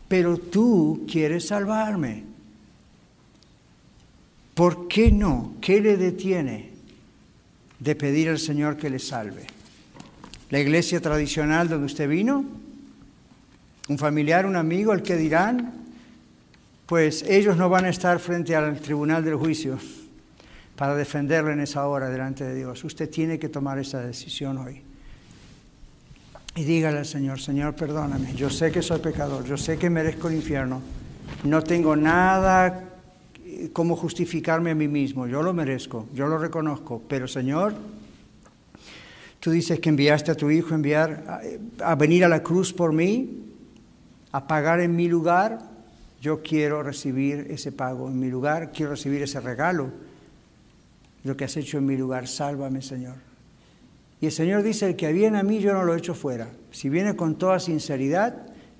Pero 0.06 0.38
tú 0.38 1.04
quieres 1.10 1.48
salvarme. 1.48 2.22
¿Por 4.54 4.86
qué 4.86 5.10
no? 5.10 5.54
¿Qué 5.60 5.80
le 5.80 5.96
detiene 5.96 6.70
de 7.80 7.96
pedir 7.96 8.28
al 8.28 8.38
Señor 8.38 8.76
que 8.76 8.90
le 8.90 9.00
salve? 9.00 9.44
¿La 10.50 10.60
iglesia 10.60 11.00
tradicional 11.00 11.68
donde 11.68 11.86
usted 11.86 12.08
vino? 12.08 12.63
¿Un 13.88 13.98
familiar, 13.98 14.46
un 14.46 14.56
amigo, 14.56 14.92
el 14.92 15.02
que 15.02 15.16
dirán? 15.16 15.72
Pues 16.86 17.22
ellos 17.22 17.56
no 17.56 17.68
van 17.68 17.84
a 17.84 17.90
estar 17.90 18.18
frente 18.18 18.56
al 18.56 18.78
tribunal 18.80 19.24
del 19.24 19.36
juicio 19.36 19.78
para 20.76 20.94
defenderlo 20.94 21.50
en 21.50 21.60
esa 21.60 21.86
hora 21.86 22.08
delante 22.08 22.44
de 22.44 22.54
Dios. 22.54 22.82
Usted 22.84 23.08
tiene 23.10 23.38
que 23.38 23.48
tomar 23.48 23.78
esa 23.78 24.00
decisión 24.00 24.58
hoy. 24.58 24.82
Y 26.56 26.64
dígale 26.64 26.98
al 26.98 27.06
Señor, 27.06 27.40
Señor, 27.40 27.74
perdóname, 27.74 28.32
yo 28.34 28.48
sé 28.48 28.70
que 28.70 28.80
soy 28.80 29.00
pecador, 29.00 29.44
yo 29.44 29.56
sé 29.56 29.76
que 29.76 29.90
merezco 29.90 30.28
el 30.28 30.36
infierno, 30.36 30.80
no 31.42 31.62
tengo 31.62 31.96
nada 31.96 32.84
como 33.72 33.96
justificarme 33.96 34.70
a 34.70 34.74
mí 34.74 34.86
mismo, 34.86 35.26
yo 35.26 35.42
lo 35.42 35.52
merezco, 35.52 36.06
yo 36.14 36.28
lo 36.28 36.38
reconozco, 36.38 37.02
pero 37.08 37.26
Señor, 37.26 37.74
tú 39.40 39.50
dices 39.50 39.80
que 39.80 39.88
enviaste 39.88 40.30
a 40.30 40.36
tu 40.36 40.48
Hijo 40.48 40.74
enviar 40.76 41.42
a, 41.80 41.94
venir 41.96 42.24
a 42.24 42.28
la 42.28 42.42
cruz 42.42 42.72
por 42.72 42.92
mí, 42.92 43.53
a 44.34 44.48
pagar 44.48 44.80
en 44.80 44.96
mi 44.96 45.06
lugar, 45.06 45.60
yo 46.20 46.42
quiero 46.42 46.82
recibir 46.82 47.46
ese 47.50 47.70
pago 47.70 48.08
en 48.08 48.18
mi 48.18 48.28
lugar, 48.28 48.72
quiero 48.72 48.90
recibir 48.90 49.22
ese 49.22 49.38
regalo, 49.38 49.92
lo 51.22 51.36
que 51.36 51.44
has 51.44 51.56
hecho 51.56 51.78
en 51.78 51.86
mi 51.86 51.96
lugar, 51.96 52.26
sálvame 52.26 52.82
Señor. 52.82 53.14
Y 54.20 54.26
el 54.26 54.32
Señor 54.32 54.64
dice, 54.64 54.86
el 54.86 54.96
que 54.96 55.12
viene 55.12 55.38
a 55.38 55.44
mí 55.44 55.60
yo 55.60 55.72
no 55.72 55.84
lo 55.84 55.94
echo 55.94 56.16
fuera. 56.16 56.48
Si 56.72 56.88
viene 56.88 57.14
con 57.14 57.36
toda 57.36 57.60
sinceridad, 57.60 58.34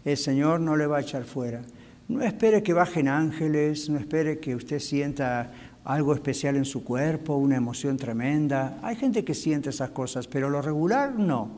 el 0.05 0.16
Señor 0.16 0.59
no 0.59 0.76
le 0.76 0.88
va 0.88 0.96
a 0.96 1.02
echar 1.02 1.22
fuera. 1.22 1.62
No 2.09 2.20
espere 2.22 2.64
que 2.64 2.72
bajen 2.72 3.07
ángeles, 3.07 3.88
no 3.88 4.00
espere 4.00 4.40
que 4.40 4.57
usted 4.57 4.80
sienta 4.80 5.52
algo 5.84 6.14
especial 6.14 6.57
en 6.57 6.64
su 6.64 6.82
cuerpo, 6.82 7.36
una 7.36 7.55
emoción 7.55 7.96
tremenda. 7.96 8.80
Hay 8.82 8.96
gente 8.96 9.24
que 9.24 9.34
siente 9.34 9.70
esas 9.70 9.90
cosas, 9.90 10.26
pero 10.26 10.50
lo 10.50 10.61
regular 10.61 11.14
no. 11.14 11.48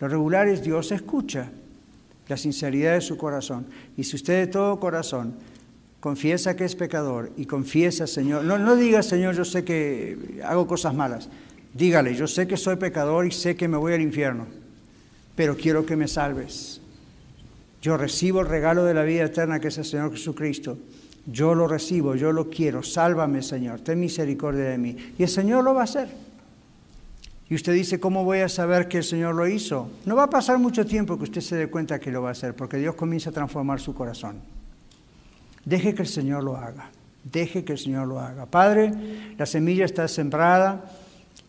Lo 0.00 0.08
regular 0.08 0.48
es 0.48 0.62
Dios 0.62 0.92
escucha 0.92 1.50
la 2.32 2.38
sinceridad 2.38 2.94
de 2.94 3.02
su 3.02 3.18
corazón. 3.18 3.66
Y 3.94 4.04
si 4.04 4.16
usted 4.16 4.40
de 4.40 4.46
todo 4.46 4.80
corazón 4.80 5.34
confiesa 6.00 6.56
que 6.56 6.64
es 6.64 6.74
pecador 6.74 7.30
y 7.36 7.44
confiesa, 7.44 8.06
Señor, 8.06 8.44
no, 8.44 8.58
no 8.58 8.74
diga, 8.74 9.02
Señor, 9.02 9.34
yo 9.34 9.44
sé 9.44 9.64
que 9.64 10.40
hago 10.42 10.66
cosas 10.66 10.94
malas. 10.94 11.28
Dígale, 11.74 12.14
yo 12.14 12.26
sé 12.26 12.46
que 12.46 12.56
soy 12.56 12.76
pecador 12.76 13.26
y 13.26 13.32
sé 13.32 13.54
que 13.54 13.68
me 13.68 13.76
voy 13.76 13.92
al 13.92 14.00
infierno, 14.00 14.46
pero 15.36 15.58
quiero 15.58 15.84
que 15.84 15.94
me 15.94 16.08
salves. 16.08 16.80
Yo 17.82 17.98
recibo 17.98 18.40
el 18.40 18.46
regalo 18.46 18.84
de 18.84 18.94
la 18.94 19.02
vida 19.02 19.24
eterna 19.24 19.60
que 19.60 19.68
es 19.68 19.76
el 19.76 19.84
Señor 19.84 20.10
Jesucristo. 20.12 20.78
Yo 21.26 21.54
lo 21.54 21.68
recibo, 21.68 22.14
yo 22.14 22.32
lo 22.32 22.48
quiero. 22.48 22.82
Sálvame, 22.82 23.42
Señor. 23.42 23.80
Ten 23.80 24.00
misericordia 24.00 24.64
de 24.64 24.78
mí. 24.78 24.96
Y 25.18 25.22
el 25.22 25.28
Señor 25.28 25.64
lo 25.64 25.74
va 25.74 25.82
a 25.82 25.84
hacer. 25.84 26.08
Y 27.52 27.54
usted 27.54 27.74
dice, 27.74 28.00
¿cómo 28.00 28.24
voy 28.24 28.38
a 28.38 28.48
saber 28.48 28.88
que 28.88 28.96
el 28.96 29.04
Señor 29.04 29.34
lo 29.34 29.46
hizo? 29.46 29.90
No 30.06 30.16
va 30.16 30.22
a 30.22 30.30
pasar 30.30 30.58
mucho 30.58 30.86
tiempo 30.86 31.18
que 31.18 31.24
usted 31.24 31.42
se 31.42 31.54
dé 31.54 31.66
cuenta 31.68 32.00
que 32.00 32.10
lo 32.10 32.22
va 32.22 32.30
a 32.30 32.32
hacer, 32.32 32.56
porque 32.56 32.78
Dios 32.78 32.94
comienza 32.94 33.28
a 33.28 33.34
transformar 33.34 33.78
su 33.78 33.92
corazón. 33.92 34.40
Deje 35.62 35.94
que 35.94 36.00
el 36.00 36.08
Señor 36.08 36.44
lo 36.44 36.56
haga. 36.56 36.88
Deje 37.22 37.62
que 37.62 37.74
el 37.74 37.78
Señor 37.78 38.08
lo 38.08 38.20
haga. 38.20 38.46
Padre, 38.46 38.94
la 39.36 39.44
semilla 39.44 39.84
está 39.84 40.08
sembrada 40.08 40.82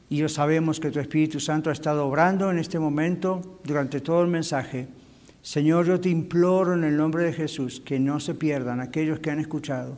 y 0.10 0.18
yo 0.18 0.28
sabemos 0.28 0.82
que 0.82 0.91
tu 0.91 0.99
Espíritu 0.99 1.39
Santo 1.39 1.70
ha 1.70 1.74
estado 1.74 2.06
obrando 2.06 2.51
en 2.51 2.60
este 2.60 2.80
momento 2.80 3.60
durante 3.64 4.01
todo 4.01 4.24
el 4.24 4.28
mensaje. 4.28 4.89
Señor, 5.41 5.86
yo 5.86 6.01
te 6.01 6.10
imploro 6.10 6.74
en 6.74 6.84
el 6.84 6.97
nombre 6.97 7.24
de 7.24 7.32
Jesús 7.32 7.80
que 7.80 7.97
no 7.97 8.20
se 8.20 8.34
pierdan 8.34 8.82
aquellos 8.82 9.20
que 9.20 9.32
han 9.32 9.39
escuchado 9.39 9.97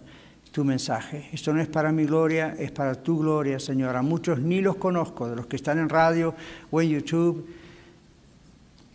tu 0.56 0.64
mensaje. 0.64 1.28
Esto 1.34 1.54
no 1.54 1.60
es 1.60 1.68
para 1.68 1.92
mi 1.92 2.06
gloria, 2.06 2.56
es 2.58 2.72
para 2.72 2.96
tu 2.96 3.20
gloria, 3.20 3.60
Señor. 3.60 3.94
A 3.98 4.02
muchos 4.02 4.40
ni 4.40 4.62
los 4.62 4.78
conozco, 4.78 5.28
de 5.28 5.36
los 5.36 5.48
que 5.48 5.58
están 5.58 5.80
en 5.80 5.90
radio 5.90 6.34
o 6.72 6.82
en 6.82 6.92
YouTube. 6.92 7.46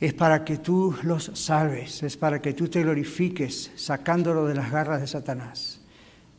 Es 0.01 0.15
para 0.15 0.43
que 0.43 0.57
tú 0.57 0.97
los 1.03 1.31
salves, 1.35 2.03
es 2.03 2.17
para 2.17 2.41
que 2.41 2.55
tú 2.55 2.69
te 2.69 2.83
glorifiques 2.83 3.73
sacándolo 3.77 4.47
de 4.47 4.55
las 4.55 4.73
garras 4.73 5.03
de 5.03 5.07
Satanás. 5.07 5.83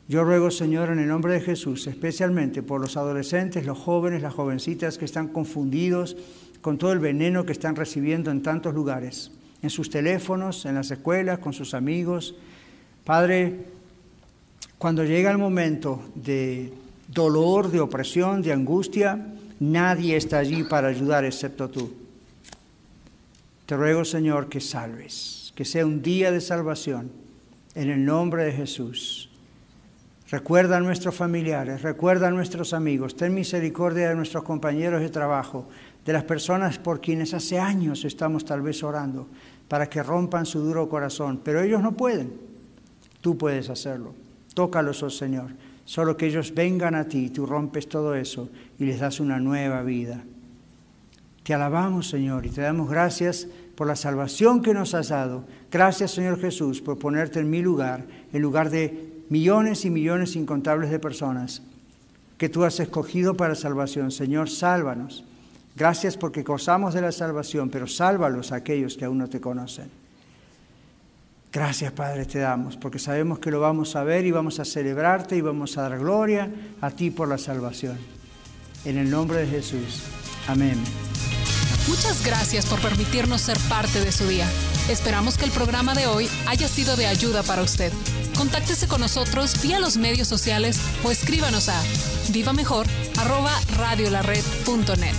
Yo 0.08 0.24
ruego, 0.24 0.50
Señor, 0.50 0.90
en 0.90 0.98
el 0.98 1.08
nombre 1.08 1.34
de 1.34 1.42
Jesús, 1.42 1.86
especialmente 1.86 2.64
por 2.64 2.82
los 2.82 2.98
adolescentes, 2.98 3.64
los 3.64 3.78
jóvenes, 3.78 4.24
las 4.24 4.34
jovencitas 4.34 4.98
que 4.98 5.06
están 5.06 5.28
confundidos 5.28 6.18
con 6.62 6.80
todo 6.80 6.94
el 6.94 7.00
veneno 7.00 7.46
que 7.46 7.52
están 7.52 7.76
recibiendo 7.76 8.32
en 8.32 8.42
tantos 8.42 8.74
lugares, 8.74 9.30
en 9.62 9.70
sus 9.70 9.92
teléfonos, 9.92 10.66
en 10.66 10.74
las 10.74 10.90
escuelas, 10.90 11.38
con 11.38 11.54
sus 11.54 11.76
amigos. 11.76 12.34
Padre, 13.06 13.81
cuando 14.82 15.04
llega 15.04 15.30
el 15.30 15.38
momento 15.38 16.02
de 16.16 16.74
dolor, 17.08 17.70
de 17.70 17.80
opresión, 17.80 18.42
de 18.42 18.52
angustia, 18.52 19.28
nadie 19.60 20.18
está 20.18 20.40
allí 20.40 20.64
para 20.64 20.88
ayudar 20.88 21.24
excepto 21.24 21.70
tú. 21.70 21.94
Te 23.68 23.78
ruego, 23.78 24.04
Señor, 24.04 24.50
que 24.50 24.60
salves, 24.60 25.54
que 25.54 25.66
sea 25.66 25.86
un 25.86 26.02
día 26.02 26.32
de 26.32 26.42
salvación, 26.42 27.12
en 27.76 27.92
el 27.92 28.04
nombre 28.04 28.44
de 28.44 28.54
Jesús. 28.54 29.30
Recuerda 30.32 30.78
a 30.78 30.82
nuestros 30.82 31.14
familiares, 31.14 31.84
recuerda 31.84 32.30
a 32.30 32.32
nuestros 32.32 32.74
amigos, 32.74 33.16
ten 33.16 33.36
misericordia 33.36 34.10
de 34.10 34.16
nuestros 34.16 34.44
compañeros 34.44 35.02
de 35.02 35.10
trabajo, 35.10 35.70
de 36.04 36.14
las 36.14 36.24
personas 36.24 36.80
por 36.80 37.02
quienes 37.02 37.36
hace 37.36 37.60
años 37.60 38.04
estamos 38.04 38.46
tal 38.46 38.64
vez 38.64 38.82
orando, 38.82 39.28
para 39.68 39.88
que 39.88 40.02
rompan 40.02 40.48
su 40.48 40.60
duro 40.62 40.90
corazón, 40.90 41.40
pero 41.44 41.62
ellos 41.62 41.84
no 41.84 41.92
pueden. 41.92 42.34
Tú 43.22 43.38
puedes 43.38 43.70
hacerlo. 43.70 44.16
Tócalos, 44.54 45.04
oh 45.04 45.10
Señor. 45.10 45.52
Solo 45.86 46.16
que 46.16 46.28
ellos 46.28 46.54
vengan 46.54 46.96
a 46.96 47.06
ti, 47.06 47.30
tú 47.30 47.46
rompes 47.46 47.90
todo 47.90 48.16
eso 48.16 48.50
y 48.80 48.86
les 48.86 49.00
das 49.00 49.20
una 49.20 49.40
nueva 49.40 49.82
vida. 49.84 50.24
Te 51.44 51.54
alabamos, 51.54 52.10
Señor, 52.10 52.46
y 52.46 52.50
te 52.50 52.62
damos 52.62 52.90
gracias 52.90 53.48
por 53.76 53.88
la 53.88 53.96
salvación 53.96 54.62
que 54.62 54.74
nos 54.74 54.94
has 54.94 55.10
dado. 55.10 55.44
Gracias, 55.72 56.12
Señor 56.12 56.40
Jesús, 56.40 56.82
por 56.82 57.00
ponerte 57.00 57.40
en 57.40 57.50
mi 57.50 57.62
lugar, 57.62 58.06
en 58.32 58.42
lugar 58.42 58.70
de 58.70 59.24
millones 59.30 59.86
y 59.86 59.90
millones 59.90 60.36
incontables 60.36 60.92
de 60.92 61.00
personas 61.00 61.64
que 62.38 62.50
tú 62.50 62.64
has 62.64 62.80
escogido 62.80 63.36
para 63.36 63.56
salvación. 63.56 64.12
Señor, 64.12 64.50
sálvanos. 64.50 65.24
Gracias 65.76 66.18
porque 66.18 66.44
gozamos 66.44 66.94
de 66.94 67.02
la 67.02 67.12
salvación, 67.12 67.70
pero 67.70 67.88
sálvalos 67.88 68.52
a 68.52 68.58
aquellos 68.58 68.98
que 68.98 69.06
aún 69.06 69.18
no 69.18 69.30
te 69.30 69.40
conocen. 69.40 70.01
Gracias, 71.52 71.92
Padre, 71.92 72.26
te 72.26 72.40
damos, 72.40 72.78
porque 72.78 72.98
sabemos 72.98 73.40
que 73.40 73.52
lo 73.52 73.60
vamos 73.60 73.98
a 73.98 74.04
ver 74.04 74.26
y 74.26 74.32
vamos 74.32 74.60
a 74.60 74.66
celebrarte 74.66 75.36
y 75.36 75.42
vamos 75.42 75.78
a 75.78 75.82
dar 75.82 76.00
gloria 76.00 76.50
a 76.80 76.92
ti 76.92 77.12
por 77.12 77.28
la 77.28 77.38
salvación. 77.38 77.98
En 78.86 78.98
el 78.98 79.12
nombre 79.12 79.40
de 79.40 79.48
Jesús. 79.48 80.04
Amén. 80.48 80.82
Muchas 81.88 82.26
gracias 82.26 82.66
por 82.68 82.80
permitirnos 82.80 83.42
ser 83.42 83.58
parte 83.68 84.00
de 84.00 84.14
su 84.14 84.26
día. 84.28 84.48
Esperamos 84.90 85.38
que 85.38 85.44
el 85.46 85.52
programa 85.52 85.94
de 85.94 86.08
hoy 86.08 86.30
haya 86.48 86.70
sido 86.70 86.96
de 86.96 87.08
ayuda 87.08 87.44
para 87.44 87.64
usted. 87.64 87.92
Contáctese 88.38 88.88
con 88.88 89.02
nosotros 89.02 89.62
vía 89.62 89.78
los 89.80 89.98
medios 89.98 90.30
sociales 90.30 90.80
o 91.04 91.12
escríbanos 91.12 91.68
a 91.68 91.84
vivamejor@radiolared.net. 92.30 95.16